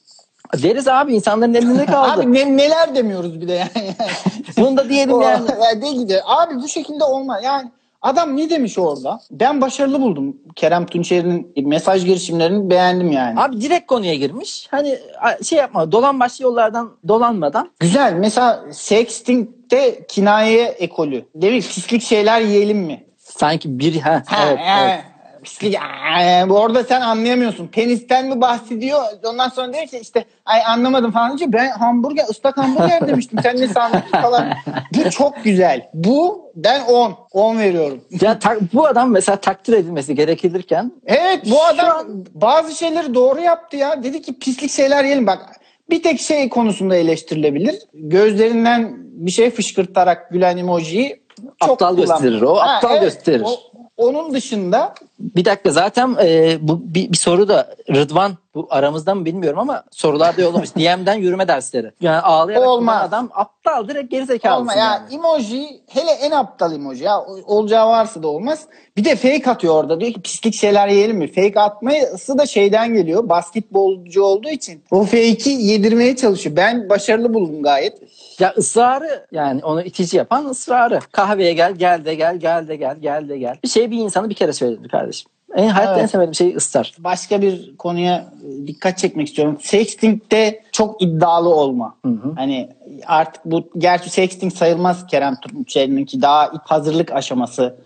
Deriz 0.63 0.89
abi 0.89 1.15
insanların 1.15 1.55
elinde 1.55 1.87
kaldı. 1.87 2.21
Abi 2.21 2.33
ne, 2.33 2.57
neler 2.57 2.95
demiyoruz 2.95 3.41
bir 3.41 3.49
de 3.49 3.53
yani. 3.53 3.95
Bunu 4.57 4.77
da 4.77 4.89
diyelim 4.89 5.21
yani. 5.21 5.47
ya 5.65 5.83
de 5.83 5.93
gidiyor. 5.93 6.21
Abi 6.27 6.57
bu 6.57 6.69
şekilde 6.69 7.05
olmaz. 7.05 7.45
Yani 7.45 7.71
adam 8.03 8.37
ne 8.37 8.51
demiş 8.51 8.79
orada? 8.79 9.21
Ben 9.31 9.61
başarılı 9.61 10.01
buldum. 10.01 10.37
Kerem 10.57 10.87
Tunçer'in 10.87 11.53
mesaj 11.57 12.05
girişimlerini 12.05 12.71
beğendim 12.71 13.13
yani. 13.13 13.41
Abi 13.41 13.61
direkt 13.61 13.87
konuya 13.87 14.15
girmiş. 14.15 14.69
Hani 14.71 14.99
şey 15.43 15.59
yapma 15.59 15.93
dolan 15.93 16.21
başlı 16.21 16.45
yollardan 16.45 16.91
dolanmadan 17.09 17.71
Güzel. 17.81 18.13
Mesela 18.13 18.65
sexting'de 18.73 20.07
kinayeye 20.07 20.65
ekolü. 20.67 21.25
Demiş 21.35 21.69
pislik 21.69 22.03
şeyler 22.03 22.41
yiyelim 22.41 22.79
mi? 22.79 23.05
sanki 23.25 23.79
bir 23.79 24.01
ha, 24.01 24.23
Ha, 24.27 24.47
evet, 24.47 24.59
evet. 24.81 25.01
Pislik, 25.59 25.77
aa, 25.79 26.49
bu 26.49 26.59
orada 26.59 26.85
sen 26.85 27.01
anlayamıyorsun. 27.01 27.67
Penisten 27.67 28.27
mi 28.27 28.41
bahsediyor? 28.41 29.03
Ondan 29.25 29.49
sonra 29.49 29.73
diyor 29.73 29.87
ki 29.87 29.99
işte 30.03 30.25
ay 30.45 30.61
anlamadım 30.67 31.11
falan 31.13 31.29
deyince 31.29 31.53
ben 31.53 31.71
hamburger, 31.71 32.25
ıslak 32.31 32.57
hamburger 32.59 33.09
demiştim. 33.09 33.39
Sen 33.43 33.57
ne 33.61 33.69
sandın 33.69 34.01
falan. 34.23 34.49
Bu 34.95 35.11
çok 35.11 35.45
güzel. 35.45 35.89
Bu 35.95 36.51
ben 36.57 36.81
10. 36.81 37.15
10 37.33 37.59
veriyorum. 37.59 38.01
Ya 38.21 38.39
ta- 38.39 38.57
bu 38.73 38.87
adam 38.87 39.11
mesela 39.11 39.37
takdir 39.37 39.73
edilmesi 39.73 40.15
gerekilirken 40.15 40.93
Evet 41.07 41.41
bu 41.51 41.65
adam 41.65 41.91
an- 41.99 42.27
bazı 42.35 42.75
şeyleri 42.75 43.15
doğru 43.15 43.41
yaptı 43.41 43.77
ya. 43.77 44.03
Dedi 44.03 44.23
ki 44.23 44.39
pislik 44.39 44.71
şeyler 44.71 45.05
yiyelim. 45.05 45.27
Bak 45.27 45.61
bir 45.91 46.03
tek 46.03 46.21
şey 46.21 46.49
konusunda 46.49 46.97
eleştirilebilir. 46.97 47.75
Gözlerinden 47.95 48.95
bir 48.99 49.31
şey 49.31 49.51
fışkırtarak 49.51 50.31
gülen 50.31 50.57
emojiyi 50.57 51.21
çok 51.63 51.71
Aptal 51.71 51.97
kullan- 51.97 51.97
gösterir 52.21 52.43
o, 52.43 52.57
aptal 52.61 53.01
gösterir. 53.01 53.43
o- 53.47 53.74
onun 53.97 54.35
dışında 54.35 54.95
bir 55.19 55.45
dakika 55.45 55.71
zaten 55.71 56.17
e, 56.23 56.59
bu 56.61 56.81
bir, 56.85 57.13
bir 57.13 57.17
soru 57.17 57.49
da 57.49 57.75
Rıdvan 57.91 58.33
bu 58.55 58.67
aramızda 58.71 59.15
mı 59.15 59.25
bilmiyorum 59.25 59.59
ama 59.59 59.85
sorularda 59.91 60.43
yollamış. 60.43 60.71
DM'den 60.77 61.15
yürüme 61.15 61.49
dersleri. 61.49 61.93
Yani 62.01 62.19
ağlayarak 62.19 62.69
Olmaz. 62.69 63.09
adam 63.09 63.31
aptal 63.35 63.89
direkt 63.89 64.11
gerizekalısın 64.11 64.63
olma 64.63 64.75
yani. 64.75 65.03
ya 65.13 65.19
emoji 65.19 65.81
hele 65.87 66.11
en 66.11 66.31
aptal 66.31 66.75
emoji 66.75 67.05
ya 67.05 67.25
olacağı 67.47 67.89
varsa 67.89 68.23
da 68.23 68.29
olmaz. 68.29 68.67
Bir 68.97 69.05
de 69.05 69.17
fake 69.17 69.51
atıyor 69.51 69.75
orada 69.75 70.01
diyor 70.01 70.13
ki 70.13 70.23
pislik 70.23 70.55
şeyler 70.55 70.89
yiyelim 70.89 71.17
mi? 71.17 71.33
Fake 71.33 71.61
atması 71.61 72.39
da 72.39 72.47
şeyden 72.47 72.95
geliyor. 72.95 73.29
Basketbolcu 73.29 74.23
olduğu 74.23 74.49
için 74.49 74.83
o 74.91 75.05
fake'i 75.05 75.63
yedirmeye 75.63 76.17
çalışıyor. 76.17 76.57
Ben 76.57 76.89
başarılı 76.89 77.35
buldum 77.35 77.63
gayet. 77.63 77.99
Ya 78.41 78.55
ısrarı 78.59 79.27
yani 79.33 79.65
onu 79.65 79.83
itici 79.83 80.17
yapan 80.17 80.45
ısrarı. 80.45 81.01
Kahveye 81.13 81.53
gel 81.53 81.73
gel 81.73 82.05
de 82.05 82.15
gel 82.15 82.37
gel 82.37 82.69
de 82.69 82.77
gel 82.77 82.97
gel 83.01 83.29
de 83.29 83.39
gel. 83.39 83.57
Bir 83.65 83.69
şey 83.69 83.91
bir 83.91 83.99
insanı 83.99 84.31
bir 84.31 84.35
kere 84.35 84.53
söyledi 84.53 84.89
kardeşim. 84.89 85.31
En 85.55 85.69
hayatta 85.69 85.93
Evet. 85.93 86.03
en 86.03 86.07
sevmediğim 86.07 86.35
şey 86.35 86.57
ısrar. 86.57 86.95
başka 86.99 87.43
bir 87.43 87.77
konuya 87.77 88.33
e, 88.45 88.67
dikkat 88.67 88.99
çekmek 88.99 89.29
istiyorum. 89.29 89.59
Sexting'de 89.63 90.63
çok 90.73 91.03
iddialı 91.03 91.49
olma. 91.55 91.97
Hani 92.37 92.69
artık 93.07 93.45
bu 93.45 93.69
gerçi 93.79 94.11
sexting 94.11 94.53
sayılmaz 94.55 95.07
Kerem 95.07 95.37
Tunçeri'ninki 95.41 96.23
daha 96.23 96.47
ilk 96.47 96.63
hazırlık 96.65 97.13
aşaması. 97.13 97.77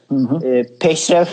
E, 0.44 0.62
peşref 0.80 1.28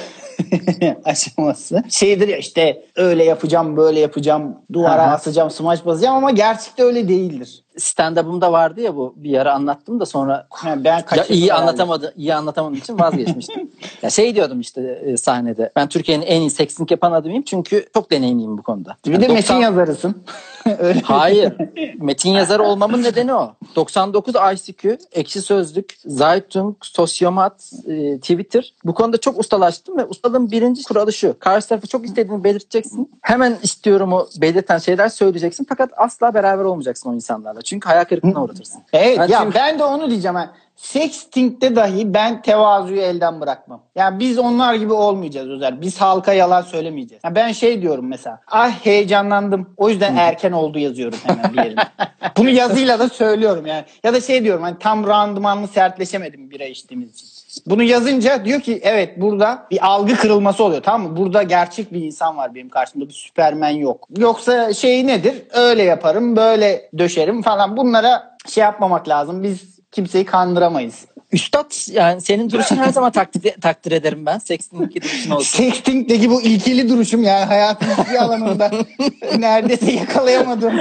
aşaması. 1.05 1.83
Şeydir 1.89 2.27
ya 2.27 2.37
işte 2.37 2.83
öyle 2.95 3.23
yapacağım 3.23 3.77
böyle 3.77 3.99
yapacağım 3.99 4.55
duvara 4.73 5.03
Aha. 5.03 5.11
asacağım 5.15 5.51
smaç 5.51 5.85
basacağım 5.85 6.17
ama 6.17 6.31
gerçekte 6.31 6.83
öyle 6.83 7.07
değildir. 7.07 7.63
Stand-up'ımda 7.77 8.51
vardı 8.51 8.81
ya 8.81 8.95
bu 8.95 9.13
bir 9.15 9.37
ara 9.37 9.53
anlattım 9.53 9.99
da 9.99 10.05
sonra 10.05 10.47
Yani 10.65 10.83
ben 10.83 11.03
ya 11.15 11.25
iyi 11.25 11.45
herhalde. 11.45 11.53
anlatamadı, 11.53 12.13
iyi 12.17 12.35
anlatamadığım 12.35 12.77
için 12.77 12.99
vazgeçmiştim. 12.99 13.71
ya 14.01 14.09
şey 14.09 14.35
diyordum 14.35 14.59
işte 14.59 14.81
e, 15.05 15.17
sahnede. 15.17 15.71
Ben 15.75 15.89
Türkiye'nin 15.89 16.25
en 16.25 16.41
iyi 16.41 16.49
sexting 16.49 16.91
yapan 16.91 17.11
adamıyım 17.11 17.43
çünkü 17.43 17.85
çok 17.93 18.11
deneyimliyim 18.11 18.57
bu 18.57 18.63
konuda. 18.63 18.97
Bir 19.05 19.11
Yani 19.11 19.21
de 19.21 19.29
90 19.29 19.35
metin 19.35 19.55
yazarısın. 19.55 20.23
Hayır. 21.03 21.53
Metin 21.99 22.29
yazarı 22.29 22.63
olmamın 22.63 23.03
nedeni 23.03 23.33
o. 23.33 23.53
99 23.75 24.33
ICQ, 24.53 24.97
Ekşi 25.11 25.41
Sözlük, 25.41 25.93
Zaytung, 26.05 26.75
Sosyomat, 26.81 27.71
e, 27.87 28.19
Twitter. 28.19 28.73
Bu 28.85 28.93
konuda 28.93 29.17
çok 29.17 29.39
ustalaştım 29.39 29.97
ve 29.97 30.05
ustalığın 30.05 30.51
birinci 30.51 30.83
kuralı 30.83 31.13
şu. 31.13 31.39
Karşı 31.39 31.67
tarafı 31.67 31.87
çok 31.87 32.05
istediğini 32.05 32.43
belirteceksin. 32.43 33.11
Hemen 33.21 33.57
istiyorumu 33.63 34.27
belirten 34.41 34.77
şeyler 34.77 35.09
söyleyeceksin. 35.09 35.65
Fakat 35.69 35.89
asla 35.97 36.33
beraber 36.33 36.63
olmayacaksın 36.63 37.09
o 37.09 37.13
insanlarla. 37.15 37.61
Çünkü 37.65 37.89
hayal 37.89 38.03
kırıklığına 38.05 38.43
uğratırsın. 38.43 38.81
Evet 38.93 39.19
Ben 39.19 39.27
ya 39.27 39.39
çünkü- 39.43 39.55
ben 39.55 39.79
de 39.79 39.83
onu 39.83 40.09
diyeceğim. 40.09 40.35
Yani 40.35 40.49
Sexting'de 40.75 41.75
dahi 41.75 42.13
ben 42.13 42.41
tevazuyu 42.41 43.01
elden 43.01 43.41
bırakmam. 43.41 43.81
Yani 43.95 44.19
biz 44.19 44.39
onlar 44.39 44.73
gibi 44.73 44.93
olmayacağız 44.93 45.49
Özer. 45.49 45.81
Biz 45.81 46.01
halka 46.01 46.33
yalan 46.33 46.61
söylemeyeceğiz. 46.61 47.21
Yani 47.25 47.35
ben 47.35 47.51
şey 47.51 47.81
diyorum 47.81 48.07
mesela. 48.07 48.41
Ah 48.47 48.71
heyecanlandım. 48.85 49.69
O 49.77 49.89
yüzden 49.89 50.15
erken 50.15 50.51
oldu 50.51 50.79
yazıyorum 50.79 51.19
hemen 51.23 51.53
bir 51.53 51.63
yerine. 51.63 51.81
Bunu 52.37 52.49
yazıyla 52.49 52.99
da 52.99 53.09
söylüyorum 53.09 53.65
yani. 53.65 53.83
Ya 54.03 54.13
da 54.13 54.21
şey 54.21 54.43
diyorum 54.43 54.63
hani 54.63 54.79
tam 54.79 55.07
randımanlı 55.07 55.67
sertleşemedim 55.67 56.51
bira 56.51 56.65
içtiğimiz 56.65 57.13
için. 57.13 57.35
Bunu 57.65 57.83
yazınca 57.83 58.45
diyor 58.45 58.61
ki 58.61 58.79
evet 58.83 59.21
burada 59.21 59.67
bir 59.71 59.85
algı 59.85 60.15
kırılması 60.15 60.63
oluyor 60.63 60.83
tamam 60.83 61.11
mı? 61.11 61.17
Burada 61.17 61.43
gerçek 61.43 61.93
bir 61.93 62.01
insan 62.01 62.37
var 62.37 62.55
benim 62.55 62.69
karşımda 62.69 63.07
bir 63.07 63.13
süpermen 63.13 63.69
yok. 63.69 64.07
Yoksa 64.17 64.73
şey 64.73 65.07
nedir? 65.07 65.43
Öyle 65.53 65.83
yaparım 65.83 66.35
böyle 66.35 66.89
döşerim 66.97 67.41
falan 67.41 67.77
bunlara 67.77 68.37
şey 68.49 68.61
yapmamak 68.61 69.09
lazım. 69.09 69.43
Biz 69.43 69.74
kimseyi 69.95 70.25
kandıramayız. 70.25 71.05
Üstad 71.31 71.91
yani 71.91 72.21
senin 72.21 72.49
duruşun 72.49 72.75
her 72.75 72.89
zaman 72.89 73.11
takdir, 73.11 73.61
takdir 73.61 73.91
ederim 73.91 74.25
ben. 74.25 74.37
Sexting'deki 74.37 75.01
duruşun 75.01 75.31
olsun. 75.31 75.57
Sexting'deki 75.57 76.29
bu 76.29 76.41
ilkeli 76.41 76.89
duruşum 76.89 77.23
yani 77.23 77.45
hayatın 77.45 77.87
hiçbir 77.87 78.15
alanında 78.15 78.71
neredeyse 79.37 79.91
yakalayamadığım 79.91 80.77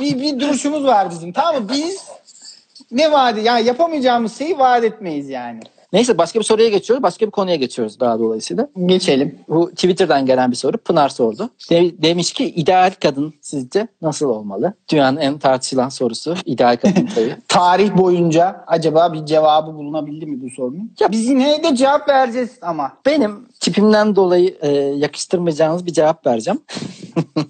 bir, 0.00 0.20
bir 0.20 0.40
duruşumuz 0.40 0.84
var 0.84 1.10
bizim. 1.10 1.32
Tamam 1.32 1.62
mı? 1.62 1.68
Biz 1.68 2.04
ne 2.90 3.12
vaat 3.12 3.44
yani 3.44 3.66
yapamayacağımız 3.66 4.38
şeyi 4.38 4.58
vaat 4.58 4.84
etmeyiz 4.84 5.28
yani. 5.28 5.60
Neyse 5.92 6.18
başka 6.18 6.38
bir 6.38 6.44
soruya 6.44 6.68
geçiyoruz. 6.68 7.02
Başka 7.02 7.26
bir 7.26 7.30
konuya 7.30 7.56
geçiyoruz 7.56 8.00
daha 8.00 8.18
dolayısıyla. 8.18 8.68
Geçelim. 8.86 9.38
Bu 9.48 9.70
Twitter'dan 9.70 10.26
gelen 10.26 10.50
bir 10.50 10.56
soru. 10.56 10.78
Pınar 10.78 11.08
sordu. 11.08 11.50
De- 11.70 12.02
demiş 12.02 12.32
ki 12.32 12.44
ideal 12.50 12.92
kadın 13.02 13.34
sizce 13.40 13.88
nasıl 14.02 14.26
olmalı? 14.28 14.74
Dünyanın 14.90 15.16
en 15.20 15.38
tartışılan 15.38 15.88
sorusu. 15.88 16.34
ideal 16.44 16.76
kadın 16.76 17.08
tabii. 17.14 17.36
Tarih 17.48 17.96
boyunca 17.96 18.64
acaba 18.66 19.12
bir 19.12 19.26
cevabı 19.26 19.74
bulunabildi 19.74 20.26
mi 20.26 20.40
bu 20.42 20.50
sorunun? 20.50 20.92
Ya 21.00 21.10
biz 21.10 21.26
yine 21.28 21.62
de 21.64 21.76
cevap 21.76 22.08
vereceğiz 22.08 22.50
ama. 22.62 22.92
Benim 23.06 23.46
tipimden 23.60 24.16
dolayı 24.16 24.56
e, 24.60 24.68
yakıştırmayacağınız 24.76 25.86
bir 25.86 25.92
cevap 25.92 26.26
vereceğim. 26.26 26.60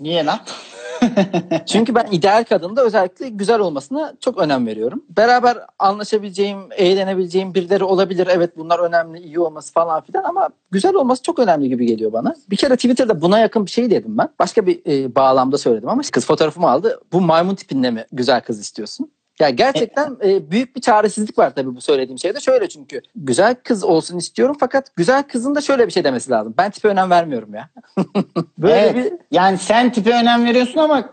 Niye 0.01 0.25
lan? 0.27 0.39
Çünkü 1.67 1.95
ben 1.95 2.07
ideal 2.11 2.45
kadında 2.45 2.85
özellikle 2.85 3.29
güzel 3.29 3.61
olmasına 3.61 4.15
çok 4.21 4.39
önem 4.39 4.67
veriyorum. 4.67 5.05
Beraber 5.09 5.59
anlaşabileceğim, 5.79 6.59
eğlenebileceğim 6.77 7.55
birileri 7.55 7.85
olabilir. 7.85 8.29
Evet 8.31 8.57
bunlar 8.57 8.79
önemli, 8.79 9.19
iyi 9.21 9.41
olması 9.41 9.73
falan 9.73 10.01
filan 10.01 10.25
ama 10.25 10.49
güzel 10.71 10.95
olması 10.95 11.23
çok 11.23 11.39
önemli 11.39 11.69
gibi 11.69 11.87
geliyor 11.87 12.13
bana. 12.13 12.35
Bir 12.51 12.57
kere 12.57 12.77
Twitter'da 12.77 13.21
buna 13.21 13.39
yakın 13.39 13.67
bir 13.67 13.71
şey 13.71 13.91
dedim 13.91 14.19
ben. 14.19 14.29
Başka 14.39 14.67
bir 14.67 14.81
e, 14.87 15.15
bağlamda 15.15 15.59
söyledim 15.59 15.89
ama 15.89 16.03
kız 16.13 16.27
fotoğrafımı 16.27 16.71
aldı. 16.71 17.01
Bu 17.13 17.21
maymun 17.21 17.55
tipinde 17.55 17.91
mi 17.91 18.07
güzel 18.13 18.41
kız 18.41 18.61
istiyorsun? 18.61 19.11
Ya 19.41 19.51
gerçekten 19.51 20.17
e, 20.25 20.51
büyük 20.51 20.77
bir 20.77 20.81
çaresizlik 20.81 21.39
var 21.39 21.55
tabii 21.55 21.77
bu 21.77 21.81
söylediğim 21.81 22.19
şeyde. 22.19 22.41
Şöyle 22.41 22.69
çünkü 22.69 23.01
güzel 23.15 23.55
kız 23.65 23.85
olsun 23.85 24.19
istiyorum 24.19 24.57
fakat 24.61 24.97
güzel 24.97 25.23
kızın 25.23 25.55
da 25.55 25.61
şöyle 25.61 25.87
bir 25.87 25.93
şey 25.93 26.05
demesi 26.05 26.31
lazım. 26.31 26.55
Ben 26.59 26.71
tipe 26.71 26.89
önem 26.89 27.11
vermiyorum 27.11 27.55
ya. 27.55 27.69
Böyle 28.59 28.75
evet. 28.75 28.97
bir 28.97 29.13
Yani 29.31 29.59
sen 29.59 29.93
tipe 29.93 30.11
önem 30.11 30.45
veriyorsun 30.45 30.79
ama 30.79 31.05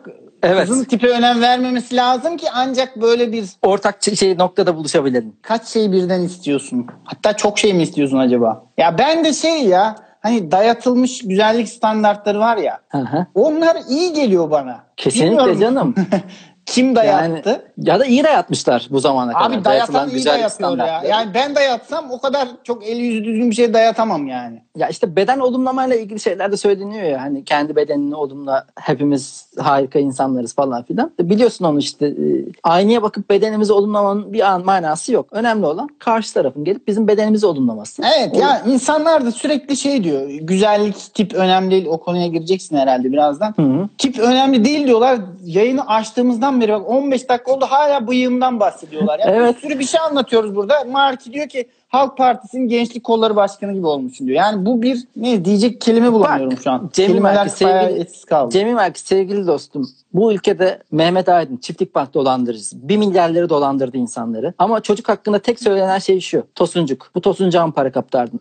Evet. 0.43 0.67
kızın 0.67 0.83
tipe 0.83 1.07
önem 1.09 1.41
vermemesi 1.41 1.95
lazım 1.95 2.37
ki 2.37 2.47
ancak 2.53 3.01
böyle 3.01 3.31
bir 3.31 3.45
ortak 3.61 4.03
şey 4.03 4.37
noktada 4.37 4.75
buluşabilelim. 4.75 5.35
kaç 5.41 5.67
şey 5.67 5.91
birden 5.91 6.21
istiyorsun? 6.21 6.87
Hatta 7.03 7.37
çok 7.37 7.59
şey 7.59 7.73
mi 7.73 7.83
istiyorsun 7.83 8.17
acaba? 8.17 8.63
Ya 8.77 8.97
ben 8.97 9.25
de 9.25 9.33
şey 9.33 9.63
ya 9.63 9.95
hani 10.21 10.51
dayatılmış 10.51 11.21
güzellik 11.27 11.69
standartları 11.69 12.39
var 12.39 12.57
ya. 12.57 12.79
Hı 12.89 12.97
hı. 12.97 13.25
Onlar 13.35 13.77
iyi 13.89 14.13
geliyor 14.13 14.51
bana. 14.51 14.83
Kesinlikle 14.97 15.29
Bilmiyorum 15.29 15.59
canım. 15.59 15.95
Kim 16.69 16.95
dayattı? 16.95 17.49
Yani, 17.49 17.61
ya 17.77 17.99
da 17.99 18.05
iyi 18.05 18.23
dayatmışlar 18.23 18.87
bu 18.91 18.99
zamana 18.99 19.33
kadar. 19.33 19.45
Abi 19.55 19.65
dayatan 19.65 20.09
iyi 20.09 20.25
dayatıyor 20.25 20.77
ya. 20.77 21.03
Yani 21.09 21.33
ben 21.33 21.55
dayatsam 21.55 22.11
o 22.11 22.19
kadar 22.19 22.47
çok 22.63 22.87
eli 22.87 23.01
yüzü 23.01 23.25
düzgün 23.25 23.49
bir 23.49 23.55
şey 23.55 23.73
dayatamam 23.73 24.27
yani. 24.27 24.61
Ya 24.77 24.87
işte 24.87 25.15
beden 25.15 25.39
olumlamayla 25.39 25.95
ilgili 25.95 26.19
şeyler 26.19 26.51
de 26.51 26.57
söyleniyor 26.57 27.03
ya. 27.03 27.21
Hani 27.21 27.43
kendi 27.43 27.75
bedenini 27.75 28.15
olumla 28.15 28.65
hepimiz 28.79 29.47
harika 29.57 29.99
insanlarız 29.99 30.55
falan 30.55 30.83
filan. 30.83 31.11
Biliyorsun 31.19 31.65
onu 31.65 31.79
işte 31.79 32.07
e, 32.07 32.45
aynaya 32.63 33.01
bakıp 33.03 33.29
bedenimizi 33.29 33.73
olumlamanın 33.73 34.33
bir 34.33 34.51
an 34.51 34.65
manası 34.65 35.13
yok. 35.13 35.27
Önemli 35.31 35.65
olan 35.65 35.89
karşı 35.99 36.33
tarafın 36.33 36.63
gelip 36.63 36.87
bizim 36.87 37.07
bedenimizi 37.07 37.45
olumlaması. 37.45 38.01
Evet 38.17 38.29
O- 38.35 38.39
ya 38.39 38.61
insanlar 38.67 39.25
da 39.25 39.31
sürekli 39.31 39.77
şey 39.77 40.03
diyor. 40.03 40.29
Güzellik 40.29 41.13
tip 41.13 41.33
önemli 41.33 41.71
değil. 41.71 41.85
O 41.85 41.97
konuya 41.97 42.27
gireceksin 42.27 42.77
herhalde 42.77 43.11
birazdan. 43.11 43.53
Hı 43.55 43.61
hı. 43.61 43.89
Tip 43.97 44.19
önemli 44.19 44.65
değil 44.65 44.87
diyorlar. 44.87 45.19
Yayını 45.45 45.87
açtığımızdan 45.87 46.58
beri 46.61 46.73
bak 46.73 46.89
15 46.89 47.29
dakika 47.29 47.51
oldu 47.51 47.65
hala 47.65 48.07
bıyığımdan 48.07 48.59
bahsediyorlar. 48.59 49.19
Ya 49.19 49.25
Evet. 49.29 49.55
Bir 49.55 49.61
sürü 49.61 49.79
bir 49.79 49.85
şey 49.85 49.99
anlatıyoruz 50.01 50.55
burada. 50.55 50.83
Marki 50.83 51.33
diyor 51.33 51.49
ki 51.49 51.69
Halk 51.89 52.17
Partisi'nin 52.17 52.67
gençlik 52.67 53.03
kolları 53.03 53.35
başkanı 53.35 53.73
gibi 53.73 53.87
olmuşsun 53.87 54.27
diyor. 54.27 54.37
Yani 54.37 54.65
bu 54.65 54.81
bir 54.81 55.03
ne 55.15 55.45
diyecek 55.45 55.81
kelime 55.81 56.13
bulamıyorum 56.13 56.57
şu 56.57 56.71
an. 56.71 56.89
Cemil 56.93 57.09
Kelimeler 57.09 57.47
sevgili, 57.47 57.99
etsiz 57.99 58.25
kaldı. 58.25 58.53
Cemil 58.53 58.73
Merkez 58.73 59.03
sevgili 59.03 59.47
dostum 59.47 59.89
bu 60.13 60.33
ülkede 60.33 60.83
Mehmet 60.91 61.29
Aydın 61.29 61.57
çiftlik 61.57 61.95
bank 61.95 62.13
dolandırıcısı. 62.13 62.89
Bir 62.89 62.97
milyarları 62.97 63.49
dolandırdı 63.49 63.97
insanları. 63.97 64.53
Ama 64.57 64.81
çocuk 64.81 65.09
hakkında 65.09 65.39
tek 65.39 65.59
söylenen 65.59 65.99
şey 65.99 66.19
şu. 66.19 66.43
Tosuncuk. 66.55 67.11
Bu 67.15 67.21
tosuncuğa 67.21 67.67
mı 67.67 67.73
para 67.73 67.91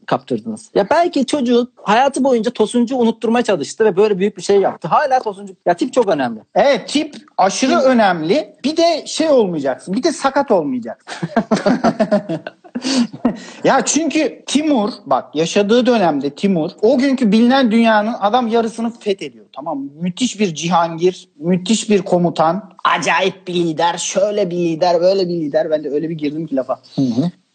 kaptırdınız? 0.07 0.71
Ya 0.75 0.87
belki 0.91 1.27
çocuğu 1.27 1.71
hayatı 1.83 2.25
boyunca 2.25 2.51
tosuncu 2.51 2.97
unutturmaya 2.97 3.45
çalıştı 3.45 3.85
ve 3.85 3.97
böyle 3.97 4.19
büyük 4.19 4.37
bir 4.37 4.43
şey 4.43 4.61
yaptı. 4.61 4.89
Hala 4.89 5.23
tosuncuk. 5.23 5.57
Ya 5.67 5.75
tip 5.75 5.93
çok 5.93 6.09
önemli. 6.09 6.41
Evet 6.55 6.89
tip 6.89 7.15
aşırı 7.39 7.77
önemli. 7.79 8.55
Bir 8.65 8.77
de 8.77 9.07
şey 9.07 9.31
olmayacaksın. 9.31 9.95
Bir 9.95 10.03
de 10.03 10.13
sakat 10.13 10.51
olmayacaksın. 10.51 11.29
ya 13.65 13.85
çünkü 13.85 14.43
Timur 14.47 14.91
bak 15.07 15.35
yaşadığı 15.35 15.87
dönemde 15.87 16.31
Timur 16.35 16.71
o 16.83 16.99
günkü 16.99 17.33
bilinen 17.33 17.71
dünyanın 17.71 18.15
adam 18.21 18.49
yarısını 18.49 18.91
fethediyor. 18.91 19.47
Tamam 19.57 19.85
müthiş 20.01 20.41
bir 20.41 20.55
cihangir, 20.55 21.29
müthiş 21.37 21.91
bir 21.91 22.03
komutan, 22.03 22.73
acayip 22.85 23.49
bir 23.49 23.55
lider, 23.55 23.99
şöyle 23.99 24.51
bir 24.51 24.57
lider, 24.57 25.01
böyle 25.01 25.29
bir 25.29 25.35
lider. 25.35 25.71
Ben 25.71 25.85
de 25.85 25.91
öyle 25.91 26.09
bir 26.09 26.15
girdim 26.15 26.47
ki 26.47 26.57
lafa. 26.57 26.81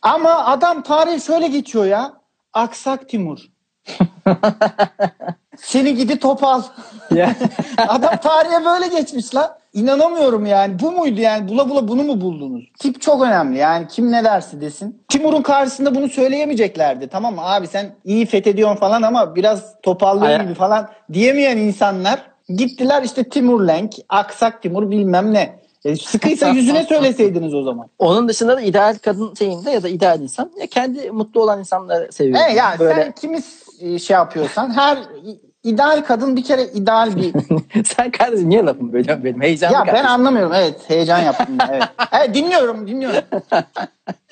Ama 0.01 0.45
adam 0.45 0.83
tarihi 0.83 1.21
şöyle 1.21 1.47
geçiyor 1.47 1.86
ya. 1.86 2.13
Aksak 2.53 3.09
Timur. 3.09 3.39
Seni 5.57 5.95
gidi 5.95 6.19
topal. 6.19 6.62
Adam 7.88 8.17
tarihe 8.17 8.65
böyle 8.65 8.88
geçmiş 8.88 9.36
lan. 9.36 9.51
İnanamıyorum 9.73 10.45
yani. 10.45 10.79
Bu 10.79 10.91
muydu 10.91 11.21
yani? 11.21 11.47
Bula 11.47 11.69
bula 11.69 11.88
bunu 11.88 12.03
mu 12.03 12.21
buldunuz? 12.21 12.63
Tip 12.79 13.01
çok 13.01 13.21
önemli 13.23 13.57
yani. 13.57 13.88
Kim 13.88 14.12
ne 14.12 14.23
dersi 14.23 14.62
desin. 14.62 15.03
Timur'un 15.09 15.41
karşısında 15.41 15.95
bunu 15.95 16.09
söyleyemeyeceklerdi. 16.09 17.07
Tamam 17.07 17.36
mı 17.36 17.41
abi 17.43 17.67
sen 17.67 17.95
iyi 18.05 18.25
fethediyorsun 18.25 18.75
falan 18.75 19.01
ama 19.01 19.36
biraz 19.36 19.81
topallığın 19.81 20.21
Aya- 20.21 20.43
gibi 20.43 20.53
falan 20.53 20.89
diyemeyen 21.13 21.57
insanlar 21.57 22.21
gittiler 22.49 23.03
işte 23.03 23.23
Timur 23.29 23.67
Lenk, 23.67 23.93
Aksak 24.09 24.62
Timur 24.62 24.91
bilmem 24.91 25.33
ne. 25.33 25.59
E, 25.86 25.95
sıkıysa 25.95 26.47
yüzüne 26.53 26.83
söyleseydiniz 26.83 27.53
o 27.53 27.63
zaman. 27.63 27.88
Onun 27.99 28.29
dışında 28.29 28.57
da 28.57 28.62
ideal 28.62 28.97
kadın 29.01 29.33
şeyinde 29.33 29.71
ya 29.71 29.83
da 29.83 29.89
ideal 29.89 30.21
insan 30.21 30.51
ya 30.59 30.67
kendi 30.67 31.12
mutlu 31.12 31.41
olan 31.41 31.59
insanları 31.59 32.12
seviyor. 32.12 32.39
He 32.39 32.53
ya 32.53 32.75
Böyle 32.79 33.03
sen 33.03 33.12
kimi 33.12 33.39
e, 33.79 33.99
şey 33.99 34.13
yapıyorsan 34.13 34.77
her 34.77 34.97
ideal 35.63 36.04
kadın 36.04 36.36
bir 36.36 36.43
kere 36.43 36.63
ideal 36.63 37.15
bir 37.15 37.34
sen 37.86 38.12
kardeşim 38.12 38.49
niye 38.49 38.63
lafımı 38.65 38.93
bölüyorsun 38.93 39.23
benim 39.23 39.41
heyecanlı 39.41 39.73
Ya 39.76 39.80
ben 39.82 39.86
kardeşim. 39.86 40.08
anlamıyorum. 40.12 40.54
Evet 40.56 40.76
heyecan 40.88 41.19
yaptım. 41.19 41.58
Evet. 41.71 41.84
evet 42.12 42.36
dinliyorum 42.36 42.88
dinliyorum. 42.88 43.21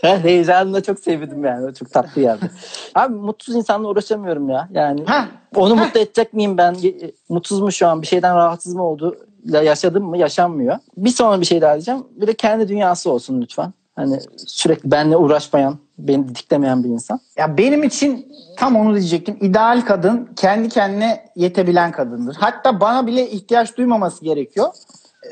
Ben 0.04 0.20
heyecanını 0.20 0.84
çok 0.84 1.00
sevdim 1.00 1.46
yani. 1.46 1.66
O 1.66 1.74
Çok 1.74 1.92
tatlı 1.92 2.22
geldi. 2.22 2.52
Abi 2.96 3.14
mutsuz 3.14 3.56
insanla 3.56 3.88
uğraşamıyorum 3.88 4.50
ya. 4.50 4.68
Yani 4.72 5.04
Ha. 5.06 5.28
onu 5.56 5.76
mutlu 5.76 6.00
edecek 6.00 6.34
miyim 6.34 6.58
ben? 6.58 6.74
E, 6.74 7.12
Mutsuz 7.30 7.60
mu 7.60 7.72
şu 7.72 7.88
an? 7.88 8.02
Bir 8.02 8.08
şeyden 8.08 8.36
rahatsız 8.36 8.76
mı 8.76 8.84
oldu? 8.84 9.18
Ya 9.46 9.62
yaşadım 9.62 10.04
mı? 10.04 10.18
Yaşanmıyor. 10.18 10.78
Bir 10.98 11.10
sonra 11.10 11.42
bir 11.42 11.46
şey 11.46 11.62
daha 11.62 11.74
diyeceğim. 11.74 12.04
Bir 12.12 12.28
de 12.28 12.34
kendi 12.34 12.68
dünyası 12.68 13.12
olsun 13.12 13.42
lütfen. 13.42 13.74
Hani 13.96 14.20
sürekli 14.38 14.92
benimle 14.92 15.18
uğraşmayan, 15.18 15.78
beni 16.08 16.30
didiklemeyen 16.30 16.84
bir 16.84 16.90
insan. 16.90 17.20
Ya 17.38 17.58
benim 17.58 17.84
için 17.84 18.32
tam 18.58 18.76
onu 18.76 18.96
diyecektim. 18.96 19.38
İdeal 19.42 19.82
kadın 19.82 20.30
kendi 20.36 20.70
kendine 20.70 21.26
yetebilen 21.36 21.92
kadındır. 21.92 22.36
Hatta 22.40 22.80
bana 22.80 23.08
bile 23.08 23.30
ihtiyaç 23.30 23.78
duymaması 23.78 24.26
gerekiyor. 24.26 24.68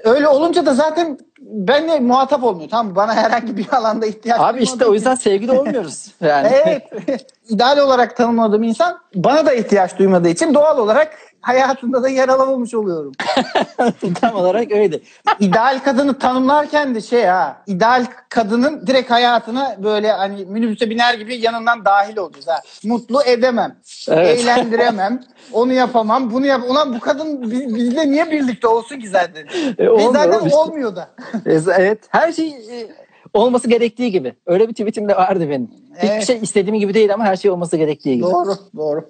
Öyle 0.04 0.28
olunca 0.28 0.66
da 0.66 0.74
zaten 0.74 1.18
benle 1.42 2.00
muhatap 2.00 2.44
olmuyor. 2.44 2.70
Tamam? 2.70 2.96
Bana 2.96 3.14
herhangi 3.14 3.58
bir 3.58 3.74
alanda 3.74 4.06
ihtiyaç 4.06 4.40
Abi 4.42 4.64
işte 4.64 4.86
o 4.86 4.94
yüzden 4.94 5.16
sevgili 5.16 5.52
olmuyoruz. 5.52 6.12
Yani. 6.22 6.48
Evet. 6.52 6.84
İdeal 7.50 7.78
olarak 7.78 8.18
tanımladığım 8.18 8.64
insan 8.64 9.00
bana 9.16 9.46
da 9.46 9.54
ihtiyaç 9.54 10.00
duymadığı 10.00 10.30
için 10.30 10.54
doğal 10.54 10.78
olarak 10.78 11.18
hayatında 11.42 12.04
da 12.04 12.10
yer 12.10 12.30
alamamış 12.30 12.74
oluyorum. 12.74 13.12
Tam 14.22 14.36
olarak 14.36 14.72
öyle. 14.72 15.00
İdeal 15.40 15.80
kadını 15.80 16.20
tanımlarken 16.20 16.96
de 16.96 17.02
şey 17.02 17.24
ha. 17.24 17.62
ideal 17.68 18.06
kadının 18.30 18.88
direkt 18.88 19.12
hayatına 19.12 19.76
böyle 19.84 20.12
hani 20.12 20.46
minibüse 20.46 20.90
biner 20.90 21.14
gibi 21.14 21.36
yanından 21.36 21.86
dahil 21.86 22.18
olacağız 22.18 22.48
ha. 22.48 22.60
Mutlu 22.84 23.24
edemem. 23.24 23.76
Evet. 24.10 24.40
Eğlendiremem. 24.40 25.24
Onu 25.54 25.74
yapamam. 25.74 26.32
Bunu 26.32 26.46
yap. 26.46 26.62
Ulan 26.70 26.96
bu 26.96 27.00
kadın 27.00 27.52
bi- 27.52 27.76
bizle 27.76 28.12
niye 28.12 28.32
birlikte 28.32 28.68
olsun 28.68 29.00
ki 29.00 29.10
zaten? 29.10 29.46
E, 29.78 29.90
olmuyor 29.90 30.14
zaten 30.14 30.46
işte. 30.46 30.58
olmuyor 30.58 30.96
da. 30.96 31.10
Evet. 31.78 32.00
Her 32.10 32.32
şey 32.32 32.48
e, 32.50 32.88
olması 33.34 33.70
gerektiği 33.70 34.12
gibi. 34.12 34.34
Öyle 34.46 34.68
bir 34.68 34.74
tweetim 34.74 35.10
de 35.10 35.16
vardı 35.16 35.50
benim. 35.50 35.70
Hiçbir 35.96 36.10
Evet. 36.10 36.28
şey 36.28 36.40
istediğim 36.42 36.80
gibi 36.80 36.94
değil 36.94 37.14
ama 37.14 37.26
her 37.26 37.36
şey 37.36 37.52
olması 37.52 37.78
gerektiği 37.78 38.16
gibi. 38.16 38.24
Doğru. 38.24 38.56
Doğru. 38.78 39.08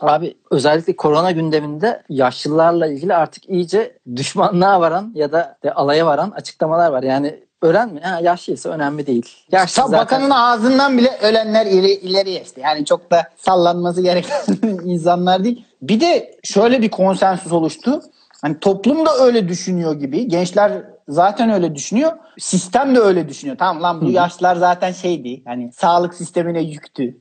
Abi 0.00 0.36
özellikle 0.50 0.96
korona 0.96 1.30
gündeminde 1.30 2.02
yaşlılarla 2.08 2.86
ilgili 2.86 3.14
artık 3.14 3.48
iyice 3.48 3.98
düşmanlığa 4.16 4.80
varan 4.80 5.12
ya 5.14 5.32
da 5.32 5.56
de 5.64 5.72
alaya 5.72 6.06
varan 6.06 6.30
açıklamalar 6.30 6.90
var. 6.92 7.02
Yani 7.02 7.40
ölen 7.62 7.94
mi? 7.94 8.00
Ha, 8.00 8.20
yaşlıysa 8.22 8.70
önemli 8.70 9.06
değil. 9.06 9.36
Yaşlı 9.52 9.76
Tam 9.76 9.90
zaten. 9.90 10.04
bakanın 10.04 10.30
ağzından 10.30 10.98
bile 10.98 11.18
ölenler 11.22 11.66
ileri, 11.66 11.92
ileri 11.92 12.32
geçti. 12.32 12.60
Yani 12.64 12.84
çok 12.84 13.10
da 13.10 13.24
sallanması 13.36 14.02
gereken 14.02 14.40
insanlar 14.84 15.44
değil. 15.44 15.64
Bir 15.82 16.00
de 16.00 16.38
şöyle 16.44 16.82
bir 16.82 16.90
konsensus 16.90 17.52
oluştu. 17.52 18.02
Hani 18.42 18.60
toplum 18.60 19.06
da 19.06 19.10
öyle 19.20 19.48
düşünüyor 19.48 19.94
gibi. 19.94 20.28
Gençler 20.28 20.82
zaten 21.08 21.50
öyle 21.50 21.74
düşünüyor. 21.74 22.12
Sistem 22.38 22.96
de 22.96 23.00
öyle 23.00 23.28
düşünüyor. 23.28 23.58
Tamam 23.58 23.82
lan 23.82 24.00
bu 24.00 24.10
yaşlılar 24.10 24.56
zaten 24.56 24.92
şeydi. 24.92 25.42
Hani 25.44 25.72
sağlık 25.72 26.14
sistemine 26.14 26.62
yüktü. 26.62 27.16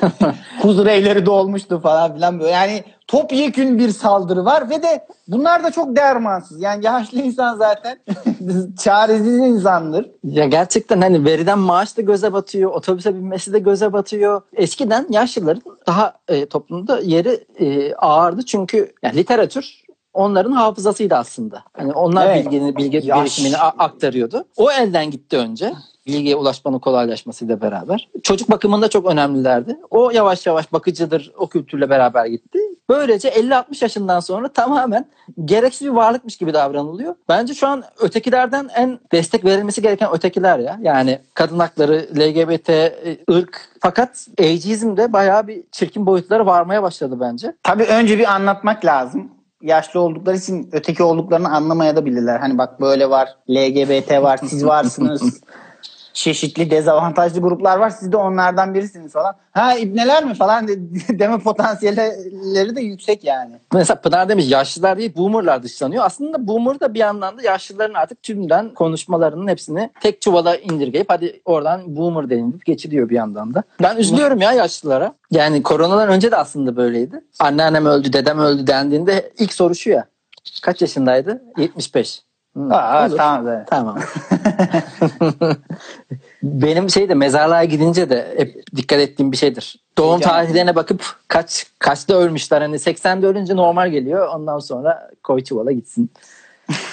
Huzur 0.62 0.86
evleri 0.86 1.26
dolmuştu 1.26 1.80
falan 1.80 2.14
filan 2.14 2.40
böyle. 2.40 2.50
Yani 2.50 2.84
topyekün 3.10 3.78
bir 3.78 3.88
saldırı 3.88 4.44
var 4.44 4.70
ve 4.70 4.82
de 4.82 5.06
bunlar 5.28 5.64
da 5.64 5.70
çok 5.70 5.96
dermansız. 5.96 6.62
Yani 6.62 6.84
yaşlı 6.84 7.22
insan 7.22 7.56
zaten 7.56 7.98
çaresiz 8.78 9.36
insandır. 9.38 10.10
Ya 10.24 10.46
gerçekten 10.46 11.00
hani 11.00 11.24
veriden 11.24 11.58
maaş 11.58 11.96
da 11.96 12.02
göze 12.02 12.32
batıyor, 12.32 12.70
otobüse 12.70 13.14
binmesi 13.14 13.52
de 13.52 13.58
göze 13.58 13.92
batıyor. 13.92 14.42
Eskiden 14.52 15.06
yaşlıların 15.10 15.62
daha 15.86 16.14
e, 16.28 16.46
toplumda 16.46 17.00
yeri 17.00 17.44
e, 17.58 17.94
ağırdı 17.94 18.42
çünkü 18.42 18.92
yani 19.02 19.16
literatür 19.16 19.79
onların 20.14 20.52
hafızasıydı 20.52 21.14
aslında. 21.14 21.62
Hani 21.76 21.92
onlar 21.92 22.26
Evet. 22.26 22.46
bilgini, 22.46 22.76
bilgi 22.76 22.98
birikimini 23.02 23.56
aktarıyordu. 23.58 24.44
O 24.56 24.70
elden 24.72 25.10
gitti 25.10 25.36
önce. 25.36 25.72
Bilgiye 26.06 26.36
ulaşmanın 26.36 26.78
kolaylaşmasıyla 26.78 27.60
beraber. 27.60 28.08
Çocuk 28.22 28.50
bakımında 28.50 28.88
çok 28.88 29.06
önemlilerdi. 29.06 29.76
O 29.90 30.10
yavaş 30.10 30.46
yavaş 30.46 30.72
bakıcıdır 30.72 31.32
o 31.38 31.48
kültürle 31.48 31.90
beraber 31.90 32.26
gitti. 32.26 32.58
Böylece 32.88 33.28
50-60 33.28 33.84
yaşından 33.84 34.20
sonra 34.20 34.48
tamamen 34.48 35.06
gereksiz 35.44 35.88
bir 35.88 35.92
varlıkmış 35.92 36.36
gibi 36.36 36.54
davranılıyor. 36.54 37.14
Bence 37.28 37.54
şu 37.54 37.68
an 37.68 37.82
ötekilerden 38.00 38.68
en 38.76 38.98
destek 39.12 39.44
verilmesi 39.44 39.82
gereken 39.82 40.12
ötekiler 40.12 40.58
ya. 40.58 40.78
Yani 40.82 41.18
kadın 41.34 41.58
hakları, 41.58 42.08
LGBT, 42.18 42.68
e, 42.70 43.18
ırk. 43.30 43.68
Fakat 43.80 44.26
ageizm 44.38 44.96
de 44.96 45.12
bayağı 45.12 45.46
bir 45.46 45.62
çirkin 45.72 46.06
boyutlara 46.06 46.46
varmaya 46.46 46.82
başladı 46.82 47.16
bence. 47.20 47.54
Tabii 47.62 47.84
önce 47.84 48.18
bir 48.18 48.34
anlatmak 48.34 48.84
lazım. 48.84 49.29
Yaşlı 49.62 50.00
oldukları 50.00 50.36
için 50.36 50.68
öteki 50.72 51.02
olduklarını 51.02 51.48
anlamaya 51.50 51.96
da 51.96 52.06
bilirler. 52.06 52.38
Hani 52.38 52.58
bak 52.58 52.80
böyle 52.80 53.10
var, 53.10 53.28
LGBT 53.50 54.22
var, 54.22 54.36
siz 54.36 54.66
varsınız. 54.66 55.40
çeşitli 56.12 56.70
dezavantajlı 56.70 57.40
gruplar 57.40 57.76
var. 57.78 57.90
Siz 57.90 58.12
de 58.12 58.16
onlardan 58.16 58.74
birisiniz 58.74 59.12
falan. 59.12 59.34
Ha 59.52 59.74
ibneler 59.74 60.24
mi 60.24 60.34
falan 60.34 60.68
de- 60.68 60.78
deme 61.18 61.38
potansiyelleri 61.38 62.76
de 62.76 62.80
yüksek 62.80 63.24
yani. 63.24 63.54
Mesela 63.74 64.00
Pınar 64.00 64.28
demiş 64.28 64.50
yaşlılar 64.50 64.98
değil 64.98 65.16
boomerlar 65.16 65.62
dışlanıyor. 65.62 66.04
Aslında 66.04 66.46
boomer 66.46 66.80
da 66.80 66.94
bir 66.94 66.98
yandan 66.98 67.38
da 67.38 67.42
yaşlıların 67.42 67.94
artık 67.94 68.22
tümden 68.22 68.74
konuşmalarının 68.74 69.48
hepsini 69.48 69.90
tek 70.00 70.20
çuvala 70.20 70.56
indirgeyip 70.56 71.10
hadi 71.10 71.40
oradan 71.44 71.96
boomer 71.96 72.30
denilip 72.30 72.64
geçiliyor 72.66 73.08
bir 73.08 73.14
yandan 73.16 73.54
da. 73.54 73.62
Ben 73.82 73.96
üzülüyorum 73.96 74.38
ya 74.40 74.52
yaşlılara. 74.52 75.14
Yani 75.30 75.62
koronadan 75.62 76.08
önce 76.08 76.30
de 76.30 76.36
aslında 76.36 76.76
böyleydi. 76.76 77.20
Anneannem 77.40 77.86
öldü, 77.86 78.12
dedem 78.12 78.38
öldü 78.38 78.66
dendiğinde 78.66 79.32
ilk 79.38 79.52
soru 79.52 79.74
şu 79.74 79.90
ya. 79.90 80.04
Kaç 80.62 80.80
yaşındaydı? 80.82 81.42
75. 81.56 82.22
Hı, 82.56 82.60
Aa, 82.74 83.06
olur. 83.08 83.16
tamam 83.16 83.48
evet. 83.48 83.66
Tamam. 83.70 83.98
Benim 86.42 86.90
şey 86.90 87.08
de 87.08 87.14
mezarlığa 87.14 87.64
gidince 87.64 88.10
de 88.10 88.34
hep 88.36 88.64
dikkat 88.76 88.98
ettiğim 89.00 89.32
bir 89.32 89.36
şeydir. 89.36 89.76
Doğum 89.98 90.10
Yani- 90.12 90.22
tarihlerine 90.22 90.74
bakıp 90.74 91.04
kaç 91.28 91.66
kaçta 91.78 92.14
ölmüşler. 92.14 92.62
Hani 92.62 92.76
80'de 92.76 93.26
ölünce 93.26 93.56
normal 93.56 93.90
geliyor. 93.90 94.28
Ondan 94.34 94.58
sonra 94.58 95.10
koy 95.22 95.44
çuvala 95.44 95.72
gitsin 95.72 96.10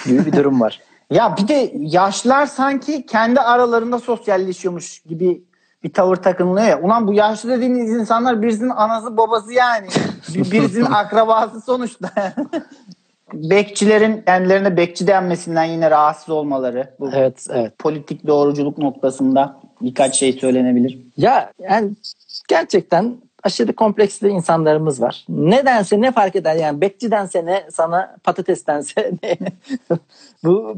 gibi 0.06 0.26
bir 0.26 0.32
durum 0.32 0.60
var. 0.60 0.80
Ya 1.10 1.36
bir 1.36 1.48
de 1.48 1.72
yaşlılar 1.74 2.46
sanki 2.46 3.06
kendi 3.06 3.40
aralarında 3.40 3.98
sosyalleşiyormuş 3.98 4.98
gibi 4.98 5.42
bir 5.84 5.92
tavır 5.92 6.16
takınılıyor 6.16 6.66
ya. 6.66 6.80
Ulan 6.80 7.06
bu 7.08 7.14
yaşlı 7.14 7.50
dediğiniz 7.50 7.90
insanlar 7.90 8.42
birisinin 8.42 8.68
anası 8.70 9.16
babası 9.16 9.52
yani. 9.52 9.86
Bir- 10.34 10.50
birisinin 10.50 10.84
akrabası 10.92 11.60
sonuçta. 11.60 12.34
Bekçilerin 13.32 14.22
kendilerine 14.26 14.76
bekçi 14.76 15.06
denmesinden 15.06 15.64
yine 15.64 15.90
rahatsız 15.90 16.30
olmaları. 16.30 16.94
Bu 17.00 17.10
Evet, 17.12 17.46
evet. 17.50 17.78
politik 17.78 18.26
doğruculuk 18.26 18.78
noktasında 18.78 19.60
birkaç 19.80 20.18
şey 20.18 20.32
söylenebilir. 20.32 20.98
Ya 21.16 21.52
yani 21.58 21.90
gerçekten 22.48 23.16
aşırı 23.42 23.72
kompleksli 23.72 24.28
insanlarımız 24.28 25.00
var. 25.00 25.24
Nedense 25.28 26.00
ne 26.00 26.12
fark 26.12 26.36
eder 26.36 26.56
yani 26.56 26.80
bekçidense 26.80 27.46
ne 27.46 27.64
sana 27.70 28.16
patatestense 28.24 29.12
ne. 29.22 29.36
bu 30.44 30.76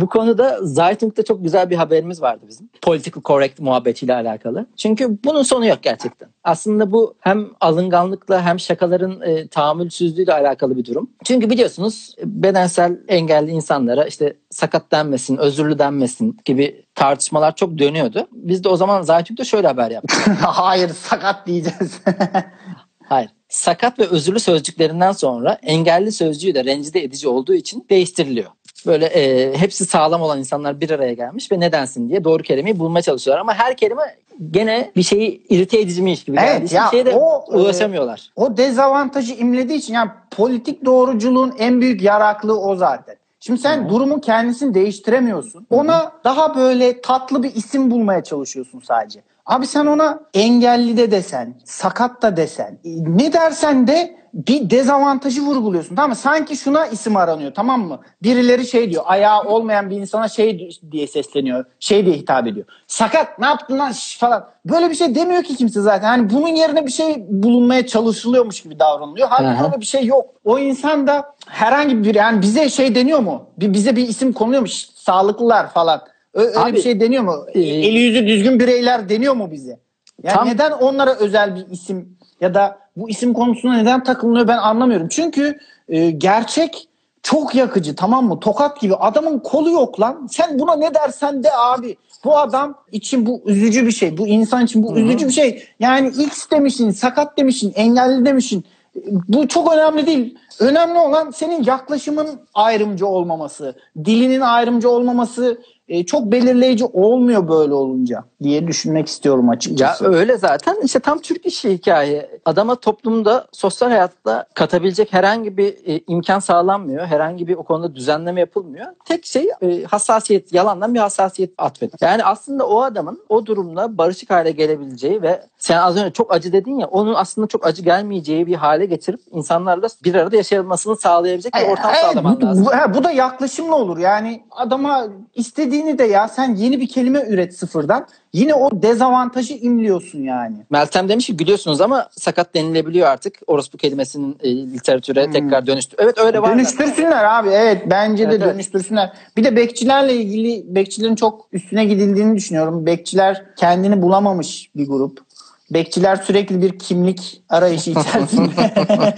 bu 0.00 0.08
konuda 0.08 0.58
Zaytung'da 0.62 1.24
çok 1.24 1.42
güzel 1.42 1.70
bir 1.70 1.76
haberimiz 1.76 2.22
vardı 2.22 2.44
bizim. 2.48 2.70
Political 2.82 3.22
correct 3.22 3.60
muhabbetiyle 3.60 4.14
alakalı. 4.14 4.66
Çünkü 4.76 5.18
bunun 5.24 5.42
sonu 5.42 5.66
yok 5.66 5.78
gerçekten. 5.82 6.28
Aslında 6.44 6.92
bu 6.92 7.14
hem 7.20 7.48
alınganlıkla 7.60 8.44
hem 8.44 8.60
şakaların 8.60 9.20
e, 9.20 9.48
tahammülsüzlüğüyle 9.48 10.32
alakalı 10.32 10.76
bir 10.76 10.84
durum. 10.84 11.10
Çünkü 11.24 11.50
biliyorsunuz 11.50 12.14
bedensel 12.24 12.98
engelli 13.08 13.50
insanlara 13.50 14.04
işte 14.04 14.36
sakat 14.50 14.92
denmesin, 14.92 15.36
özürlü 15.36 15.78
denmesin 15.78 16.36
gibi 16.44 16.84
tartışmalar 16.94 17.56
çok 17.56 17.78
dönüyordu. 17.78 18.28
Biz 18.32 18.64
de 18.64 18.68
o 18.68 18.76
zaman 18.76 19.02
Zaytung'da 19.02 19.44
şöyle 19.44 19.66
haber 19.66 19.90
yaptık. 19.90 20.28
Hayır 20.42 20.88
sakat 20.88 21.46
diyeceğiz. 21.46 22.00
Hayır. 23.08 23.30
Sakat 23.48 23.98
ve 23.98 24.06
özürlü 24.06 24.40
sözcüklerinden 24.40 25.12
sonra 25.12 25.58
engelli 25.62 26.12
sözcüğü 26.12 26.54
de 26.54 26.64
rencide 26.64 27.04
edici 27.04 27.28
olduğu 27.28 27.54
için 27.54 27.86
değiştiriliyor. 27.90 28.50
Böyle 28.86 29.06
e, 29.06 29.54
hepsi 29.58 29.84
sağlam 29.84 30.22
olan 30.22 30.38
insanlar 30.38 30.80
bir 30.80 30.90
araya 30.90 31.12
gelmiş 31.12 31.52
ve 31.52 31.60
nedensin 31.60 32.08
diye 32.08 32.24
doğru 32.24 32.42
kelimeyi 32.42 32.78
bulmaya 32.78 33.02
çalışıyorlar. 33.02 33.40
Ama 33.40 33.54
her 33.54 33.76
kelime 33.76 34.02
gene 34.50 34.92
bir 34.96 35.02
şeyi 35.02 35.46
irite 35.48 35.80
ediciymiş 35.80 36.24
gibi 36.24 36.36
Evet 36.40 36.48
geldiği 36.52 36.66
için 36.66 36.76
ya, 36.76 36.88
şeye 36.90 37.06
de 37.06 37.16
o, 37.16 37.44
e, 37.52 37.56
ulaşamıyorlar. 37.56 38.30
o 38.36 38.56
dezavantajı 38.56 39.34
imlediği 39.34 39.78
için 39.78 39.94
yani 39.94 40.10
politik 40.30 40.84
doğruculuğun 40.84 41.54
en 41.58 41.80
büyük 41.80 42.02
yaraklığı 42.02 42.60
o 42.60 42.76
zaten. 42.76 43.16
Şimdi 43.40 43.60
sen 43.60 43.88
durumun 43.88 44.18
kendisini 44.20 44.74
değiştiremiyorsun. 44.74 45.66
Ona 45.70 46.12
daha 46.24 46.56
böyle 46.56 47.00
tatlı 47.00 47.42
bir 47.42 47.54
isim 47.54 47.90
bulmaya 47.90 48.24
çalışıyorsun 48.24 48.82
sadece. 48.84 49.22
Abi 49.48 49.66
sen 49.66 49.86
ona 49.86 50.20
engelli 50.34 50.96
de 50.96 51.10
desen, 51.10 51.54
sakat 51.64 52.22
da 52.22 52.36
desen, 52.36 52.78
e, 52.84 52.90
ne 53.06 53.32
dersen 53.32 53.86
de 53.86 54.18
bir 54.34 54.70
dezavantajı 54.70 55.42
vurguluyorsun. 55.42 55.96
Tamam 55.96 56.10
mı? 56.10 56.16
Sanki 56.16 56.56
şuna 56.56 56.86
isim 56.86 57.16
aranıyor 57.16 57.54
tamam 57.54 57.80
mı? 57.80 58.00
Birileri 58.22 58.66
şey 58.66 58.90
diyor, 58.90 59.02
ayağı 59.06 59.42
olmayan 59.42 59.90
bir 59.90 59.96
insana 59.96 60.28
şey 60.28 60.70
diye 60.92 61.06
sesleniyor, 61.06 61.64
şey 61.80 62.06
diye 62.06 62.16
hitap 62.16 62.46
ediyor. 62.46 62.66
Sakat 62.86 63.38
ne 63.38 63.46
yaptın 63.46 63.78
lan 63.78 63.92
Şş, 63.92 64.18
falan. 64.18 64.48
Böyle 64.64 64.90
bir 64.90 64.94
şey 64.94 65.14
demiyor 65.14 65.42
ki 65.42 65.56
kimse 65.56 65.80
zaten. 65.80 66.08
Hani 66.08 66.30
bunun 66.30 66.48
yerine 66.48 66.86
bir 66.86 66.92
şey 66.92 67.24
bulunmaya 67.28 67.86
çalışılıyormuş 67.86 68.62
gibi 68.62 68.78
davranılıyor. 68.78 69.28
Halbuki 69.30 69.64
öyle 69.64 69.80
bir 69.80 69.86
şey 69.86 70.06
yok. 70.06 70.26
O 70.44 70.58
insan 70.58 71.06
da 71.06 71.34
herhangi 71.46 72.04
bir 72.04 72.14
yani 72.14 72.42
bize 72.42 72.68
şey 72.68 72.94
deniyor 72.94 73.18
mu? 73.18 73.46
Bir, 73.58 73.72
bize 73.72 73.96
bir 73.96 74.08
isim 74.08 74.32
konuluyor 74.32 74.62
mu? 74.62 74.68
Şş, 74.68 74.88
Sağlıklılar 74.94 75.70
falan. 75.70 76.00
Öyle 76.34 76.58
Abi, 76.58 76.72
bir 76.72 76.82
şey 76.82 77.00
deniyor 77.00 77.22
mu? 77.22 77.46
e, 77.54 77.60
Eli 77.60 77.98
yüzü 77.98 78.26
düzgün 78.26 78.60
bireyler 78.60 79.08
deniyor 79.08 79.34
mu 79.34 79.50
bize? 79.52 79.78
Yani 80.22 80.34
Tam- 80.34 80.48
neden 80.48 80.72
onlara 80.72 81.14
özel 81.14 81.56
bir 81.56 81.66
isim 81.70 82.16
ya 82.40 82.54
da 82.54 82.78
bu 82.96 83.10
isim 83.10 83.32
konusuna 83.34 83.76
neden 83.76 84.04
takılınıyor 84.04 84.48
ben 84.48 84.56
anlamıyorum. 84.58 85.08
Çünkü 85.08 85.58
e, 85.88 86.10
gerçek 86.10 86.88
çok 87.22 87.54
yakıcı 87.54 87.96
tamam 87.96 88.26
mı? 88.26 88.40
Tokat 88.40 88.80
gibi 88.80 88.94
adamın 88.94 89.38
kolu 89.38 89.70
yok 89.70 90.00
lan. 90.00 90.28
Sen 90.30 90.58
buna 90.58 90.76
ne 90.76 90.94
dersen 90.94 91.44
de 91.44 91.48
abi. 91.56 91.96
Bu 92.24 92.38
adam 92.38 92.74
için 92.92 93.26
bu 93.26 93.42
üzücü 93.46 93.86
bir 93.86 93.92
şey. 93.92 94.18
Bu 94.18 94.26
insan 94.28 94.64
için 94.64 94.82
bu 94.82 94.98
üzücü 94.98 95.26
bir 95.26 95.32
şey. 95.32 95.64
Yani 95.80 96.08
X 96.08 96.50
demişsin, 96.50 96.90
sakat 96.90 97.38
demişsin, 97.38 97.72
engelli 97.76 98.24
demişsin. 98.26 98.64
Bu 99.04 99.48
çok 99.48 99.72
önemli 99.72 100.06
değil. 100.06 100.38
Önemli 100.60 100.98
olan 100.98 101.30
senin 101.30 101.64
yaklaşımın 101.64 102.40
ayrımcı 102.54 103.06
olmaması, 103.06 103.74
dilinin 104.04 104.40
ayrımcı 104.40 104.90
olmaması 104.90 105.58
e, 105.88 106.06
çok 106.06 106.32
belirleyici 106.32 106.84
olmuyor 106.84 107.48
böyle 107.48 107.74
olunca 107.74 108.24
diye 108.42 108.66
düşünmek 108.66 109.08
istiyorum 109.08 109.44
Ya 109.46 109.50
açıkçası. 109.52 110.06
öyle 110.06 110.36
zaten 110.36 110.76
işte 110.84 110.98
tam 111.00 111.18
Türk 111.18 111.46
işi 111.46 111.70
hikaye. 111.70 112.40
Adama 112.44 112.74
toplumda 112.74 113.46
sosyal 113.52 113.88
hayatta 113.88 114.46
katabilecek 114.54 115.12
herhangi 115.12 115.56
bir 115.56 115.76
e, 115.86 116.00
imkan 116.08 116.38
sağlanmıyor. 116.38 117.06
Herhangi 117.06 117.48
bir 117.48 117.56
o 117.56 117.62
konuda 117.62 117.94
düzenleme 117.96 118.40
yapılmıyor. 118.40 118.86
Tek 119.04 119.26
şey 119.26 119.48
e, 119.62 119.84
hassasiyet, 119.84 120.52
yalandan 120.52 120.94
bir 120.94 121.00
hassasiyet 121.00 121.50
atfet. 121.58 122.02
Yani 122.02 122.24
aslında 122.24 122.66
o 122.68 122.82
adamın 122.82 123.20
o 123.28 123.46
durumda 123.46 123.98
barışık 123.98 124.30
hale 124.30 124.50
gelebileceği 124.50 125.22
ve 125.22 125.42
sen 125.58 125.78
az 125.78 125.96
önce 125.96 126.10
çok 126.10 126.32
acı 126.32 126.52
dedin 126.52 126.78
ya 126.78 126.86
onun 126.86 127.14
aslında 127.14 127.46
çok 127.46 127.66
acı 127.66 127.82
gelmeyeceği 127.82 128.46
bir 128.46 128.54
hale 128.54 128.86
getirip 128.86 129.20
insanlarla 129.32 129.88
bir 130.04 130.14
arada 130.14 130.36
yaşamasını 130.52 130.96
sağlayabilecek 130.96 131.54
bir 131.54 131.68
ortam 131.68 131.90
Evet, 131.90 132.00
sağlaman 132.02 132.40
bu, 132.40 132.46
lazım. 132.46 132.64
Bu, 132.64 132.74
he, 132.74 132.94
bu 132.94 133.04
da 133.04 133.10
yaklaşımla 133.10 133.74
olur. 133.74 133.98
Yani 133.98 134.42
adama 134.50 135.06
istediğini 135.34 135.98
de 135.98 136.04
ya 136.04 136.28
sen 136.28 136.54
yeni 136.54 136.80
bir 136.80 136.88
kelime 136.88 137.24
üret 137.28 137.58
sıfırdan. 137.58 138.06
Yine 138.32 138.54
o 138.54 138.82
dezavantajı 138.82 139.54
imliyorsun 139.54 140.22
yani. 140.22 140.56
Meltem 140.70 141.08
demiş 141.08 141.26
ki 141.26 141.36
gülüyorsunuz 141.36 141.80
ama 141.80 142.08
sakat 142.10 142.54
denilebiliyor 142.54 143.08
artık. 143.08 143.38
Orospu 143.46 143.78
kelimesinin 143.78 144.36
e, 144.42 144.56
literatüre 144.56 145.30
tekrar 145.30 145.66
dönüştü. 145.66 145.96
Evet 145.98 146.18
öyle 146.18 146.42
var. 146.42 146.52
Dönüştürsünler 146.52 147.24
abi. 147.24 147.48
Evet 147.48 147.82
bence 147.90 148.24
Evet, 148.24 148.32
de 148.32 148.44
evet. 148.44 148.54
dönüştürsünler. 148.54 149.12
Bir 149.36 149.44
de 149.44 149.56
bekçilerle 149.56 150.14
ilgili 150.14 150.74
bekçilerin 150.74 151.14
çok 151.14 151.48
üstüne 151.52 151.84
gidildiğini 151.84 152.36
düşünüyorum. 152.36 152.86
Bekçiler 152.86 153.44
kendini 153.56 154.02
bulamamış 154.02 154.70
bir 154.76 154.86
grup. 154.86 155.27
Bekçiler 155.70 156.16
sürekli 156.16 156.62
bir 156.62 156.78
kimlik 156.78 157.42
arayışı 157.48 157.90
içerisinde. 157.90 158.50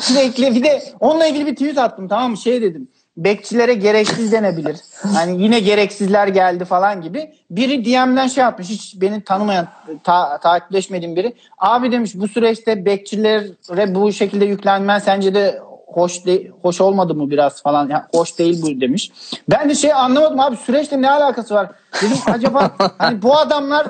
sürekli 0.00 0.54
bir 0.54 0.62
de 0.64 0.82
onunla 1.00 1.26
ilgili 1.26 1.46
bir 1.46 1.56
tweet 1.56 1.78
attım 1.78 2.08
tamam 2.08 2.30
mı? 2.30 2.36
Şey 2.36 2.62
dedim. 2.62 2.88
Bekçilere 3.16 3.74
gereksiz 3.74 4.32
denebilir. 4.32 4.76
Hani 5.14 5.42
yine 5.42 5.60
gereksizler 5.60 6.28
geldi 6.28 6.64
falan 6.64 7.02
gibi. 7.02 7.32
Biri 7.50 7.84
DM'den 7.84 8.26
şey 8.26 8.42
yapmış. 8.44 8.68
Hiç 8.68 9.00
beni 9.00 9.24
tanımayan, 9.24 9.68
ta- 10.04 10.38
takipleşmediğim 10.38 11.16
biri. 11.16 11.34
Abi 11.58 11.92
demiş 11.92 12.12
bu 12.14 12.28
süreçte 12.28 12.84
bekçilere 12.84 13.94
bu 13.94 14.12
şekilde 14.12 14.44
yüklenmen 14.44 14.98
sence 14.98 15.34
de 15.34 15.60
hoş 15.86 16.26
de- 16.26 16.50
hoş 16.62 16.80
olmadı 16.80 17.14
mı 17.14 17.30
biraz 17.30 17.62
falan. 17.62 17.88
Ya, 17.88 18.08
hoş 18.14 18.38
değil 18.38 18.62
bu 18.62 18.80
demiş. 18.80 19.10
Ben 19.50 19.68
de 19.70 19.74
şey 19.74 19.92
anlamadım 19.92 20.40
abi 20.40 20.56
süreçte 20.56 21.02
ne 21.02 21.10
alakası 21.10 21.54
var? 21.54 21.70
Dedim 22.02 22.16
acaba 22.26 22.70
hani 22.98 23.22
bu 23.22 23.36
adamlar 23.38 23.86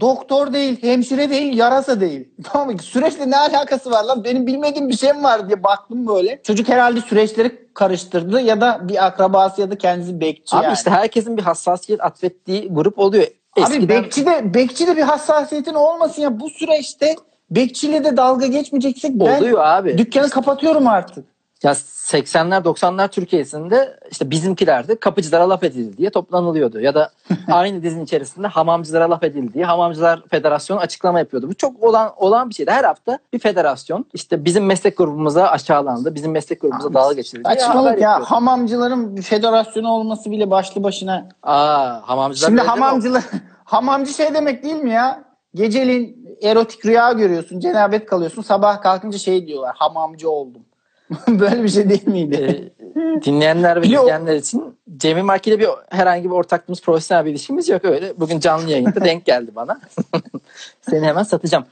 doktor 0.00 0.52
değil, 0.52 0.82
hemşire 0.82 1.30
değil, 1.30 1.58
yarasa 1.58 2.00
değil. 2.00 2.28
Tamam 2.44 2.70
mı? 2.70 2.78
Süreçle 2.78 3.30
ne 3.30 3.36
alakası 3.36 3.90
var 3.90 4.04
lan? 4.04 4.24
Benim 4.24 4.46
bilmediğim 4.46 4.88
bir 4.88 4.96
şey 4.96 5.12
mi 5.12 5.22
var 5.22 5.48
diye 5.48 5.62
baktım 5.62 6.06
böyle. 6.06 6.40
Çocuk 6.42 6.68
herhalde 6.68 7.00
süreçleri 7.00 7.68
karıştırdı 7.74 8.40
ya 8.40 8.60
da 8.60 8.80
bir 8.88 9.06
akrabası 9.06 9.60
ya 9.60 9.70
da 9.70 9.78
kendisi 9.78 10.20
bekçi 10.20 10.56
Abi 10.56 10.64
yani. 10.64 10.74
işte 10.74 10.90
herkesin 10.90 11.36
bir 11.36 11.42
hassasiyet 11.42 12.04
atfettiği 12.04 12.68
grup 12.70 12.98
oluyor. 12.98 13.24
Abi 13.24 13.62
Eskiden 13.62 13.88
bekçi 13.88 14.26
de 14.26 14.54
bekçi 14.54 14.86
de 14.86 14.96
bir 14.96 15.02
hassasiyetin 15.02 15.74
olmasın 15.74 16.22
ya 16.22 16.40
bu 16.40 16.50
süreçte 16.50 17.14
bekçiyle 17.50 18.04
de 18.04 18.16
dalga 18.16 18.46
geçmeyeceksek 18.46 19.10
ben 19.14 19.38
oluyor 19.38 19.64
abi. 19.64 19.98
dükkanı 19.98 20.30
kapatıyorum 20.30 20.86
artık. 20.86 21.31
Ya 21.62 21.72
80'ler 21.72 22.62
90'lar 22.62 23.08
Türkiye'sinde 23.08 23.98
işte 24.10 24.30
bizimkilerde 24.30 24.96
kapıcılara 24.96 25.48
laf 25.48 25.62
edildi 25.62 25.96
diye 25.96 26.10
toplanılıyordu. 26.10 26.80
Ya 26.80 26.94
da 26.94 27.10
aynı 27.50 27.82
dizinin 27.82 28.04
içerisinde 28.04 28.46
hamamcılara 28.46 29.10
laf 29.10 29.22
edildi 29.22 29.54
diye 29.54 29.64
hamamcılar 29.64 30.22
federasyonu 30.30 30.80
açıklama 30.80 31.18
yapıyordu. 31.18 31.48
Bu 31.48 31.54
çok 31.54 31.82
olan 31.82 32.12
olan 32.16 32.50
bir 32.50 32.54
şeydi. 32.54 32.70
Her 32.70 32.84
hafta 32.84 33.18
bir 33.32 33.38
federasyon 33.38 34.04
işte 34.14 34.44
bizim 34.44 34.66
meslek 34.66 34.98
grubumuza 34.98 35.46
aşağılandı. 35.46 36.14
Bizim 36.14 36.32
meslek 36.32 36.60
grubumuza 36.60 36.94
dalga 36.94 37.14
geçildi. 37.14 37.42
Saçmalık 37.44 38.00
ya 38.00 38.10
yapıyordu. 38.10 38.30
hamamcıların 38.30 39.16
federasyonu 39.16 39.88
olması 39.88 40.30
bile 40.30 40.50
başlı 40.50 40.82
başına. 40.82 41.28
Aa 41.42 42.00
hamamcılar 42.02 42.48
Şimdi 42.48 42.60
hamamcılar 42.60 43.24
hamamcı 43.64 44.12
şey 44.12 44.34
demek 44.34 44.62
değil 44.62 44.82
mi 44.82 44.90
ya? 44.90 45.24
Geceliğin 45.54 46.36
erotik 46.42 46.86
rüya 46.86 47.12
görüyorsun, 47.12 47.60
cenabet 47.60 48.06
kalıyorsun. 48.06 48.42
Sabah 48.42 48.82
kalkınca 48.82 49.18
şey 49.18 49.46
diyorlar, 49.46 49.74
hamamcı 49.78 50.30
oldum. 50.30 50.62
Böyle 51.28 51.62
bir 51.62 51.68
şey 51.68 51.88
değil 51.88 52.08
miydi? 52.08 52.72
Ee, 52.80 53.22
dinleyenler 53.22 53.82
ve 53.82 53.86
izleyenler 53.86 54.36
için 54.36 54.76
Cemil 54.96 55.22
Marki 55.22 55.50
ile 55.50 55.58
bir 55.58 55.68
herhangi 55.90 56.24
bir 56.24 56.34
ortaklığımız, 56.34 56.82
profesyonel 56.82 57.24
bir 57.24 57.30
ilişkimiz 57.30 57.68
yok 57.68 57.84
öyle. 57.84 58.20
Bugün 58.20 58.40
canlı 58.40 58.70
yayında 58.70 59.04
denk 59.04 59.24
geldi 59.24 59.50
bana. 59.54 59.80
Seni 60.90 61.06
hemen 61.06 61.22
satacağım. 61.22 61.64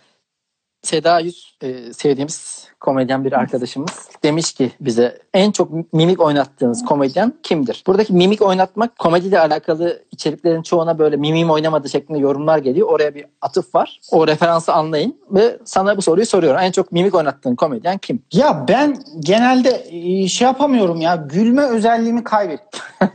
Seda 0.82 1.20
Yüz 1.20 1.56
e, 1.62 1.92
sevdiğimiz 1.92 2.68
komedyen 2.80 3.24
bir 3.24 3.32
arkadaşımız 3.32 4.08
demiş 4.22 4.52
ki 4.52 4.72
bize 4.80 5.18
en 5.34 5.50
çok 5.50 5.92
mimik 5.92 6.20
oynattığınız 6.20 6.84
komedyen 6.84 7.32
kimdir? 7.42 7.84
Buradaki 7.86 8.12
mimik 8.12 8.42
oynatmak 8.42 8.98
komediyle 8.98 9.40
alakalı 9.40 10.02
içeriklerin 10.10 10.62
çoğuna 10.62 10.98
böyle 10.98 11.16
mimim 11.16 11.50
oynamadı 11.50 11.88
şeklinde 11.88 12.18
yorumlar 12.18 12.58
geliyor. 12.58 12.88
Oraya 12.88 13.14
bir 13.14 13.24
atıf 13.40 13.74
var. 13.74 14.00
O 14.10 14.26
referansı 14.26 14.72
anlayın 14.72 15.20
ve 15.30 15.58
sana 15.64 15.96
bu 15.96 16.02
soruyu 16.02 16.26
soruyorum. 16.26 16.60
En 16.60 16.72
çok 16.72 16.92
mimik 16.92 17.14
oynattığın 17.14 17.56
komedyen 17.56 17.98
kim? 17.98 18.22
ya 18.32 18.64
ben 18.68 18.96
genelde 19.20 19.86
e, 19.90 20.28
şey 20.28 20.46
yapamıyorum 20.46 21.00
ya, 21.00 21.16
gülme 21.16 21.62
özelliğimi 21.62 22.24
kaybettim. 22.24 22.80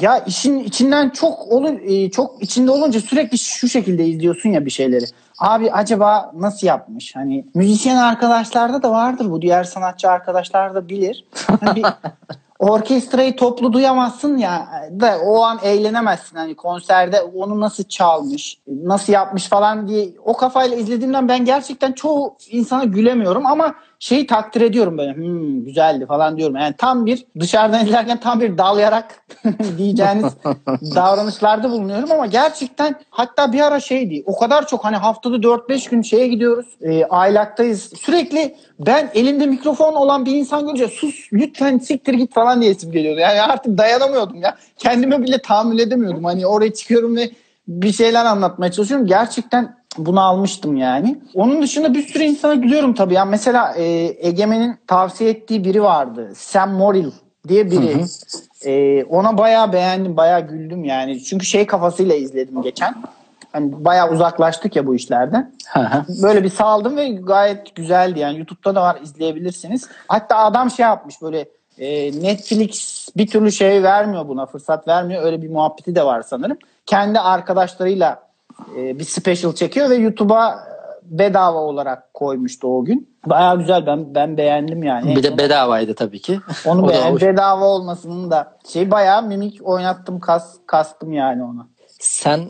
ya 0.00 0.18
işin 0.18 0.58
içinden 0.58 1.10
çok 1.10 1.52
olun 1.52 1.80
e, 1.84 2.10
çok 2.10 2.42
içinde 2.42 2.70
olunca 2.70 3.00
sürekli 3.00 3.38
şu 3.38 3.68
şekilde 3.68 4.06
izliyorsun 4.06 4.50
ya 4.50 4.66
bir 4.66 4.70
şeyleri. 4.70 5.04
Abi 5.40 5.72
acaba 5.72 6.32
nasıl 6.34 6.66
yapmış? 6.66 7.16
Hani 7.16 7.46
müzisyen 7.54 7.96
arkadaşlarda 7.96 8.82
da 8.82 8.90
vardır 8.90 9.30
bu. 9.30 9.42
Diğer 9.42 9.64
sanatçı 9.64 10.10
arkadaşlar 10.10 10.74
da 10.74 10.88
bilir. 10.88 11.24
Hani 11.60 11.76
bir 11.76 11.86
orkestrayı 12.58 13.36
toplu 13.36 13.72
duyamazsın 13.72 14.36
ya 14.36 14.68
da 15.00 15.18
o 15.18 15.42
an 15.42 15.58
eğlenemezsin. 15.62 16.36
Hani 16.36 16.56
konserde 16.56 17.22
onu 17.22 17.60
nasıl 17.60 17.84
çalmış, 17.84 18.58
nasıl 18.66 19.12
yapmış 19.12 19.48
falan 19.48 19.88
diye 19.88 20.08
o 20.24 20.36
kafayla 20.36 20.76
izlediğimden 20.76 21.28
ben 21.28 21.44
gerçekten 21.44 21.92
çoğu 21.92 22.36
insana 22.50 22.84
gülemiyorum 22.84 23.46
ama 23.46 23.74
şeyi 24.00 24.26
takdir 24.26 24.60
ediyorum 24.60 24.98
böyle. 24.98 25.14
Hmm, 25.14 25.64
güzeldi 25.64 26.06
falan 26.06 26.36
diyorum. 26.38 26.56
Yani 26.56 26.74
tam 26.78 27.06
bir 27.06 27.26
dışarıdan 27.40 27.86
izlerken 27.86 28.20
tam 28.20 28.40
bir 28.40 28.58
dalayarak 28.58 29.22
diyeceğiniz 29.78 30.24
davranışlarda 30.94 31.70
bulunuyorum 31.70 32.12
ama 32.12 32.26
gerçekten 32.26 32.94
hatta 33.10 33.52
bir 33.52 33.60
ara 33.60 33.80
şeydi. 33.80 34.22
O 34.26 34.38
kadar 34.38 34.66
çok 34.66 34.84
hani 34.84 34.96
haftada 34.96 35.36
4-5 35.36 35.90
gün 35.90 36.02
şeye 36.02 36.28
gidiyoruz. 36.28 36.66
E, 36.82 37.04
aylaktayız. 37.04 37.92
Sürekli 38.00 38.56
ben 38.78 39.10
elimde 39.14 39.46
mikrofon 39.46 39.94
olan 39.94 40.26
bir 40.26 40.34
insan 40.34 40.62
görünce 40.62 40.88
sus 40.88 41.32
lütfen 41.32 41.78
siktir 41.78 42.14
git 42.14 42.34
falan 42.34 42.62
diye 42.62 42.70
isim 42.70 42.92
geliyordu. 42.92 43.20
Yani 43.20 43.42
artık 43.42 43.78
dayanamıyordum 43.78 44.42
ya. 44.42 44.56
Kendime 44.76 45.22
bile 45.22 45.38
tahammül 45.38 45.78
edemiyordum. 45.78 46.24
Hani 46.24 46.46
oraya 46.46 46.74
çıkıyorum 46.74 47.16
ve 47.16 47.30
bir 47.68 47.92
şeyler 47.92 48.24
anlatmaya 48.24 48.72
çalışıyorum. 48.72 49.06
Gerçekten 49.06 49.79
bunu 49.98 50.20
almıştım 50.20 50.76
yani. 50.76 51.20
Onun 51.34 51.62
dışında 51.62 51.94
bir 51.94 52.06
sürü 52.06 52.22
insana 52.22 52.54
gülüyorum 52.54 52.94
tabii. 52.94 53.14
Yani 53.14 53.30
mesela 53.30 53.74
e, 53.74 53.84
Egemen'in 54.28 54.76
tavsiye 54.86 55.30
ettiği 55.30 55.64
biri 55.64 55.82
vardı. 55.82 56.32
Sam 56.36 56.72
Morrill 56.72 57.10
diye 57.48 57.70
biri. 57.70 58.04
E, 58.64 59.04
ona 59.04 59.38
bayağı 59.38 59.72
beğendim, 59.72 60.16
bayağı 60.16 60.40
güldüm 60.40 60.84
yani. 60.84 61.22
Çünkü 61.22 61.46
şey 61.46 61.66
kafasıyla 61.66 62.14
izledim 62.14 62.62
geçen. 62.62 62.94
Hani 63.52 63.84
bayağı 63.84 64.10
uzaklaştık 64.10 64.76
ya 64.76 64.86
bu 64.86 64.94
işlerden. 64.94 65.52
Böyle 66.22 66.44
bir 66.44 66.50
saldım 66.50 66.96
ve 66.96 67.08
gayet 67.08 67.74
güzeldi 67.74 68.18
yani. 68.18 68.38
YouTube'da 68.38 68.74
da 68.74 68.82
var 68.82 68.98
izleyebilirsiniz. 69.02 69.88
Hatta 70.08 70.36
adam 70.36 70.70
şey 70.70 70.82
yapmış 70.82 71.22
böyle 71.22 71.48
e, 71.78 72.20
Netflix 72.22 73.08
bir 73.16 73.26
türlü 73.26 73.52
şey 73.52 73.82
vermiyor 73.82 74.28
buna 74.28 74.46
fırsat 74.46 74.88
vermiyor. 74.88 75.22
Öyle 75.22 75.42
bir 75.42 75.50
muhabbeti 75.50 75.94
de 75.94 76.06
var 76.06 76.22
sanırım. 76.22 76.58
Kendi 76.86 77.20
arkadaşlarıyla 77.20 78.29
e, 78.76 78.98
bir 78.98 79.04
special 79.04 79.52
çekiyor 79.52 79.90
ve 79.90 79.94
YouTube'a 79.94 80.70
bedava 81.10 81.58
olarak 81.58 82.14
koymuştu 82.14 82.78
o 82.78 82.84
gün. 82.84 83.10
Bayağı 83.26 83.58
güzel 83.58 83.86
ben 83.86 84.14
ben 84.14 84.36
beğendim 84.36 84.82
yani. 84.82 85.16
Bir 85.16 85.22
de 85.22 85.38
bedavaydı 85.38 85.94
tabii 85.94 86.20
ki. 86.20 86.40
Onu 86.66 86.88
beğendim. 86.88 87.28
Bedava 87.28 87.64
olmasının 87.64 88.30
da 88.30 88.56
şey 88.68 88.90
bayağı 88.90 89.22
mimik 89.22 89.60
oynattım 89.62 90.20
kas, 90.20 90.56
kastım 90.66 91.12
yani 91.12 91.44
ona. 91.44 91.66
Sen 92.00 92.40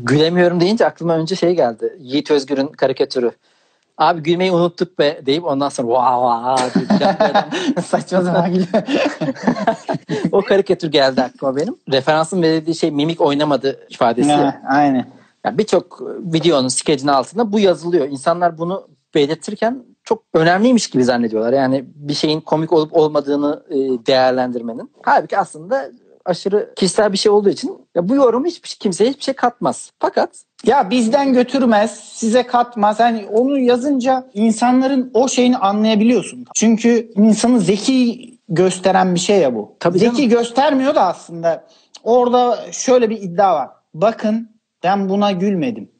gülemiyorum 0.00 0.60
deyince 0.60 0.86
aklıma 0.86 1.16
önce 1.16 1.36
şey 1.36 1.54
geldi. 1.54 1.96
Yiğit 2.00 2.30
Özgür'ün 2.30 2.66
karikatürü. 2.66 3.30
Abi 3.98 4.22
gülmeyi 4.22 4.52
unuttuk 4.52 4.98
be 4.98 5.20
deyip 5.26 5.44
ondan 5.44 5.68
sonra 5.68 5.88
vaa 5.88 6.22
vaa. 6.22 6.56
Saçma 7.86 8.22
sapan 8.22 8.52
gülüyor. 8.52 8.82
o 10.32 10.42
karikatür 10.42 10.90
geldi 10.92 11.22
aklıma 11.22 11.56
benim. 11.56 11.76
Referansın 11.90 12.42
verildiği 12.42 12.76
şey 12.76 12.90
mimik 12.90 13.20
oynamadı 13.20 13.86
ifadesi. 13.90 14.32
Ha, 14.32 14.60
Aynen. 14.68 15.06
Yani 15.44 15.58
Birçok 15.58 16.02
videonun 16.18 16.68
skecin 16.68 17.08
altında 17.08 17.52
bu 17.52 17.60
yazılıyor. 17.60 18.08
İnsanlar 18.08 18.58
bunu 18.58 18.88
belirtirken 19.14 19.84
çok 20.04 20.22
önemliymiş 20.34 20.90
gibi 20.90 21.04
zannediyorlar. 21.04 21.52
Yani 21.52 21.84
bir 21.94 22.14
şeyin 22.14 22.40
komik 22.40 22.72
olup 22.72 22.96
olmadığını 22.96 23.62
e, 23.70 23.76
değerlendirmenin. 24.06 24.90
Halbuki 25.02 25.38
aslında 25.38 25.90
aşırı 26.24 26.72
kişisel 26.76 27.12
bir 27.12 27.18
şey 27.18 27.32
olduğu 27.32 27.48
için 27.48 27.78
ya 27.94 28.08
bu 28.08 28.14
yorum 28.14 28.44
hiçbir 28.44 28.68
kimseye 28.68 29.10
hiçbir 29.10 29.22
şey 29.22 29.34
katmaz. 29.34 29.90
Fakat 29.98 30.30
Ya 30.66 30.90
bizden 30.90 31.32
götürmez, 31.32 32.00
size 32.12 32.42
katmaz. 32.42 33.00
Hani 33.00 33.26
onu 33.32 33.58
yazınca 33.58 34.26
insanların 34.34 35.10
o 35.14 35.28
şeyini 35.28 35.56
anlayabiliyorsun. 35.56 36.44
Çünkü 36.54 37.12
insanı 37.16 37.60
zeki 37.60 38.30
gösteren 38.48 39.14
bir 39.14 39.20
şey 39.20 39.38
ya 39.40 39.54
bu. 39.54 39.76
Tabii 39.80 39.98
zeki 39.98 40.16
canım. 40.16 40.30
göstermiyor 40.30 40.94
da 40.94 41.06
aslında 41.06 41.64
orada 42.02 42.58
şöyle 42.72 43.10
bir 43.10 43.22
iddia 43.22 43.54
var. 43.54 43.68
Bakın 43.94 44.53
ben 44.84 45.08
buna 45.08 45.32
gülmedim. 45.32 45.90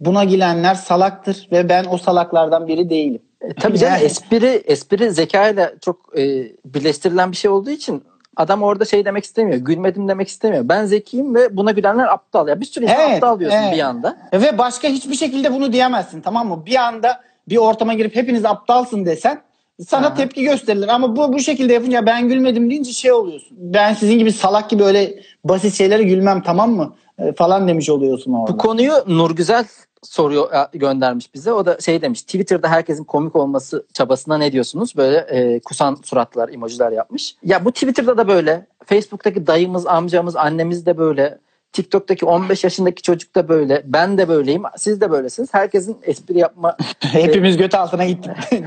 Buna 0.00 0.24
gülenler 0.24 0.74
salaktır 0.74 1.48
ve 1.52 1.68
ben 1.68 1.84
o 1.90 1.98
salaklardan 1.98 2.68
biri 2.68 2.90
değilim. 2.90 3.22
E, 3.40 3.54
tabii 3.54 3.78
canım 3.78 3.94
Yani- 3.94 4.04
espri 4.04 4.46
espri 4.46 5.10
zekayla 5.10 5.72
çok 5.84 6.18
e, 6.18 6.22
birleştirilen 6.64 7.32
bir 7.32 7.36
şey 7.36 7.50
olduğu 7.50 7.70
için 7.70 8.02
adam 8.36 8.62
orada 8.62 8.84
şey 8.84 9.04
demek 9.04 9.24
istemiyor. 9.24 9.58
Gülmedim 9.58 10.08
demek 10.08 10.28
istemiyor. 10.28 10.68
Ben 10.68 10.84
zekiyim 10.84 11.34
ve 11.34 11.56
buna 11.56 11.70
gülenler 11.70 12.06
aptal. 12.08 12.48
Ya 12.48 12.60
bir 12.60 12.66
sürü 12.66 12.84
insan 12.84 13.00
Evet, 13.00 13.14
aptal 13.14 13.40
diyorsun 13.40 13.58
evet. 13.58 13.74
bir 13.74 13.80
anda. 13.80 14.16
Ve 14.32 14.58
başka 14.58 14.88
hiçbir 14.88 15.14
şekilde 15.14 15.52
bunu 15.52 15.72
diyemezsin 15.72 16.20
tamam 16.20 16.48
mı? 16.48 16.66
Bir 16.66 16.76
anda 16.76 17.20
bir 17.48 17.56
ortama 17.56 17.94
girip 17.94 18.16
hepiniz 18.16 18.44
aptalsın 18.44 19.06
desen 19.06 19.40
sana 19.88 20.06
Aha. 20.06 20.14
tepki 20.14 20.42
gösterilir. 20.44 20.88
Ama 20.88 21.16
bu 21.16 21.32
bu 21.32 21.38
şekilde 21.40 21.72
yapınca 21.72 22.06
ben 22.06 22.28
gülmedim 22.28 22.70
deyince 22.70 22.92
şey 22.92 23.12
oluyorsun. 23.12 23.56
Ben 23.60 23.94
sizin 23.94 24.18
gibi 24.18 24.32
salak 24.32 24.70
gibi 24.70 24.82
öyle 24.84 25.14
basit 25.44 25.74
şeylere 25.74 26.02
gülmem 26.02 26.42
tamam 26.42 26.70
mı? 26.70 26.94
E, 27.18 27.32
falan 27.32 27.68
demiş 27.68 27.90
oluyorsun 27.90 28.32
orada. 28.32 28.52
Bu 28.52 28.58
konuyu 28.58 28.92
Nurgüzel 29.06 29.64
soruyor 30.02 30.52
e, 30.52 30.78
göndermiş 30.78 31.34
bize. 31.34 31.52
O 31.52 31.66
da 31.66 31.80
şey 31.80 32.02
demiş. 32.02 32.22
Twitter'da 32.22 32.68
herkesin 32.68 33.04
komik 33.04 33.36
olması 33.36 33.86
çabasına 33.92 34.38
ne 34.38 34.52
diyorsunuz? 34.52 34.96
Böyle 34.96 35.16
e, 35.16 35.60
kusan 35.60 35.98
suratlar, 36.04 36.48
emojiler 36.48 36.92
yapmış. 36.92 37.34
Ya 37.44 37.64
bu 37.64 37.72
Twitter'da 37.72 38.18
da 38.18 38.28
böyle. 38.28 38.66
Facebook'taki 38.84 39.46
dayımız, 39.46 39.86
amcamız, 39.86 40.36
annemiz 40.36 40.86
de 40.86 40.98
böyle. 40.98 41.38
TikTok'taki 41.76 42.26
15 42.26 42.64
yaşındaki 42.64 43.02
çocuk 43.02 43.34
da 43.34 43.48
böyle. 43.48 43.82
Ben 43.84 44.18
de 44.18 44.28
böyleyim. 44.28 44.62
Siz 44.76 45.00
de 45.00 45.10
böylesiniz. 45.10 45.54
Herkesin 45.54 45.96
espri 46.02 46.38
yapma 46.38 46.76
Hepimiz 47.00 47.56
göt 47.56 47.74
altına 47.74 48.04
gittik. 48.04 48.30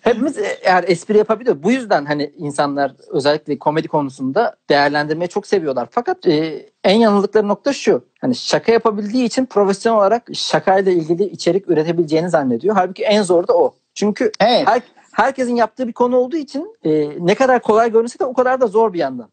Hepimiz 0.00 0.38
eğer 0.62 0.84
espri 0.86 1.18
yapabiliyor. 1.18 1.62
Bu 1.62 1.72
yüzden 1.72 2.04
hani 2.04 2.32
insanlar 2.36 2.92
özellikle 3.08 3.58
komedi 3.58 3.88
konusunda 3.88 4.56
değerlendirmeyi 4.70 5.28
çok 5.28 5.46
seviyorlar. 5.46 5.88
Fakat 5.90 6.26
e, 6.26 6.66
en 6.84 6.96
yanıldıkları 6.96 7.48
nokta 7.48 7.72
şu. 7.72 8.04
Hani 8.20 8.34
şaka 8.34 8.72
yapabildiği 8.72 9.24
için 9.24 9.46
profesyonel 9.46 9.98
olarak 9.98 10.22
şakayla 10.32 10.92
ilgili 10.92 11.24
içerik 11.24 11.70
üretebileceğini 11.70 12.30
zannediyor. 12.30 12.74
Halbuki 12.74 13.04
en 13.04 13.22
zor 13.22 13.48
da 13.48 13.56
o. 13.56 13.74
Çünkü 13.94 14.32
Evet. 14.40 14.66
her, 14.66 14.82
herkesin 15.12 15.56
yaptığı 15.56 15.88
bir 15.88 15.92
konu 15.92 16.16
olduğu 16.16 16.36
için 16.36 16.76
e, 16.84 17.10
ne 17.26 17.34
kadar 17.34 17.62
kolay 17.62 17.92
görünse 17.92 18.18
de 18.18 18.24
o 18.24 18.32
kadar 18.34 18.60
da 18.60 18.66
zor 18.66 18.92
bir 18.92 18.98
yandan. 18.98 19.28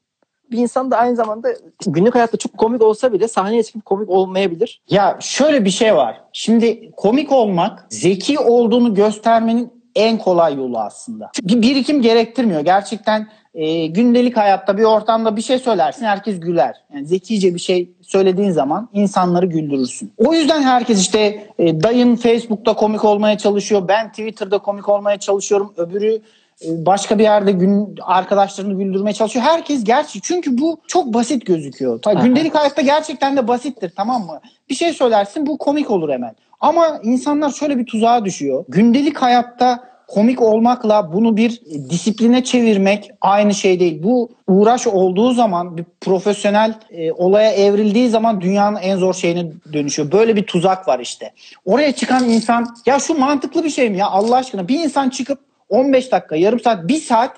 Bir 0.51 0.57
insan 0.57 0.91
da 0.91 0.97
aynı 0.97 1.15
zamanda 1.15 1.49
günlük 1.87 2.15
hayatta 2.15 2.37
çok 2.37 2.57
komik 2.57 2.81
olsa 2.81 3.13
bile 3.13 3.27
sahneye 3.27 3.63
çıkıp 3.63 3.85
komik 3.85 4.09
olmayabilir. 4.09 4.81
Ya 4.89 5.17
şöyle 5.21 5.65
bir 5.65 5.69
şey 5.69 5.95
var. 5.95 6.21
Şimdi 6.33 6.91
komik 6.97 7.31
olmak 7.31 7.85
zeki 7.89 8.39
olduğunu 8.39 8.93
göstermenin 8.93 9.75
en 9.95 10.17
kolay 10.17 10.55
yolu 10.55 10.79
aslında. 10.79 11.31
Bir 11.43 11.61
birikim 11.61 12.01
gerektirmiyor. 12.01 12.61
Gerçekten 12.61 13.27
e, 13.53 13.87
gündelik 13.87 14.37
hayatta 14.37 14.77
bir 14.77 14.83
ortamda 14.83 15.35
bir 15.35 15.41
şey 15.41 15.59
söylersin 15.59 16.05
herkes 16.05 16.39
güler. 16.39 16.75
Yani 16.93 17.05
zekice 17.05 17.53
bir 17.53 17.59
şey 17.59 17.91
söylediğin 18.01 18.51
zaman 18.51 18.89
insanları 18.93 19.45
güldürürsün. 19.45 20.13
O 20.17 20.33
yüzden 20.33 20.61
herkes 20.61 21.01
işte 21.01 21.47
e, 21.59 21.83
dayın 21.83 22.15
Facebook'ta 22.15 22.73
komik 22.73 23.05
olmaya 23.05 23.37
çalışıyor. 23.37 23.87
Ben 23.87 24.09
Twitter'da 24.09 24.57
komik 24.57 24.89
olmaya 24.89 25.17
çalışıyorum. 25.19 25.73
Öbürü 25.77 26.21
başka 26.63 27.19
bir 27.19 27.23
yerde 27.23 27.51
gün 27.51 27.95
arkadaşlarını 28.01 28.83
güldürmeye 28.83 29.13
çalışıyor. 29.13 29.45
Herkes 29.45 29.83
gerçi 29.83 30.21
çünkü 30.21 30.57
bu 30.57 30.77
çok 30.87 31.13
basit 31.13 31.45
gözüküyor. 31.45 32.01
Ta, 32.01 32.13
gündelik 32.13 32.55
hayatta 32.55 32.81
gerçekten 32.81 33.37
de 33.37 33.47
basittir 33.47 33.91
tamam 33.95 34.25
mı? 34.25 34.39
Bir 34.69 34.75
şey 34.75 34.93
söylersin 34.93 35.45
bu 35.45 35.57
komik 35.57 35.91
olur 35.91 36.09
hemen. 36.09 36.35
Ama 36.59 36.99
insanlar 37.03 37.51
şöyle 37.51 37.77
bir 37.77 37.85
tuzağa 37.85 38.25
düşüyor. 38.25 38.65
Gündelik 38.69 39.17
hayatta 39.17 39.95
komik 40.07 40.41
olmakla 40.41 41.13
bunu 41.13 41.37
bir 41.37 41.61
disipline 41.89 42.43
çevirmek 42.43 43.11
aynı 43.21 43.53
şey 43.53 43.79
değil. 43.79 44.03
Bu 44.03 44.29
uğraş 44.47 44.87
olduğu 44.87 45.33
zaman 45.33 45.77
bir 45.77 45.85
profesyonel 46.01 46.73
e, 46.91 47.11
olaya 47.11 47.51
evrildiği 47.51 48.09
zaman 48.09 48.41
dünyanın 48.41 48.77
en 48.77 48.97
zor 48.97 49.13
şeyine 49.13 49.51
dönüşüyor. 49.73 50.11
Böyle 50.11 50.35
bir 50.35 50.45
tuzak 50.45 50.87
var 50.87 50.99
işte. 50.99 51.31
Oraya 51.65 51.91
çıkan 51.91 52.29
insan 52.29 52.75
ya 52.85 52.99
şu 52.99 53.19
mantıklı 53.19 53.63
bir 53.63 53.69
şey 53.69 53.89
mi 53.89 53.97
ya 53.97 54.07
Allah 54.07 54.35
aşkına 54.35 54.67
bir 54.67 54.79
insan 54.79 55.09
çıkıp 55.09 55.39
15 55.69 56.11
dakika, 56.11 56.35
yarım 56.35 56.59
saat, 56.59 56.87
bir 56.87 56.99
saat 56.99 57.37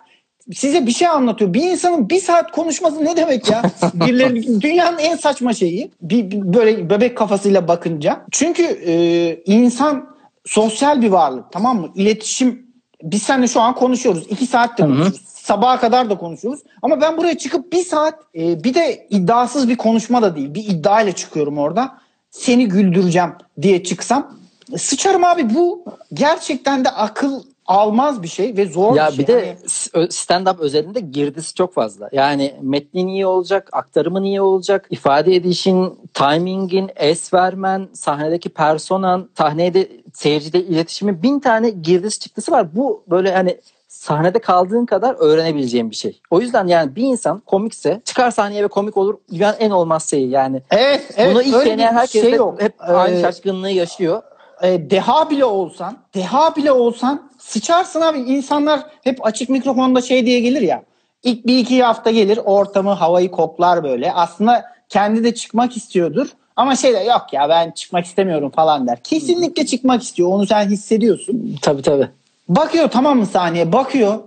size 0.55 0.87
bir 0.87 0.91
şey 0.91 1.07
anlatıyor. 1.07 1.53
Bir 1.53 1.61
insanın 1.61 2.09
bir 2.09 2.21
saat 2.21 2.51
konuşması 2.51 3.05
ne 3.05 3.17
demek 3.17 3.49
ya? 3.49 3.61
Birileri, 3.93 4.61
dünyanın 4.61 4.97
en 4.97 5.15
saçma 5.15 5.53
şeyi. 5.53 5.91
Bir, 6.01 6.31
bir 6.31 6.53
böyle 6.53 6.89
bebek 6.89 7.17
kafasıyla 7.17 7.67
bakınca. 7.67 8.21
Çünkü 8.31 8.63
e, 8.63 9.35
insan 9.45 10.09
sosyal 10.45 11.01
bir 11.01 11.09
varlık 11.09 11.51
tamam 11.51 11.79
mı? 11.79 11.89
İletişim 11.95 12.67
biz 13.03 13.23
seninle 13.23 13.47
şu 13.47 13.61
an 13.61 13.75
konuşuyoruz. 13.75 14.23
iki 14.29 14.45
saat 14.45 14.77
de 14.77 14.83
konuşuyoruz. 14.83 15.21
Sabaha 15.27 15.79
kadar 15.79 16.09
da 16.09 16.17
konuşuyoruz. 16.17 16.59
Ama 16.81 17.01
ben 17.01 17.17
buraya 17.17 17.37
çıkıp 17.37 17.73
bir 17.73 17.83
saat 17.83 18.19
e, 18.35 18.63
bir 18.63 18.73
de 18.73 19.07
iddiasız 19.09 19.69
bir 19.69 19.77
konuşma 19.77 20.21
da 20.21 20.35
değil. 20.35 20.53
Bir 20.53 20.63
iddia 20.63 21.01
ile 21.01 21.11
çıkıyorum 21.11 21.57
orada. 21.57 21.97
Seni 22.31 22.67
güldüreceğim 22.67 23.31
diye 23.61 23.83
çıksam 23.83 24.37
sıçarım 24.77 25.23
abi 25.23 25.53
bu 25.55 25.85
gerçekten 26.13 26.85
de 26.85 26.89
akıl 26.89 27.43
almaz 27.67 28.23
bir 28.23 28.27
şey 28.27 28.57
ve 28.57 28.65
zor 28.65 28.95
Ya 28.95 29.07
bir 29.07 29.13
şey. 29.13 29.23
bir 29.23 29.33
de 29.33 29.57
Hani- 29.93 30.07
stand-up 30.07 30.59
özelinde 30.59 30.99
girdisi 30.99 31.53
çok 31.53 31.73
fazla. 31.73 32.09
Yani 32.11 32.53
metnin 32.61 33.07
iyi 33.07 33.25
olacak, 33.25 33.69
aktarımın 33.71 34.23
iyi 34.23 34.41
olacak, 34.41 34.87
ifade 34.89 35.35
edişin, 35.35 35.99
timingin, 36.13 36.89
es 36.95 37.33
vermen, 37.33 37.87
sahnedeki 37.93 38.49
personan, 38.49 39.29
sahnede 39.37 39.89
seyircide 40.13 40.59
iletişimin 40.59 41.23
bin 41.23 41.39
tane 41.39 41.69
girdisi 41.69 42.19
çıktısı 42.19 42.51
var. 42.51 42.75
Bu 42.75 43.03
böyle 43.09 43.31
hani 43.33 43.57
sahnede 43.87 44.39
kaldığın 44.39 44.85
kadar 44.85 45.15
öğrenebileceğin 45.19 45.89
bir 45.91 45.95
şey. 45.95 46.21
O 46.31 46.41
yüzden 46.41 46.67
yani 46.67 46.95
bir 46.95 47.03
insan 47.03 47.39
komikse 47.45 48.01
çıkar 48.05 48.31
sahneye 48.31 48.63
ve 48.63 48.67
komik 48.67 48.97
olur 48.97 49.15
dünyanın 49.31 49.57
en 49.59 49.69
olmaz 49.69 50.09
şeyi 50.09 50.29
yani. 50.29 50.61
Evet, 50.71 51.01
evet. 51.17 51.33
Bunu 51.35 51.41
ilk 51.43 51.65
deneyen 51.65 51.93
herkes 51.93 52.21
şey 52.21 52.31
de 52.31 52.35
yok. 52.35 52.61
hep 52.61 52.73
aynı 52.79 53.15
Ee, 53.15 53.21
şaşkınlığı 53.21 53.69
yaşıyor. 53.69 54.21
E, 54.63 54.89
deha 54.89 55.29
bile 55.29 55.45
olsan, 55.45 55.97
deha 56.15 56.55
bile 56.55 56.71
olsan 56.71 57.29
sıçarsın 57.37 58.01
abi. 58.01 58.19
İnsanlar 58.19 58.79
hep 59.03 59.25
açık 59.25 59.49
mikrofonda 59.49 60.01
şey 60.01 60.25
diye 60.25 60.39
gelir 60.39 60.61
ya. 60.61 60.83
İlk 61.23 61.47
bir 61.47 61.57
iki 61.57 61.83
hafta 61.83 62.11
gelir 62.11 62.39
ortamı 62.45 62.91
havayı 62.91 63.31
koklar 63.31 63.83
böyle. 63.83 64.13
Aslında 64.13 64.65
kendi 64.89 65.23
de 65.23 65.35
çıkmak 65.35 65.77
istiyordur. 65.77 66.27
Ama 66.55 66.75
şey 66.75 66.93
de 66.93 66.99
yok 66.99 67.25
ya 67.31 67.49
ben 67.49 67.71
çıkmak 67.71 68.05
istemiyorum 68.05 68.51
falan 68.55 68.87
der. 68.87 69.03
Kesinlikle 69.03 69.65
çıkmak 69.65 70.03
istiyor. 70.03 70.29
Onu 70.29 70.47
sen 70.47 70.69
hissediyorsun. 70.69 71.55
Tabii 71.61 71.81
tabii. 71.81 72.09
Bakıyor 72.49 72.89
tamam 72.89 73.17
mı 73.17 73.25
sahneye 73.25 73.73
bakıyor. 73.73 74.19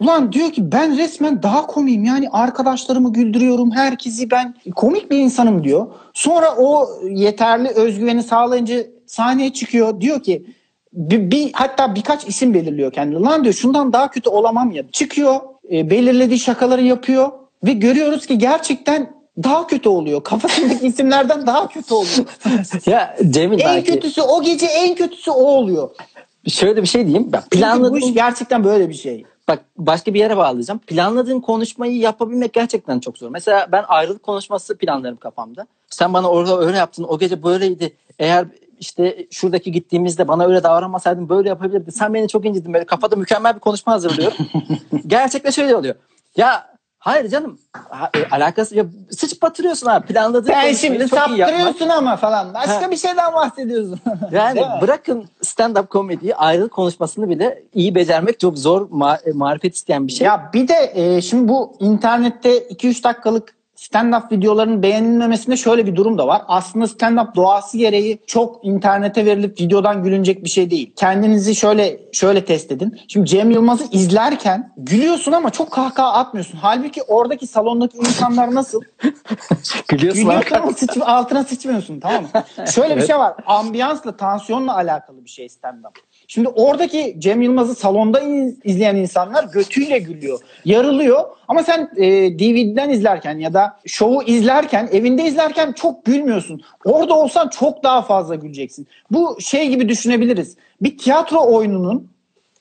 Ulan 0.00 0.32
diyor 0.32 0.50
ki 0.50 0.72
ben 0.72 0.98
resmen 0.98 1.42
daha 1.42 1.66
komiyim. 1.66 2.04
Yani 2.04 2.28
arkadaşlarımı 2.28 3.12
güldürüyorum. 3.12 3.70
Herkesi 3.70 4.30
ben 4.30 4.54
komik 4.76 5.10
bir 5.10 5.18
insanım 5.18 5.64
diyor. 5.64 5.86
Sonra 6.14 6.54
o 6.58 6.88
yeterli 7.08 7.68
özgüveni 7.68 8.22
sağlayınca 8.22 8.84
sahneye 9.10 9.52
çıkıyor. 9.52 10.00
Diyor 10.00 10.22
ki 10.22 10.46
bir, 10.92 11.30
bir 11.30 11.50
hatta 11.52 11.94
birkaç 11.94 12.28
isim 12.28 12.54
belirliyor 12.54 12.92
kendine. 12.92 13.20
Lan 13.20 13.44
diyor 13.44 13.54
şundan 13.54 13.92
daha 13.92 14.10
kötü 14.10 14.30
olamam 14.30 14.70
ya. 14.70 14.90
Çıkıyor 14.92 15.40
e, 15.72 15.90
belirlediği 15.90 16.38
şakaları 16.38 16.82
yapıyor 16.82 17.32
ve 17.64 17.72
görüyoruz 17.72 18.26
ki 18.26 18.38
gerçekten 18.38 19.12
daha 19.42 19.66
kötü 19.66 19.88
oluyor. 19.88 20.24
Kafasındaki 20.24 20.86
isimlerden 20.86 21.46
daha 21.46 21.68
kötü 21.68 21.94
oluyor. 21.94 22.26
Ya 22.86 23.16
Cemil 23.30 23.60
en 23.60 23.66
belki 23.66 23.92
kötüsü 23.92 24.22
o 24.22 24.42
gece 24.42 24.66
en 24.66 24.94
kötüsü 24.94 25.30
o 25.30 25.44
oluyor. 25.44 25.90
şöyle 26.48 26.82
bir 26.82 26.88
şey 26.88 27.06
diyeyim. 27.06 27.32
Ben 27.32 27.40
Çünkü 27.40 27.56
bu 27.56 27.60
planladığım 27.60 27.96
iş 27.96 28.14
gerçekten 28.14 28.64
böyle 28.64 28.88
bir 28.88 28.94
şey. 28.94 29.24
bak 29.48 29.64
başka 29.78 30.14
bir 30.14 30.18
yere 30.20 30.36
bağlayacağım. 30.36 30.80
Planladığın 30.86 31.40
konuşmayı 31.40 31.96
yapabilmek 31.96 32.52
gerçekten 32.52 33.00
çok 33.00 33.18
zor. 33.18 33.30
Mesela 33.30 33.68
ben 33.72 33.84
ayrılık 33.88 34.22
konuşması 34.22 34.78
planlarım 34.78 35.16
kafamda. 35.16 35.66
Sen 35.90 36.14
bana 36.14 36.30
orada 36.30 36.60
öyle 36.60 36.76
yaptın. 36.76 37.06
O 37.08 37.18
gece 37.18 37.42
böyleydi. 37.42 37.92
Eğer 38.18 38.46
işte 38.80 39.26
şuradaki 39.30 39.72
gittiğimizde 39.72 40.28
bana 40.28 40.44
öyle 40.46 40.62
davranmasaydın 40.62 41.28
böyle 41.28 41.48
yapabilirdin. 41.48 41.90
Sen 41.90 42.14
beni 42.14 42.28
çok 42.28 42.44
incittin. 42.46 42.74
Böyle 42.74 42.84
kafada 42.84 43.16
mükemmel 43.16 43.54
bir 43.54 43.60
konuşma 43.60 43.92
hazırlıyorum. 43.92 44.36
Gerçekten 45.06 45.50
şöyle 45.50 45.76
oluyor. 45.76 45.94
Ya 46.36 46.70
hayır 46.98 47.28
canım. 47.28 47.58
Ha, 47.90 48.10
e, 48.16 48.34
alakası 48.34 48.76
ya 48.76 48.84
sıç 49.10 49.42
batırıyorsun 49.42 49.86
abi. 49.86 50.06
Planladığın 50.06 50.46
Sen 50.46 50.62
konuşmayı 50.62 50.76
şimdi 50.76 51.08
saptırıyorsun 51.08 51.88
ama 51.88 52.16
falan. 52.16 52.54
Başka 52.54 52.82
Ha. 52.82 52.90
bir 52.90 52.96
şeyden 52.96 53.34
bahsediyorsun. 53.34 54.00
Yani 54.32 54.62
bırakın 54.80 55.24
stand-up 55.44 55.86
komediyi 55.86 56.36
ayrılık 56.36 56.72
konuşmasını 56.72 57.28
bile 57.28 57.62
iyi 57.74 57.94
becermek 57.94 58.40
çok 58.40 58.58
zor 58.58 58.88
ma- 58.88 59.32
marifet 59.32 59.74
isteyen 59.76 60.06
bir 60.06 60.12
şey. 60.12 60.26
Ya 60.26 60.50
bir 60.54 60.68
de 60.68 60.92
e, 60.94 61.20
şimdi 61.22 61.48
bu 61.48 61.76
internette 61.80 62.58
2-3 62.58 63.04
dakikalık 63.04 63.59
stand-up 63.80 64.32
videoların 64.32 64.82
beğenilmemesinde 64.82 65.56
şöyle 65.56 65.86
bir 65.86 65.96
durum 65.96 66.18
da 66.18 66.26
var. 66.26 66.42
Aslında 66.48 66.84
stand-up 66.84 67.34
doğası 67.34 67.78
gereği 67.78 68.18
çok 68.26 68.64
internete 68.64 69.26
verilip 69.26 69.60
videodan 69.60 70.02
gülünecek 70.02 70.44
bir 70.44 70.48
şey 70.48 70.70
değil. 70.70 70.92
Kendinizi 70.96 71.54
şöyle 71.54 72.00
şöyle 72.12 72.44
test 72.44 72.72
edin. 72.72 73.00
Şimdi 73.08 73.28
Cem 73.28 73.50
Yılmaz'ı 73.50 73.84
izlerken 73.92 74.72
gülüyorsun 74.76 75.32
ama 75.32 75.50
çok 75.50 75.70
kahkaha 75.70 76.12
atmıyorsun. 76.12 76.58
Halbuki 76.62 77.02
oradaki 77.02 77.46
salondaki 77.46 77.98
insanlar 77.98 78.54
nasıl? 78.54 78.80
Gülüyorsun 79.88 80.24
Gülüyorsun 80.24 80.56
ama 80.56 80.72
sıç, 80.72 80.90
altına 81.00 81.44
sıçmıyorsun 81.44 82.00
tamam 82.00 82.22
mı? 82.22 82.66
Şöyle 82.66 82.96
bir 82.96 83.06
şey 83.06 83.18
var. 83.18 83.34
Ambiyansla, 83.46 84.16
tansiyonla 84.16 84.76
alakalı 84.76 85.24
bir 85.24 85.30
şey 85.30 85.46
stand-up. 85.46 85.94
Şimdi 86.32 86.48
oradaki 86.48 87.16
Cem 87.18 87.42
Yılmaz'ı 87.42 87.74
salonda 87.74 88.20
iz- 88.20 88.58
izleyen 88.64 88.96
insanlar 88.96 89.44
götüyle 89.44 89.98
gülüyor. 89.98 90.38
Yarılıyor. 90.64 91.24
Ama 91.48 91.62
sen 91.62 91.90
e, 91.96 92.38
DVD'den 92.38 92.90
izlerken 92.90 93.38
ya 93.38 93.54
da 93.54 93.78
şovu 93.86 94.22
izlerken, 94.22 94.88
evinde 94.92 95.24
izlerken 95.24 95.72
çok 95.72 96.04
gülmüyorsun. 96.04 96.62
Orada 96.84 97.14
olsan 97.14 97.48
çok 97.48 97.82
daha 97.82 98.02
fazla 98.02 98.34
güleceksin. 98.34 98.86
Bu 99.10 99.36
şey 99.40 99.68
gibi 99.68 99.88
düşünebiliriz. 99.88 100.56
Bir 100.82 100.98
tiyatro 100.98 101.54
oyununun 101.54 102.08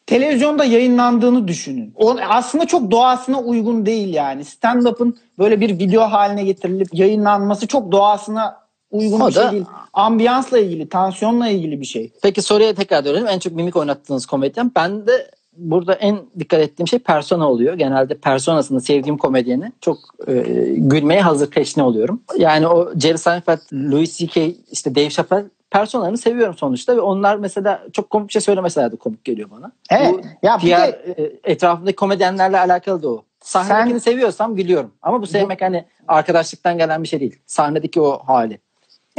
televizyonda 0.07 0.65
yayınlandığını 0.65 1.47
düşünün. 1.47 1.93
O 1.95 2.17
aslında 2.29 2.65
çok 2.65 2.91
doğasına 2.91 3.41
uygun 3.41 3.85
değil 3.85 4.13
yani. 4.13 4.45
Stand-up'ın 4.45 5.17
böyle 5.39 5.61
bir 5.61 5.79
video 5.79 6.01
haline 6.01 6.43
getirilip 6.43 6.87
yayınlanması 6.93 7.67
çok 7.67 7.91
doğasına 7.91 8.68
uygun 8.91 9.19
O 9.19 9.27
bir 9.27 9.33
şey 9.33 9.43
da- 9.43 9.51
değil. 9.51 9.65
Ambiyansla 9.93 10.59
ilgili, 10.59 10.89
tansiyonla 10.89 11.47
ilgili 11.47 11.81
bir 11.81 11.85
şey. 11.85 12.11
Peki 12.23 12.41
soruya 12.41 12.73
tekrar 12.73 13.05
dönelim. 13.05 13.27
En 13.27 13.39
çok 13.39 13.53
mimik 13.53 13.75
oynattığınız 13.75 14.25
komedyen. 14.25 14.71
Ben 14.75 15.07
de 15.07 15.31
burada 15.57 15.93
en 15.93 16.19
dikkat 16.39 16.59
ettiğim 16.59 16.87
şey 16.87 16.99
persona 16.99 17.49
oluyor. 17.51 17.73
Genelde 17.73 18.17
personasını 18.17 18.81
sevdiğim 18.81 19.17
komedyeni 19.17 19.71
çok 19.81 19.97
e, 20.27 20.33
gülmeye 20.77 21.21
hazır 21.21 21.49
peşine 21.49 21.83
oluyorum. 21.83 22.21
Yani 22.37 22.67
o 22.67 22.99
Jerry 22.99 23.17
Seinfeld, 23.17 23.59
Louis 23.73 24.17
C.K., 24.17 24.53
işte 24.71 24.95
Dave 24.95 25.09
Chappelle 25.09 25.45
personalarını 25.71 26.17
seviyorum 26.17 26.55
sonuçta 26.57 26.95
ve 26.97 27.01
onlar 27.01 27.35
mesela 27.35 27.83
çok 27.93 28.09
komik 28.09 28.27
bir 28.27 28.31
şey 28.33 28.41
söylemeseler 28.41 28.91
de 28.91 28.95
komik 28.95 29.25
geliyor 29.25 29.49
bana. 29.51 29.71
Evet. 29.91 30.13
Bu 30.13 30.21
Ya 30.47 30.57
diğer 30.61 30.87
de- 30.87 31.15
e, 31.43 31.51
etrafındaki 31.51 31.95
komedyenlerle 31.95 32.59
alakalı 32.59 33.03
da 33.03 33.09
o. 33.09 33.23
Sahnedekini 33.43 33.99
Sen- 33.99 34.11
seviyorsam 34.11 34.55
gülüyorum. 34.55 34.91
Ama 35.01 35.21
bu 35.21 35.27
sevmek 35.27 35.61
hani 35.61 35.85
arkadaşlıktan 36.07 36.77
gelen 36.77 37.03
bir 37.03 37.07
şey 37.07 37.19
değil. 37.19 37.39
Sahnedeki 37.45 38.01
o 38.01 38.19
hali. 38.27 38.59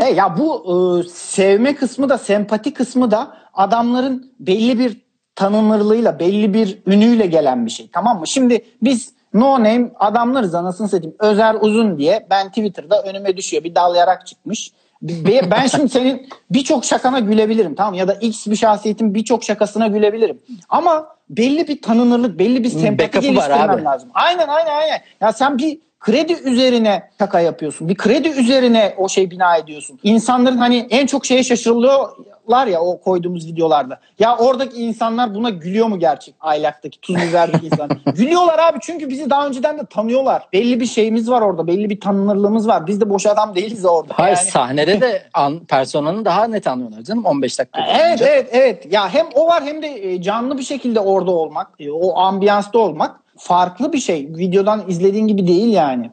E 0.00 0.04
ya 0.04 0.38
bu 0.38 0.64
e, 1.04 1.08
sevme 1.08 1.74
kısmı 1.74 2.08
da 2.08 2.18
sempati 2.18 2.74
kısmı 2.74 3.10
da 3.10 3.36
adamların 3.54 4.32
belli 4.40 4.78
bir 4.78 4.96
tanınırlığıyla, 5.34 6.18
belli 6.18 6.54
bir 6.54 6.78
ünüyle 6.86 7.26
gelen 7.26 7.66
bir 7.66 7.70
şey. 7.70 7.88
Tamam 7.92 8.18
mı? 8.20 8.26
Şimdi 8.26 8.64
biz 8.82 9.12
no 9.34 9.52
name 9.52 9.90
adamlarız 9.98 10.54
anasını 10.54 10.88
satayım. 10.88 11.16
Özer 11.18 11.56
uzun 11.60 11.98
diye 11.98 12.26
ben 12.30 12.48
Twitter'da 12.48 13.02
önüme 13.02 13.36
düşüyor. 13.36 13.64
Bir 13.64 13.74
dalayarak 13.74 14.26
çıkmış. 14.26 14.72
Be- 15.02 15.50
Ben 15.50 15.66
şimdi 15.66 15.88
senin 15.88 16.28
birçok 16.50 16.84
şakana 16.84 17.18
gülebilirim 17.18 17.74
tamam? 17.74 17.94
Ya 17.94 18.08
da 18.08 18.14
X 18.14 18.46
bir 18.46 18.56
şahsiyetin 18.56 19.14
birçok 19.14 19.44
şakasına 19.44 19.86
gülebilirim. 19.86 20.38
Ama 20.68 21.06
belli 21.30 21.68
bir 21.68 21.82
tanınırlık, 21.82 22.38
belli 22.38 22.64
bir 22.64 22.68
sempati 22.68 22.98
backup'ı 22.98 23.20
geliştirmem 23.26 23.84
lazım. 23.84 24.08
Aynen 24.14 24.48
aynen 24.48 24.70
aynen. 24.70 25.00
Ya 25.20 25.32
sen 25.32 25.58
bir 25.58 25.78
kredi 26.00 26.32
üzerine 26.32 27.10
şaka 27.18 27.40
yapıyorsun. 27.40 27.88
Bir 27.88 27.94
kredi 27.94 28.28
üzerine 28.28 28.94
o 28.98 29.08
şey 29.08 29.30
bina 29.30 29.56
ediyorsun. 29.56 29.98
İnsanların 30.02 30.56
hani 30.56 30.86
en 30.90 31.06
çok 31.06 31.26
şeye 31.26 31.42
şaşırıyorlar 31.42 32.66
ya 32.66 32.80
o 32.80 33.00
koyduğumuz 33.00 33.46
videolarda. 33.46 34.00
Ya 34.18 34.36
oradaki 34.36 34.76
insanlar 34.82 35.34
buna 35.34 35.50
gülüyor 35.50 35.86
mu 35.86 35.98
gerçek? 35.98 36.34
Aylaktaki 36.40 37.00
tuz 37.00 37.16
biberdeki 37.16 37.66
insan. 37.66 37.90
Gülüyorlar 38.16 38.58
abi 38.58 38.78
çünkü 38.82 39.08
bizi 39.08 39.30
daha 39.30 39.46
önceden 39.46 39.78
de 39.78 39.82
tanıyorlar. 39.90 40.42
Belli 40.52 40.80
bir 40.80 40.86
şeyimiz 40.86 41.30
var 41.30 41.40
orada. 41.42 41.66
Belli 41.66 41.90
bir 41.90 42.00
tanınırlığımız 42.00 42.68
var. 42.68 42.86
Biz 42.86 43.00
de 43.00 43.10
boş 43.10 43.26
adam 43.26 43.54
değiliz 43.54 43.84
orada. 43.84 44.14
Hayır 44.16 44.36
Yani- 44.36 44.50
sahnede 44.50 45.00
de 45.00 45.22
an, 45.34 45.58
personanı 45.58 46.24
daha 46.24 46.44
net 46.44 46.66
anlıyorlar 46.66 47.02
canım 47.02 47.24
15 47.24 47.58
dakika. 47.58 47.86
Evet 48.00 48.22
evet 48.22 48.48
evet. 48.52 48.92
Ya 48.92 49.14
hem 49.14 49.26
o 49.34 49.46
var 49.46 49.62
hem 49.64 49.82
de 49.82 49.86
e, 50.12 50.22
canlı 50.22 50.58
bir 50.58 50.62
şekilde 50.62 51.00
orada 51.00 51.30
olmak, 51.30 51.68
e, 51.78 51.90
o 51.90 52.18
ambiyansta 52.18 52.78
olmak 52.78 53.20
farklı 53.40 53.92
bir 53.92 53.98
şey. 53.98 54.28
Videodan 54.28 54.84
izlediğin 54.88 55.26
gibi 55.26 55.46
değil 55.46 55.72
yani. 55.72 56.10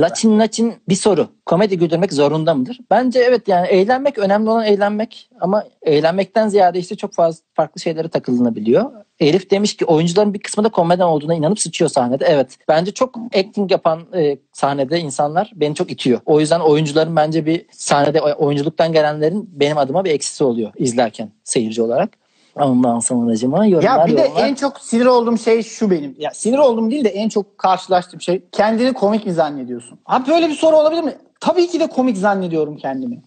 Laçin 0.00 0.38
laçin 0.38 0.74
bir 0.88 0.94
soru. 0.94 1.28
Komedi 1.46 1.78
güldürmek 1.78 2.12
zorunda 2.12 2.54
mıdır? 2.54 2.78
Bence 2.90 3.18
evet 3.18 3.48
yani 3.48 3.66
eğlenmek 3.66 4.18
önemli 4.18 4.50
olan 4.50 4.64
eğlenmek 4.64 5.30
ama 5.40 5.64
eğlenmekten 5.82 6.48
ziyade 6.48 6.78
işte 6.78 6.96
çok 6.96 7.14
fazla 7.14 7.42
farklı 7.54 7.80
şeylere 7.80 8.08
takılınabiliyor. 8.08 8.90
Elif 9.20 9.50
demiş 9.50 9.76
ki 9.76 9.84
oyuncuların 9.84 10.34
bir 10.34 10.38
kısmı 10.38 10.64
da 10.64 10.68
komedyen 10.68 11.06
olduğuna 11.06 11.34
inanıp 11.34 11.60
sıçıyor 11.60 11.90
sahnede. 11.90 12.24
Evet. 12.28 12.58
Bence 12.68 12.90
çok 12.90 13.18
acting 13.34 13.70
yapan 13.70 14.00
e, 14.14 14.38
sahnede 14.52 15.00
insanlar 15.00 15.52
beni 15.54 15.74
çok 15.74 15.92
itiyor. 15.92 16.20
O 16.26 16.40
yüzden 16.40 16.60
oyuncuların 16.60 17.16
bence 17.16 17.46
bir 17.46 17.66
sahnede 17.72 18.20
oyunculuktan 18.20 18.92
gelenlerin 18.92 19.50
benim 19.52 19.78
adıma 19.78 20.04
bir 20.04 20.10
eksisi 20.10 20.44
oluyor 20.44 20.72
izlerken 20.76 21.30
seyirci 21.44 21.82
olarak. 21.82 22.19
Ondan 22.60 22.98
sonra 22.98 23.30
acıma 23.30 23.66
yorumlar 23.66 23.98
Ya 23.98 24.06
bir 24.06 24.16
de 24.16 24.20
yorumlar. 24.20 24.48
en 24.48 24.54
çok 24.54 24.80
sinir 24.80 25.06
olduğum 25.06 25.38
şey 25.38 25.62
şu 25.62 25.90
benim. 25.90 26.16
Ya 26.18 26.30
sinir 26.30 26.58
olduğum 26.58 26.90
değil 26.90 27.04
de 27.04 27.08
en 27.08 27.28
çok 27.28 27.58
karşılaştığım 27.58 28.20
şey 28.20 28.42
kendini 28.52 28.92
komik 28.92 29.26
mi 29.26 29.32
zannediyorsun? 29.32 29.98
Abi 30.06 30.28
böyle 30.30 30.48
bir 30.48 30.54
soru 30.54 30.76
olabilir 30.76 31.02
mi? 31.02 31.14
Tabii 31.40 31.66
ki 31.68 31.80
de 31.80 31.86
komik 31.86 32.16
zannediyorum 32.18 32.76
kendimi. 32.76 33.22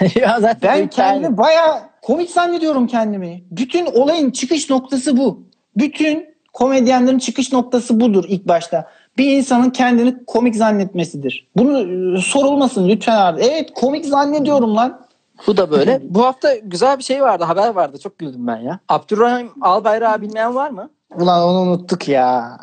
ya 0.14 0.36
zaten 0.40 0.80
Ben 0.80 0.88
kendimi 0.88 1.36
bayağı 1.36 1.80
komik 2.02 2.30
zannediyorum 2.30 2.86
kendimi. 2.86 3.44
Bütün 3.50 3.86
olayın 3.86 4.30
çıkış 4.30 4.70
noktası 4.70 5.16
bu. 5.16 5.42
Bütün 5.76 6.34
komedyenlerin 6.52 7.18
çıkış 7.18 7.52
noktası 7.52 8.00
budur 8.00 8.24
ilk 8.28 8.48
başta. 8.48 8.88
Bir 9.18 9.36
insanın 9.36 9.70
kendini 9.70 10.24
komik 10.26 10.56
zannetmesidir. 10.56 11.48
Bunu 11.56 11.80
e, 12.16 12.20
sorulmasın 12.20 12.88
lütfen 12.88 13.16
abi. 13.16 13.42
Evet 13.42 13.70
komik 13.74 14.04
zannediyorum 14.06 14.76
lan. 14.76 15.03
Bu 15.46 15.56
da 15.56 15.70
böyle. 15.70 16.00
Bu 16.14 16.24
hafta 16.24 16.56
güzel 16.56 16.98
bir 16.98 17.02
şey 17.04 17.22
vardı, 17.22 17.44
haber 17.44 17.68
vardı. 17.68 17.98
Çok 17.98 18.18
güldüm 18.18 18.46
ben 18.46 18.56
ya. 18.56 18.78
Abdurrahim 18.88 19.50
Albayrak'ı 19.60 20.22
bilmeyen 20.22 20.54
var 20.54 20.70
mı? 20.70 20.90
Ulan 21.16 21.42
onu 21.42 21.58
unuttuk 21.58 22.08
ya. 22.08 22.58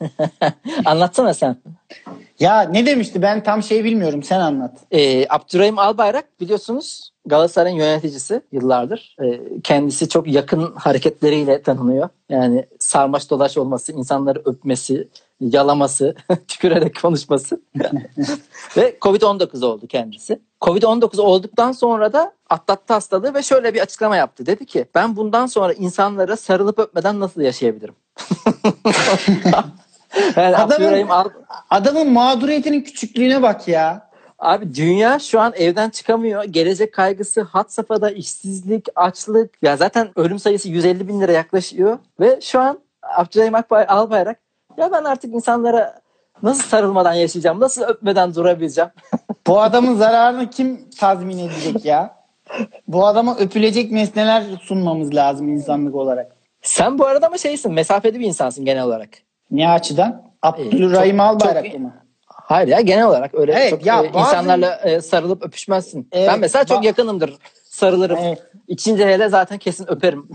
Anlatsana 0.84 1.34
sen. 1.34 1.56
ya 2.40 2.60
ne 2.62 2.86
demişti 2.86 3.22
ben 3.22 3.42
tam 3.42 3.62
şey 3.62 3.84
bilmiyorum 3.84 4.22
sen 4.22 4.40
anlat. 4.40 4.78
Ee, 4.90 5.26
Abdurrahim 5.28 5.78
Albayrak 5.78 6.40
biliyorsunuz 6.40 7.12
Galatasaray'ın 7.26 7.76
yöneticisi 7.76 8.42
yıllardır. 8.52 9.16
Ee, 9.22 9.40
kendisi 9.64 10.08
çok 10.08 10.26
yakın 10.26 10.72
hareketleriyle 10.76 11.62
tanınıyor. 11.62 12.08
Yani 12.28 12.66
sarmaş 12.78 13.30
dolaş 13.30 13.58
olması, 13.58 13.92
insanları 13.92 14.42
öpmesi, 14.44 15.08
yalaması, 15.40 16.14
tükürerek 16.48 17.02
konuşması. 17.02 17.62
ve 18.76 18.98
Covid-19 19.00 19.64
oldu 19.64 19.86
kendisi. 19.86 20.40
Covid-19 20.62 21.20
olduktan 21.20 21.72
sonra 21.72 22.12
da 22.12 22.32
atlattı 22.50 22.94
hastalığı 22.94 23.34
ve 23.34 23.42
şöyle 23.42 23.74
bir 23.74 23.80
açıklama 23.80 24.16
yaptı. 24.16 24.46
Dedi 24.46 24.66
ki 24.66 24.86
ben 24.94 25.16
bundan 25.16 25.46
sonra 25.46 25.72
insanlara 25.72 26.36
sarılıp 26.36 26.78
öpmeden 26.78 27.20
nasıl 27.20 27.40
yaşayabilirim? 27.40 27.94
yani 30.36 30.56
Adamın- 30.56 31.08
Al- 31.08 31.30
Adamın 31.70 32.12
mağduriyetinin 32.12 32.80
küçüklüğüne 32.80 33.42
bak 33.42 33.68
ya. 33.68 34.10
Abi 34.38 34.74
dünya 34.74 35.18
şu 35.18 35.40
an 35.40 35.52
evden 35.56 35.90
çıkamıyor. 35.90 36.44
Gelecek 36.44 36.94
kaygısı, 36.94 37.42
hat 37.42 37.72
safhada 37.72 38.10
işsizlik, 38.10 38.88
açlık. 38.94 39.62
Ya 39.62 39.76
zaten 39.76 40.10
ölüm 40.16 40.38
sayısı 40.38 40.68
150 40.68 41.08
bin 41.08 41.20
lira 41.20 41.32
yaklaşıyor. 41.32 41.98
Ve 42.20 42.40
şu 42.42 42.60
an 42.60 42.78
Abdurrahim 43.02 43.54
Akbay, 43.54 43.84
Albayrak 43.88 44.38
ya 44.76 44.92
ben 44.92 45.04
artık 45.04 45.34
insanlara 45.34 46.01
nasıl 46.42 46.62
sarılmadan 46.62 47.12
yaşayacağım, 47.14 47.60
nasıl 47.60 47.82
öpmeden 47.82 48.34
durabileceğim? 48.34 48.90
Bu 49.46 49.60
adamın 49.60 49.94
zararını 49.94 50.50
kim 50.50 50.90
tazmin 50.90 51.38
edecek 51.38 51.84
ya? 51.84 52.22
Bu 52.88 53.06
adama 53.06 53.36
öpülecek 53.36 53.92
nesneler 53.92 54.42
sunmamız 54.62 55.14
lazım 55.14 55.48
insanlık 55.48 55.94
olarak. 55.94 56.36
Sen 56.62 56.98
bu 56.98 57.06
arada 57.06 57.28
mı 57.28 57.38
şeysin, 57.38 57.72
mesafeli 57.72 58.20
bir 58.20 58.26
insansın 58.26 58.64
genel 58.64 58.82
olarak. 58.82 59.08
Ne 59.50 59.68
açıdan? 59.68 60.22
Abdülrahim 60.42 61.16
çok- 61.16 61.26
Albayrak 61.26 61.78
mı? 61.78 61.94
Hayır 62.26 62.68
ya 62.68 62.80
genel 62.80 63.06
olarak 63.06 63.34
öyle 63.34 63.52
Evet, 63.52 63.70
çok 63.70 63.86
ya 63.86 64.02
e, 64.02 64.06
insanlarla 64.06 64.74
e, 64.74 65.00
sarılıp 65.00 65.42
öpüşmezsin. 65.46 66.08
Evet, 66.12 66.28
ben 66.28 66.40
mesela 66.40 66.64
çok 66.64 66.84
yakınımdır. 66.84 67.34
Sarılırım. 67.64 68.18
Evet. 68.22 68.42
İçince 68.68 69.06
hele 69.06 69.28
zaten 69.28 69.58
kesin 69.58 69.90
öperim. 69.90 70.28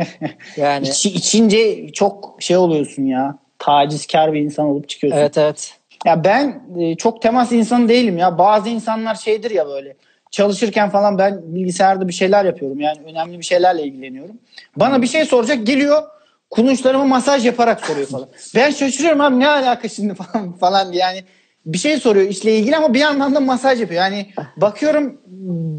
yani 0.56 0.88
İçi, 0.88 1.08
içince 1.08 1.88
çok 1.92 2.36
şey 2.38 2.56
oluyorsun 2.56 3.02
ya. 3.02 3.38
Tacizkar 3.58 4.32
bir 4.32 4.40
insan 4.40 4.66
olup 4.66 4.88
çıkıyorsun. 4.88 5.20
evet 5.20 5.38
evet. 5.38 5.78
Ya 6.04 6.24
ben 6.24 6.62
e, 6.78 6.94
çok 6.96 7.22
temas 7.22 7.52
insanı 7.52 7.88
değilim 7.88 8.18
ya. 8.18 8.38
Bazı 8.38 8.68
insanlar 8.68 9.14
şeydir 9.14 9.50
ya 9.50 9.66
böyle. 9.66 9.96
Çalışırken 10.30 10.90
falan 10.90 11.18
ben 11.18 11.54
bilgisayarda 11.54 12.08
bir 12.08 12.12
şeyler 12.12 12.44
yapıyorum. 12.44 12.80
Yani 12.80 12.98
önemli 13.06 13.38
bir 13.38 13.44
şeylerle 13.44 13.82
ilgileniyorum. 13.82 14.38
Bana 14.76 15.02
bir 15.02 15.06
şey 15.06 15.24
soracak 15.24 15.66
geliyor. 15.66 16.02
Kulunçlarıma 16.50 17.04
masaj 17.04 17.46
yaparak 17.46 17.86
soruyor 17.86 18.06
falan. 18.06 18.28
Ben 18.54 18.70
şaşırıyorum 18.70 19.20
abi 19.20 19.38
ne 19.38 19.48
alaka 19.48 19.88
şimdi 19.88 20.14
falan 20.32 20.52
falan 20.52 20.92
yani 20.92 21.24
bir 21.66 21.78
şey 21.78 21.96
soruyor 21.96 22.28
işle 22.28 22.56
ilgili 22.58 22.76
ama 22.76 22.94
bir 22.94 22.98
yandan 23.00 23.34
da 23.34 23.40
masaj 23.40 23.80
yapıyor. 23.80 24.02
Yani 24.02 24.26
bakıyorum 24.56 25.20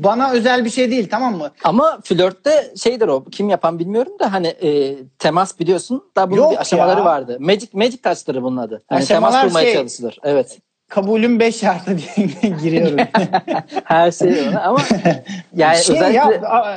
bana 0.03 0.31
özel 0.31 0.65
bir 0.65 0.69
şey 0.69 0.91
değil 0.91 1.07
tamam 1.11 1.37
mı? 1.37 1.51
Ama 1.63 1.99
flörtte 2.03 2.73
şeydir 2.83 3.07
o 3.07 3.25
kim 3.25 3.49
yapan 3.49 3.79
bilmiyorum 3.79 4.13
da 4.19 4.33
hani 4.33 4.47
e, 4.47 4.95
temas 5.19 5.59
biliyorsun 5.59 6.03
da 6.17 6.31
bunun 6.31 6.41
Yok 6.41 6.51
bir 6.51 6.57
aşamaları 6.57 6.99
ya. 6.99 7.05
vardı. 7.05 7.37
Magic 7.39 7.67
Magic 7.73 7.97
touch'tır 8.01 8.43
bunun 8.43 8.57
adı. 8.57 8.81
Hani 8.89 8.99
Aşamalar 9.03 9.31
temas 9.31 9.45
kurmaya 9.47 9.65
şey- 9.65 9.73
çalışılır. 9.73 10.17
Evet. 10.23 10.57
Kabulüm 10.89 11.39
5 11.39 11.55
şartı 11.59 11.97
diye 11.97 12.27
giriyorum. 12.63 12.97
Her 13.83 14.11
şey 14.11 14.47
ona 14.49 14.61
ama 14.61 14.79
yani 15.55 15.77
şey 15.77 15.95
özellikle 15.95 16.17
ya 16.17 16.25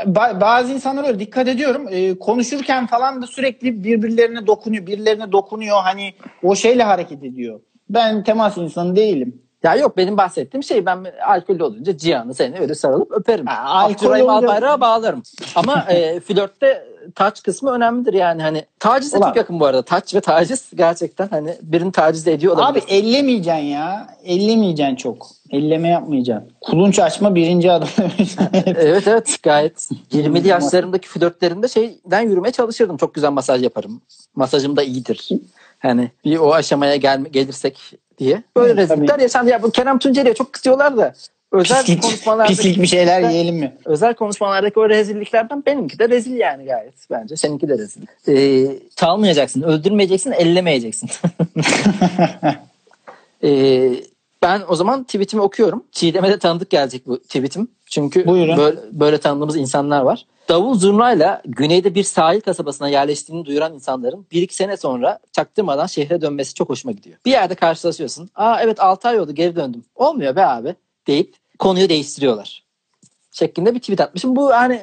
ba- 0.06 0.40
bazı 0.40 0.72
insanlar 0.72 1.04
öyle 1.08 1.18
dikkat 1.18 1.48
ediyorum 1.48 1.86
Ee, 1.90 2.18
konuşurken 2.18 2.86
falan 2.86 3.22
da 3.22 3.26
sürekli 3.26 3.84
birbirlerine 3.84 4.46
dokunuyor 4.46 4.86
birilerine 4.86 5.32
dokunuyor 5.32 5.76
hani 5.82 6.14
o 6.42 6.54
şeyle 6.56 6.82
hareket 6.82 7.24
ediyor 7.24 7.60
ben 7.90 8.24
temas 8.24 8.58
insanı 8.58 8.96
değilim 8.96 9.42
ya 9.62 9.74
yok 9.74 9.96
benim 9.96 10.16
bahsettiğim 10.16 10.62
şey 10.62 10.86
ben 10.86 11.06
alkollü 11.26 11.64
olunca 11.64 11.96
Cihan'ı 11.96 12.34
seni 12.34 12.58
öyle 12.58 12.74
sarılıp 12.74 13.12
öperim. 13.12 13.46
Ha, 13.46 13.84
Abdurrahim 13.84 14.28
Albayrak'a 14.28 14.80
bağlarım. 14.80 15.22
Ama 15.54 15.86
e, 15.88 16.20
flörtte 16.26 16.84
taç 17.14 17.42
kısmı 17.42 17.70
önemlidir 17.70 18.12
yani 18.12 18.42
hani 18.42 18.64
tacize 18.80 19.18
Ulan. 19.18 19.28
çok 19.28 19.36
yakın 19.36 19.60
bu 19.60 19.66
arada. 19.66 19.82
Taç 19.82 20.14
ve 20.14 20.20
taciz 20.20 20.70
gerçekten 20.74 21.28
hani 21.28 21.54
birini 21.62 21.92
taciz 21.92 22.28
ediyor 22.28 22.54
abi 22.54 22.60
olabilir. 22.60 22.84
ellemeyeceksin 22.88 23.62
ya 23.62 24.08
ellemeyeceksin 24.24 24.96
çok 24.96 25.26
elleme 25.50 25.88
yapmayacaksın 25.88 26.52
kulunç 26.60 26.98
açma 26.98 27.34
birinci 27.34 27.72
adım 27.72 27.88
evet 28.52 29.08
evet 29.08 29.38
gayet 29.42 29.88
20'li 30.12 30.48
yaşlarımdaki 30.48 31.08
flörtlerimde 31.08 31.68
şeyden 31.68 32.20
yürümeye 32.20 32.52
çalışırdım. 32.52 32.96
Çok 32.96 33.14
güzel 33.14 33.30
masaj 33.30 33.62
yaparım. 33.62 34.00
Masajım 34.36 34.76
da 34.76 34.82
iyidir. 34.82 35.28
Hani 35.78 36.10
bir 36.24 36.38
o 36.38 36.54
aşamaya 36.54 36.96
gel 36.96 37.24
gelirsek 37.24 37.92
diye. 38.18 38.42
Böyle 38.56 38.72
Evet, 38.72 38.78
rezillikler 38.78 39.06
tabii. 39.06 39.22
yaşandı. 39.22 39.50
Ya 39.50 39.62
bu 39.62 39.70
Kerem 39.70 39.98
Tunceli'ye 39.98 40.34
çok 40.34 40.52
kızıyorlar 40.52 40.96
da 40.96 41.14
özel 41.52 41.80
pislik, 41.84 42.02
konuşmalarda 42.02 42.48
pislik 42.48 42.82
bir 42.82 42.86
şeyler 42.86 43.30
yiyelim 43.30 43.56
mi 43.56 43.76
özel 43.84 44.14
konuşmalardaki 44.14 44.80
o 44.80 44.88
rezilliklerden 44.88 45.62
benimki 45.66 45.98
de 45.98 46.08
rezil 46.08 46.36
yani 46.36 46.64
gayet 46.64 46.94
bence. 47.10 47.36
Seninki 47.36 47.68
de 47.68 47.78
rezil. 47.78 48.02
Ee, 48.28 48.78
çalmayacaksın, 48.96 49.62
öldürmeyeceksin, 49.62 50.32
ellemeyeceksin. 50.32 51.10
Ee, 53.44 53.90
ben 54.42 54.62
o 54.68 54.74
zaman 54.74 55.04
tweetimi 55.04 55.42
okuyorum. 55.42 55.84
Çiğdem'e 55.92 56.30
de 56.30 56.38
tanıdık 56.38 56.70
gelecek 56.70 57.06
bu 57.06 57.18
tweetim. 57.22 57.68
Çünkü 57.90 58.26
Buyurun. 58.26 58.56
böyle, 58.56 58.80
böyle 58.92 59.18
tanıdığımız 59.18 59.56
insanlar 59.56 60.02
var. 60.02 60.26
Davul 60.48 60.74
zurnayla 60.74 61.42
güneyde 61.44 61.94
bir 61.94 62.04
sahil 62.04 62.40
kasabasına 62.40 62.88
yerleştiğini 62.88 63.44
duyuran 63.44 63.74
insanların 63.74 64.26
bir 64.32 64.42
iki 64.42 64.54
sene 64.54 64.76
sonra 64.76 65.18
çaktırmadan 65.32 65.86
şehre 65.86 66.20
dönmesi 66.20 66.54
çok 66.54 66.68
hoşuma 66.68 66.92
gidiyor. 66.92 67.16
Bir 67.24 67.30
yerde 67.30 67.54
karşılaşıyorsun. 67.54 68.30
Aa 68.34 68.60
evet 68.62 68.80
6 68.80 69.08
ay 69.08 69.20
oldu 69.20 69.32
geri 69.32 69.56
döndüm. 69.56 69.84
Olmuyor 69.94 70.36
be 70.36 70.46
abi 70.46 70.74
deyip 71.06 71.34
konuyu 71.58 71.88
değiştiriyorlar. 71.88 72.64
Şeklinde 73.32 73.74
bir 73.74 73.80
tweet 73.80 74.00
atmışım. 74.00 74.36
Bu 74.36 74.50
hani 74.50 74.82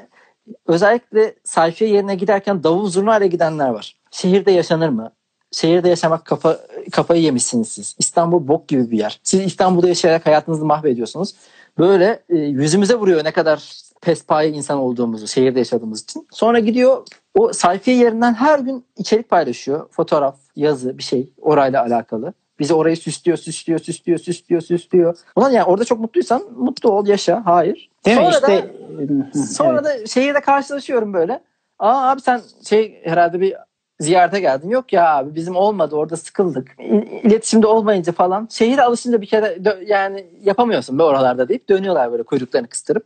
özellikle 0.68 1.36
sayfiye 1.44 1.90
yerine 1.90 2.16
giderken 2.16 2.64
davul 2.64 2.90
zurnayla 2.90 3.28
gidenler 3.28 3.70
var. 3.70 3.96
Şehirde 4.12 4.52
yaşanır 4.52 4.90
mı? 4.90 5.12
Şehirde 5.52 5.90
yaşamak 5.90 6.26
kafa, 6.26 6.60
kafayı 6.92 7.22
yemişsiniz 7.22 7.68
siz. 7.68 7.96
İstanbul 8.00 8.48
bok 8.48 8.68
gibi 8.68 8.92
bir 8.92 8.98
yer. 8.98 9.20
Siz 9.24 9.42
İstanbul'da 9.42 9.88
yaşayarak 9.88 10.26
hayatınızı 10.26 10.66
mahvediyorsunuz. 10.66 11.34
Böyle 11.78 12.24
e, 12.30 12.38
yüzümüze 12.38 12.96
vuruyor 12.96 13.24
ne 13.24 13.32
kadar 13.32 13.72
pespaye 14.02 14.50
insan 14.50 14.78
olduğumuzu 14.78 15.28
şehirde 15.28 15.60
yaşadığımız 15.60 16.04
için. 16.04 16.28
Sonra 16.32 16.60
gidiyor 16.60 17.08
o 17.36 17.54
sayfiye 17.54 17.98
yerinden 17.98 18.34
her 18.34 18.60
gün 18.60 18.86
içerik 18.98 19.30
paylaşıyor. 19.30 19.88
Fotoğraf, 19.92 20.36
yazı 20.56 20.98
bir 20.98 21.04
şey 21.04 21.30
orayla 21.42 21.82
alakalı. 21.84 22.34
Bizi 22.60 22.74
orayı 22.74 22.98
süslüyor, 22.98 23.38
süslüyor, 23.38 23.80
süslüyor, 23.80 24.20
süslüyor, 24.20 24.62
süslüyor. 24.62 25.18
Ulan 25.36 25.52
yani 25.52 25.64
orada 25.66 25.86
çok 25.86 26.00
mutluysan 26.00 26.44
mutlu 26.58 26.90
ol, 26.90 27.08
yaşa. 27.08 27.42
Hayır. 27.46 27.90
değil 28.06 28.18
mi 28.18 28.24
Sonra 28.24 28.42
da- 28.42 28.54
işte 28.54 29.40
Sonra 29.54 29.84
da 29.84 30.06
şehirde 30.06 30.42
karşılaşıyorum 30.42 31.14
böyle. 31.14 31.44
Aa 31.80 32.10
abi 32.12 32.22
sen 32.22 32.42
şey 32.70 33.02
herhalde 33.04 33.40
bir 33.40 33.56
ziyarete 34.00 34.40
geldin. 34.40 34.70
Yok 34.70 34.94
ya 34.94 35.16
abi 35.16 35.36
bizim 35.36 35.56
olmadı 35.56 35.96
orada 35.96 36.18
sıkıldık. 36.18 36.76
İletişimde 37.24 37.68
olmayınca 37.68 38.14
falan. 38.14 38.48
Şehire 38.52 38.82
alışınca 38.82 39.22
bir 39.22 39.28
kere 39.28 39.58
yani 39.88 40.26
yapamıyorsun 40.44 41.00
be 41.00 41.04
oralarda 41.04 41.50
deyip 41.50 41.70
dönüyorlar 41.70 42.12
böyle 42.12 42.24
kuyruklarını 42.24 42.68
kıstırıp. 42.68 43.06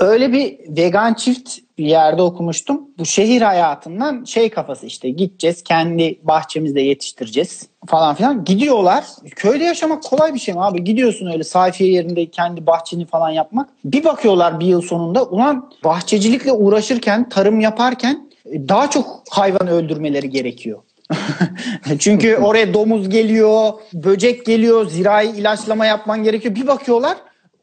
Öyle 0.00 0.32
bir 0.32 0.58
vegan 0.76 1.14
çift 1.14 1.58
bir 1.78 1.84
yerde 1.84 2.22
okumuştum. 2.22 2.80
Bu 2.98 3.06
şehir 3.06 3.42
hayatından 3.42 4.24
şey 4.24 4.50
kafası 4.50 4.86
işte 4.86 5.10
gideceğiz 5.10 5.62
kendi 5.62 6.18
bahçemizde 6.22 6.80
yetiştireceğiz 6.80 7.68
falan 7.86 8.14
filan. 8.14 8.44
Gidiyorlar. 8.44 9.04
Köyde 9.36 9.64
yaşamak 9.64 10.02
kolay 10.02 10.34
bir 10.34 10.38
şey 10.38 10.54
mi 10.54 10.60
abi? 10.60 10.84
Gidiyorsun 10.84 11.32
öyle 11.32 11.44
sayfiye 11.44 11.92
yerinde 11.92 12.26
kendi 12.26 12.66
bahçeni 12.66 13.06
falan 13.06 13.30
yapmak. 13.30 13.68
Bir 13.84 14.04
bakıyorlar 14.04 14.60
bir 14.60 14.66
yıl 14.66 14.82
sonunda 14.82 15.24
ulan 15.24 15.70
bahçecilikle 15.84 16.52
uğraşırken, 16.52 17.28
tarım 17.28 17.60
yaparken 17.60 18.28
daha 18.52 18.90
çok 18.90 19.22
hayvan 19.30 19.68
öldürmeleri 19.68 20.30
gerekiyor. 20.30 20.78
Çünkü 21.98 22.36
oraya 22.36 22.74
domuz 22.74 23.08
geliyor, 23.08 23.72
böcek 23.92 24.46
geliyor, 24.46 24.86
zirai 24.86 25.28
ilaçlama 25.28 25.86
yapman 25.86 26.22
gerekiyor. 26.22 26.54
Bir 26.54 26.66
bakıyorlar 26.66 27.16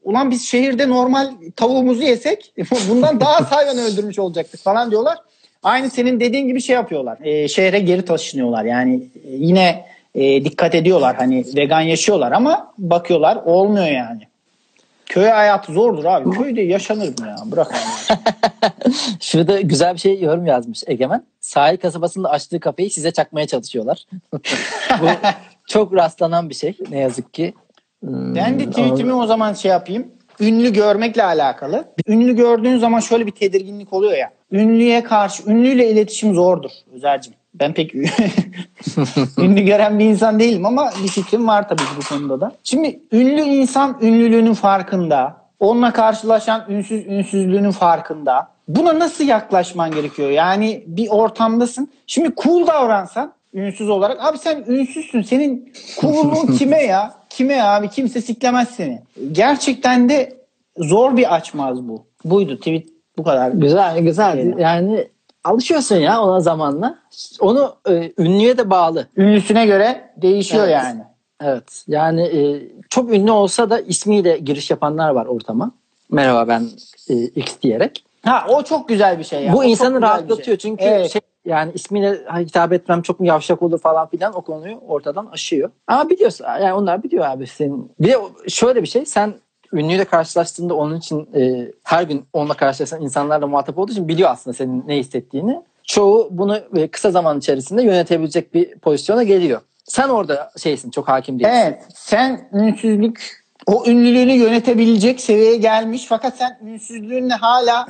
ulan 0.04 0.32
biz 0.32 0.44
şehirde 0.48 0.90
normal 0.90 1.32
tavuğumuzu 1.56 2.04
yesek 2.04 2.54
bundan 2.90 3.20
daha 3.20 3.36
az 3.36 3.52
hayvan 3.52 3.78
öldürmüş 3.78 4.20
olacaktık 4.20 4.60
falan 4.60 4.92
diyorlar. 4.92 5.18
Aynı 5.64 5.90
senin 5.90 6.20
dediğin 6.20 6.48
gibi 6.48 6.62
şey 6.62 6.76
yapıyorlar. 6.76 7.18
Ee, 7.24 7.48
şehre 7.48 7.80
geri 7.80 8.06
taşınıyorlar. 8.06 8.66
Yani 8.66 8.96
e, 8.96 9.30
yine 9.30 9.86
e, 10.16 10.46
dikkat 10.46 10.76
ediyorlar 10.76 11.16
hani 11.16 11.46
vegan 11.56 11.82
yaşıyorlar 11.82 12.32
ama 12.32 12.74
bakıyorlar 12.78 13.36
olmuyor 13.36 13.88
yani. 13.88 14.22
Köy 15.14 15.28
hayatı 15.28 15.74
zordur 15.74 16.06
abi. 16.06 16.30
Köyde 16.30 16.62
yaşanır 16.62 17.20
mı 17.20 17.28
ya? 17.28 17.36
Bırak 17.46 17.72
abi. 17.74 18.16
Şurada 19.22 19.62
güzel 19.62 19.94
bir 19.94 20.00
şey 20.00 20.22
yorum 20.22 20.46
yazmış 20.46 20.84
Egemen. 20.88 21.26
Sahil 21.40 21.78
kasabasında 21.78 22.30
açtığı 22.30 22.60
kafeyi 22.60 22.90
size 22.90 23.12
çakmaya 23.12 23.48
çalışıyorlar. 23.48 24.06
Bu 25.02 25.08
çok 25.68 25.94
rastlanan 25.94 26.50
bir 26.50 26.56
şey 26.56 26.78
ne 26.90 27.00
yazık 27.00 27.34
ki. 27.34 27.54
Hmm, 28.00 28.36
Ben 28.36 28.60
de 28.60 28.70
tweetimi 28.70 29.14
o 29.14 29.26
zaman 29.26 29.54
şey 29.54 29.72
yapayım. 29.72 30.08
Ünlü 30.40 30.74
görmekle 30.74 31.24
alakalı. 31.24 31.86
Ünlü 32.08 32.36
gördüğün 32.36 32.78
zaman 32.78 33.00
şöyle 33.00 33.26
bir 33.26 33.32
tedirginlik 33.32 33.94
oluyor 33.94 34.18
ya. 34.18 34.32
Ünlüye 34.52 35.04
karşı, 35.04 35.44
ünlüyle 35.48 35.90
iletişim 35.90 36.34
zordur 36.34 36.72
Özer'cim. 36.94 37.34
Ben 37.54 37.74
pek 37.74 37.96
ünlü 39.38 39.62
gören 39.62 40.00
bir 40.00 40.06
insan 40.06 40.40
değilim 40.40 40.66
ama 40.66 40.92
bir 41.04 41.08
fikrim 41.08 41.48
var 41.48 41.70
tabii 41.70 41.82
bu 41.98 42.10
konuda 42.10 42.42
da. 42.42 42.52
Şimdi 42.64 43.00
ünlü 43.12 43.42
insan 43.42 43.98
ünlülüğünün 44.02 44.54
farkında. 44.54 45.44
Onunla 45.60 45.94
karşılaşan 45.94 46.66
ünsüz 46.70 47.08
ünsüzlüğünün 47.08 47.72
farkında. 47.72 48.48
Buna 48.68 49.00
nasıl 49.00 49.24
yaklaşman 49.24 49.92
gerekiyor? 49.92 50.30
Yani 50.30 50.84
bir 50.88 51.10
ortamdasın. 51.10 51.92
Şimdi 52.08 52.32
cool 52.44 52.68
davransan 52.68 53.34
ünsüz 53.54 53.90
olarak. 53.90 54.26
Abi 54.26 54.38
sen 54.38 54.64
ünsüzsün. 54.68 55.22
Senin 55.22 55.74
cool'luğun 56.02 56.48
kime 56.58 56.84
ya? 56.84 57.14
Kime 57.30 57.54
ya 57.54 57.76
abi? 57.76 57.90
Kimse 57.90 58.22
siklemez 58.22 58.70
seni. 58.70 59.02
Gerçekten 59.32 60.10
de 60.10 60.34
zor 60.78 61.18
bir 61.18 61.36
açmaz 61.36 61.88
bu. 61.88 62.06
Buydu 62.26 62.58
tweet 62.58 62.90
bu 63.18 63.24
kadar. 63.24 63.52
Güzel 63.52 64.00
güzel. 64.00 64.58
Yani 64.58 65.08
alışıyorsun 65.44 65.96
ya 65.96 66.22
ona 66.22 66.40
zamanla. 66.40 67.00
Onu 67.40 67.76
e, 67.90 68.14
ünlüye 68.18 68.58
de 68.58 68.70
bağlı. 68.70 69.08
Ünlüsüne 69.18 69.66
göre 69.66 70.10
değişiyor 70.18 70.64
Evet. 70.64 70.74
yani. 70.84 71.02
Evet. 71.44 71.84
Yani 71.88 72.22
e, 72.22 72.62
çok 72.90 73.14
ünlü 73.14 73.32
olsa 73.32 73.70
da 73.70 73.80
ismiyle 73.80 74.38
giriş 74.38 74.70
yapanlar 74.72 75.10
var 75.10 75.26
ortama. 75.26 75.72
Merhaba 76.12 76.48
ben 76.48 76.68
e, 77.10 77.14
X 77.24 77.56
diyerek. 77.62 78.06
Ha 78.26 78.46
o 78.50 78.64
çok 78.64 78.90
güzel 78.90 79.20
bir 79.20 79.24
şey 79.24 79.44
ya. 79.44 79.54
O 79.54 79.58
Bu 79.58 79.62
çok 79.62 79.70
insanı 79.72 80.02
rahatlatıyor 80.02 80.46
şey. 80.46 80.58
çünkü 80.58 80.84
Evet. 80.84 81.12
şey 81.12 81.22
yani 81.46 81.72
ismiyle 81.76 82.18
hitap 82.40 82.74
etmem 82.74 83.02
çok 83.02 83.20
mu 83.20 83.26
yavşak 83.26 83.62
olur 83.62 83.80
falan 83.80 84.08
filan 84.08 84.36
o 84.36 84.42
konuyu 84.42 84.78
ortadan 84.88 85.26
aşıyor. 85.26 85.72
Ama 85.88 86.10
biliyorsun 86.10 86.46
yani 86.46 86.74
onlar 86.74 87.04
biliyor 87.04 87.26
abi 87.26 87.48
senin. 87.48 87.92
Bir 88.00 88.08
de 88.08 88.18
o- 88.18 88.32
şöyle 88.48 88.82
bir 88.82 88.88
şey 88.88 89.06
sen 89.06 89.34
ünlüyle 89.74 90.06
karşılaştığında 90.06 90.74
onun 90.74 90.98
için 90.98 91.30
e, 91.36 91.72
her 91.84 92.04
gün 92.04 92.26
onunla 92.34 92.54
karşılaşan 92.54 93.02
insanlarla 93.02 93.48
muhatap 93.48 93.78
olduğu 93.78 93.92
için 93.92 94.08
biliyor 94.08 94.30
aslında 94.30 94.54
senin 94.54 94.84
ne 94.88 94.98
hissettiğini. 94.98 95.62
Çoğu 95.84 96.28
bunu 96.32 96.60
e, 96.76 96.88
kısa 96.88 97.12
zaman 97.12 97.40
içerisinde 97.40 97.84
yönetebilecek 97.84 98.54
bir 98.54 98.76
pozisyona 98.76 99.24
geliyor. 99.24 99.62
Sen 99.84 100.10
orada 100.10 100.52
şeysin 100.58 100.92
çok 100.92 101.08
hakim 101.08 101.40
değilsin. 101.40 101.52
Evet 101.54 101.84
sen 101.96 102.50
ünsüzlük 102.54 103.44
o 103.68 103.84
ünlülüğünü 103.88 104.34
yönetebilecek 104.34 105.22
seviyeye 105.22 105.58
gelmiş 105.58 106.06
fakat 106.10 106.38
sen 106.38 106.60
ünsüzlüğünle 106.66 107.34
hala 107.34 107.88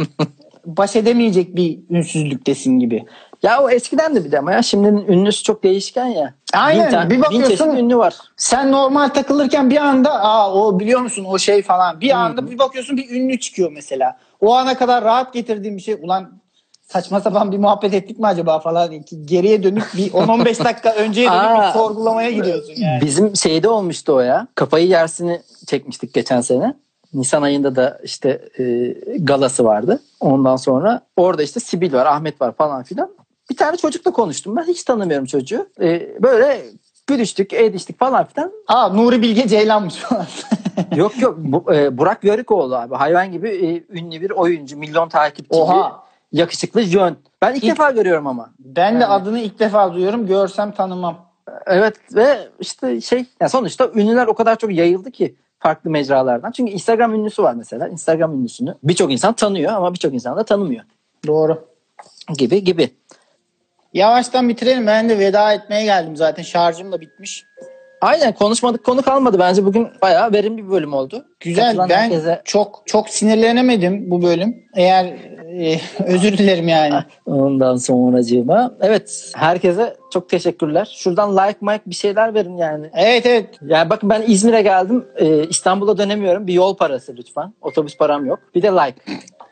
baş 0.66 0.96
edemeyecek 0.96 1.56
bir 1.56 1.78
ünsüzlüktesin 1.90 2.78
gibi. 2.78 3.04
Ya 3.42 3.62
o 3.62 3.70
eskiden 3.70 4.14
de 4.14 4.24
bir 4.24 4.32
de 4.32 4.38
ama 4.38 4.52
ya 4.52 4.62
şimdinin 4.62 5.06
ünlüsü 5.08 5.42
çok 5.42 5.62
değişken 5.62 6.06
ya. 6.06 6.34
Aynen, 6.54 6.86
Bin 6.86 6.90
tane- 6.90 7.10
bir 7.10 7.14
bin 7.14 7.22
bakıyorsun- 7.22 7.48
çeşit 7.48 7.66
ünlü 7.66 7.96
var. 7.96 8.14
Sen 8.36 8.72
normal 8.72 9.08
takılırken 9.08 9.70
bir 9.70 9.76
anda 9.76 10.22
aa 10.22 10.54
o 10.54 10.80
biliyor 10.80 11.00
musun 11.00 11.24
o 11.28 11.38
şey 11.38 11.62
falan 11.62 12.00
bir 12.00 12.10
anda 12.10 12.50
bir 12.50 12.58
bakıyorsun 12.58 12.96
bir 12.96 13.10
ünlü 13.10 13.40
çıkıyor 13.40 13.72
mesela. 13.72 14.16
O 14.40 14.54
ana 14.54 14.78
kadar 14.78 15.04
rahat 15.04 15.32
getirdiğim 15.32 15.76
bir 15.76 15.82
şey 15.82 15.94
ulan 16.02 16.40
saçma 16.88 17.20
sapan 17.20 17.52
bir 17.52 17.58
muhabbet 17.58 17.94
ettik 17.94 18.18
mi 18.18 18.26
acaba 18.26 18.58
falan 18.58 18.90
geriye 19.24 19.62
dönüp 19.62 19.84
bir 19.96 20.12
10-15 20.12 20.64
dakika 20.64 20.92
önceye 20.94 21.28
dönüp 21.30 21.42
bir 21.58 21.68
Aa. 21.68 21.72
sorgulamaya 21.72 22.30
gidiyorsun 22.30 22.74
yani. 22.76 23.00
Bizim 23.00 23.36
şeyde 23.36 23.68
olmuştu 23.68 24.12
o 24.12 24.20
ya. 24.20 24.46
Kafayı 24.54 24.86
yersini 24.86 25.42
çekmiştik 25.66 26.14
geçen 26.14 26.40
sene. 26.40 26.74
Nisan 27.14 27.42
ayında 27.42 27.76
da 27.76 27.98
işte 28.04 28.48
e, 28.58 28.94
galası 29.18 29.64
vardı. 29.64 30.00
Ondan 30.20 30.56
sonra 30.56 31.00
orada 31.16 31.42
işte 31.42 31.60
Sibil 31.60 31.92
var, 31.92 32.06
Ahmet 32.06 32.40
var 32.40 32.52
falan 32.52 32.82
filan. 32.82 33.10
Bir 33.50 33.56
tane 33.56 33.76
çocukla 33.76 34.10
konuştum. 34.12 34.56
Ben 34.56 34.62
hiç 34.62 34.82
tanımıyorum 34.84 35.26
çocuğu. 35.26 35.66
E, 35.80 36.22
böyle 36.22 36.62
gülüştük, 37.06 37.52
ediştik 37.52 37.98
falan 37.98 38.26
filan. 38.26 38.52
Aa 38.68 38.88
Nuri 38.88 39.22
Bilge 39.22 39.48
Ceylan'mış 39.48 39.94
falan. 39.94 40.26
yok 40.96 41.22
yok 41.22 41.34
bu, 41.38 41.74
e, 41.74 41.98
Burak 41.98 42.24
Yörükoğlu 42.24 42.76
abi. 42.76 42.94
Hayvan 42.94 43.32
gibi 43.32 43.48
e, 43.48 43.98
ünlü 43.98 44.20
bir 44.20 44.30
oyuncu. 44.30 44.76
Milyon 44.76 45.08
takipçili. 45.08 45.60
Oha. 45.60 46.02
Yakışıklı 46.32 46.82
jön. 46.82 47.16
Ben 47.42 47.54
ilk, 47.54 47.64
İlk- 47.64 47.70
defa 47.70 47.90
görüyorum 47.90 48.26
ama. 48.26 48.50
Ben 48.58 48.94
de 48.94 49.02
Yani. 49.02 49.06
adını 49.06 49.38
ilk 49.40 49.58
defa 49.58 49.94
duyuyorum 49.94 50.26
görsem 50.26 50.72
tanımam. 50.72 51.30
Evet 51.66 51.96
ve 52.14 52.48
işte 52.60 53.00
şey 53.00 53.24
ya 53.40 53.48
sonuçta 53.48 53.90
ünlüler 53.94 54.26
o 54.26 54.34
kadar 54.34 54.56
çok 54.58 54.72
yayıldı 54.72 55.10
ki 55.10 55.36
farklı 55.58 55.90
mecralardan. 55.90 56.50
Çünkü 56.50 56.72
Instagram 56.72 57.14
ünlüsü 57.14 57.42
var 57.42 57.54
mesela. 57.54 57.88
Instagram 57.88 58.34
ünlüsünü 58.34 58.74
birçok 58.82 59.12
insan 59.12 59.32
tanıyor 59.32 59.72
ama 59.72 59.94
birçok 59.94 60.14
insan 60.14 60.36
da 60.36 60.44
tanımıyor. 60.44 60.84
Doğru. 61.26 61.64
Gibi 62.38 62.64
gibi. 62.64 62.90
Yavaştan 63.94 64.48
bitirelim. 64.48 64.86
Ben 64.86 65.08
de 65.08 65.18
veda 65.18 65.52
etmeye 65.52 65.84
geldim 65.84 66.16
zaten. 66.16 66.42
Şarjım 66.42 66.92
da 66.92 67.00
bitmiş. 67.00 67.44
Aynen 68.00 68.32
konuşmadık 68.32 68.84
konu 68.84 69.02
kalmadı. 69.02 69.38
Bence 69.38 69.64
bugün 69.64 69.88
bayağı 70.02 70.32
verimli 70.32 70.64
bir 70.66 70.70
bölüm 70.70 70.92
oldu. 70.92 71.24
Güzel. 71.40 71.66
Katılan 71.66 71.88
ben 71.88 71.96
herkese 71.96 72.42
çok 72.44 72.82
çok 72.86 73.08
sinirlenemedim 73.08 74.10
bu 74.10 74.22
bölüm. 74.22 74.64
Eğer 74.74 75.04
e, 75.60 75.80
özür 76.06 76.38
dilerim 76.38 76.68
yani. 76.68 76.94
ondan 77.26 77.76
sonracığıma. 77.76 78.74
Evet 78.80 79.32
herkese 79.34 79.96
çok 80.12 80.28
teşekkürler. 80.28 80.96
Şuradan 80.98 81.36
like 81.36 81.58
mike 81.60 81.82
bir 81.86 81.94
şeyler 81.94 82.34
verin 82.34 82.56
yani. 82.56 82.90
Evet 82.94 83.26
evet. 83.26 83.46
Yani 83.66 83.90
bakın 83.90 84.10
ben 84.10 84.22
İzmir'e 84.26 84.62
geldim. 84.62 85.04
Ee, 85.16 85.44
İstanbul'a 85.48 85.98
dönemiyorum. 85.98 86.46
Bir 86.46 86.54
yol 86.54 86.76
parası 86.76 87.16
lütfen. 87.16 87.54
Otobüs 87.62 87.96
param 87.96 88.26
yok. 88.26 88.38
Bir 88.54 88.62
de 88.62 88.68
like. 88.68 88.96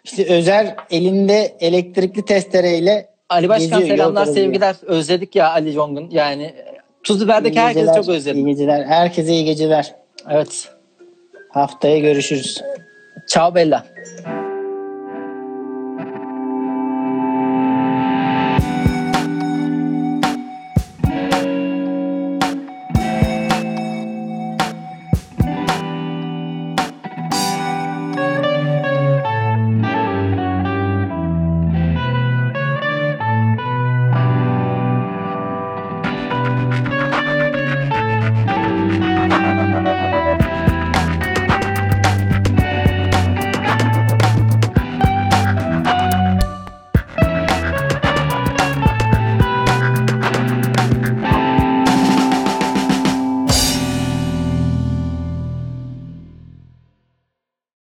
İşte 0.04 0.34
Özer 0.34 0.76
elinde 0.90 1.56
elektrikli 1.60 2.24
testereyle 2.24 3.17
Ali 3.28 3.48
Başkan 3.48 3.80
Geziyor, 3.80 3.98
selamlar 3.98 4.26
yol 4.26 4.34
sevgiler. 4.34 4.76
Özledik 4.82 5.36
ya 5.36 5.50
Ali 5.50 5.72
Jong'un. 5.72 6.10
Yani 6.10 6.54
Tuzluber'deki 7.02 7.58
İyi 7.58 7.60
herkesi 7.60 7.94
çok 7.94 8.08
özledim. 8.08 8.46
İyi 8.46 8.50
geceler. 8.50 8.84
Herkese 8.84 9.32
iyi 9.32 9.44
geceler. 9.44 9.94
Evet. 10.30 10.68
Haftaya 11.48 11.98
görüşürüz. 11.98 12.62
Ciao 13.28 13.54
Bella. 13.54 13.86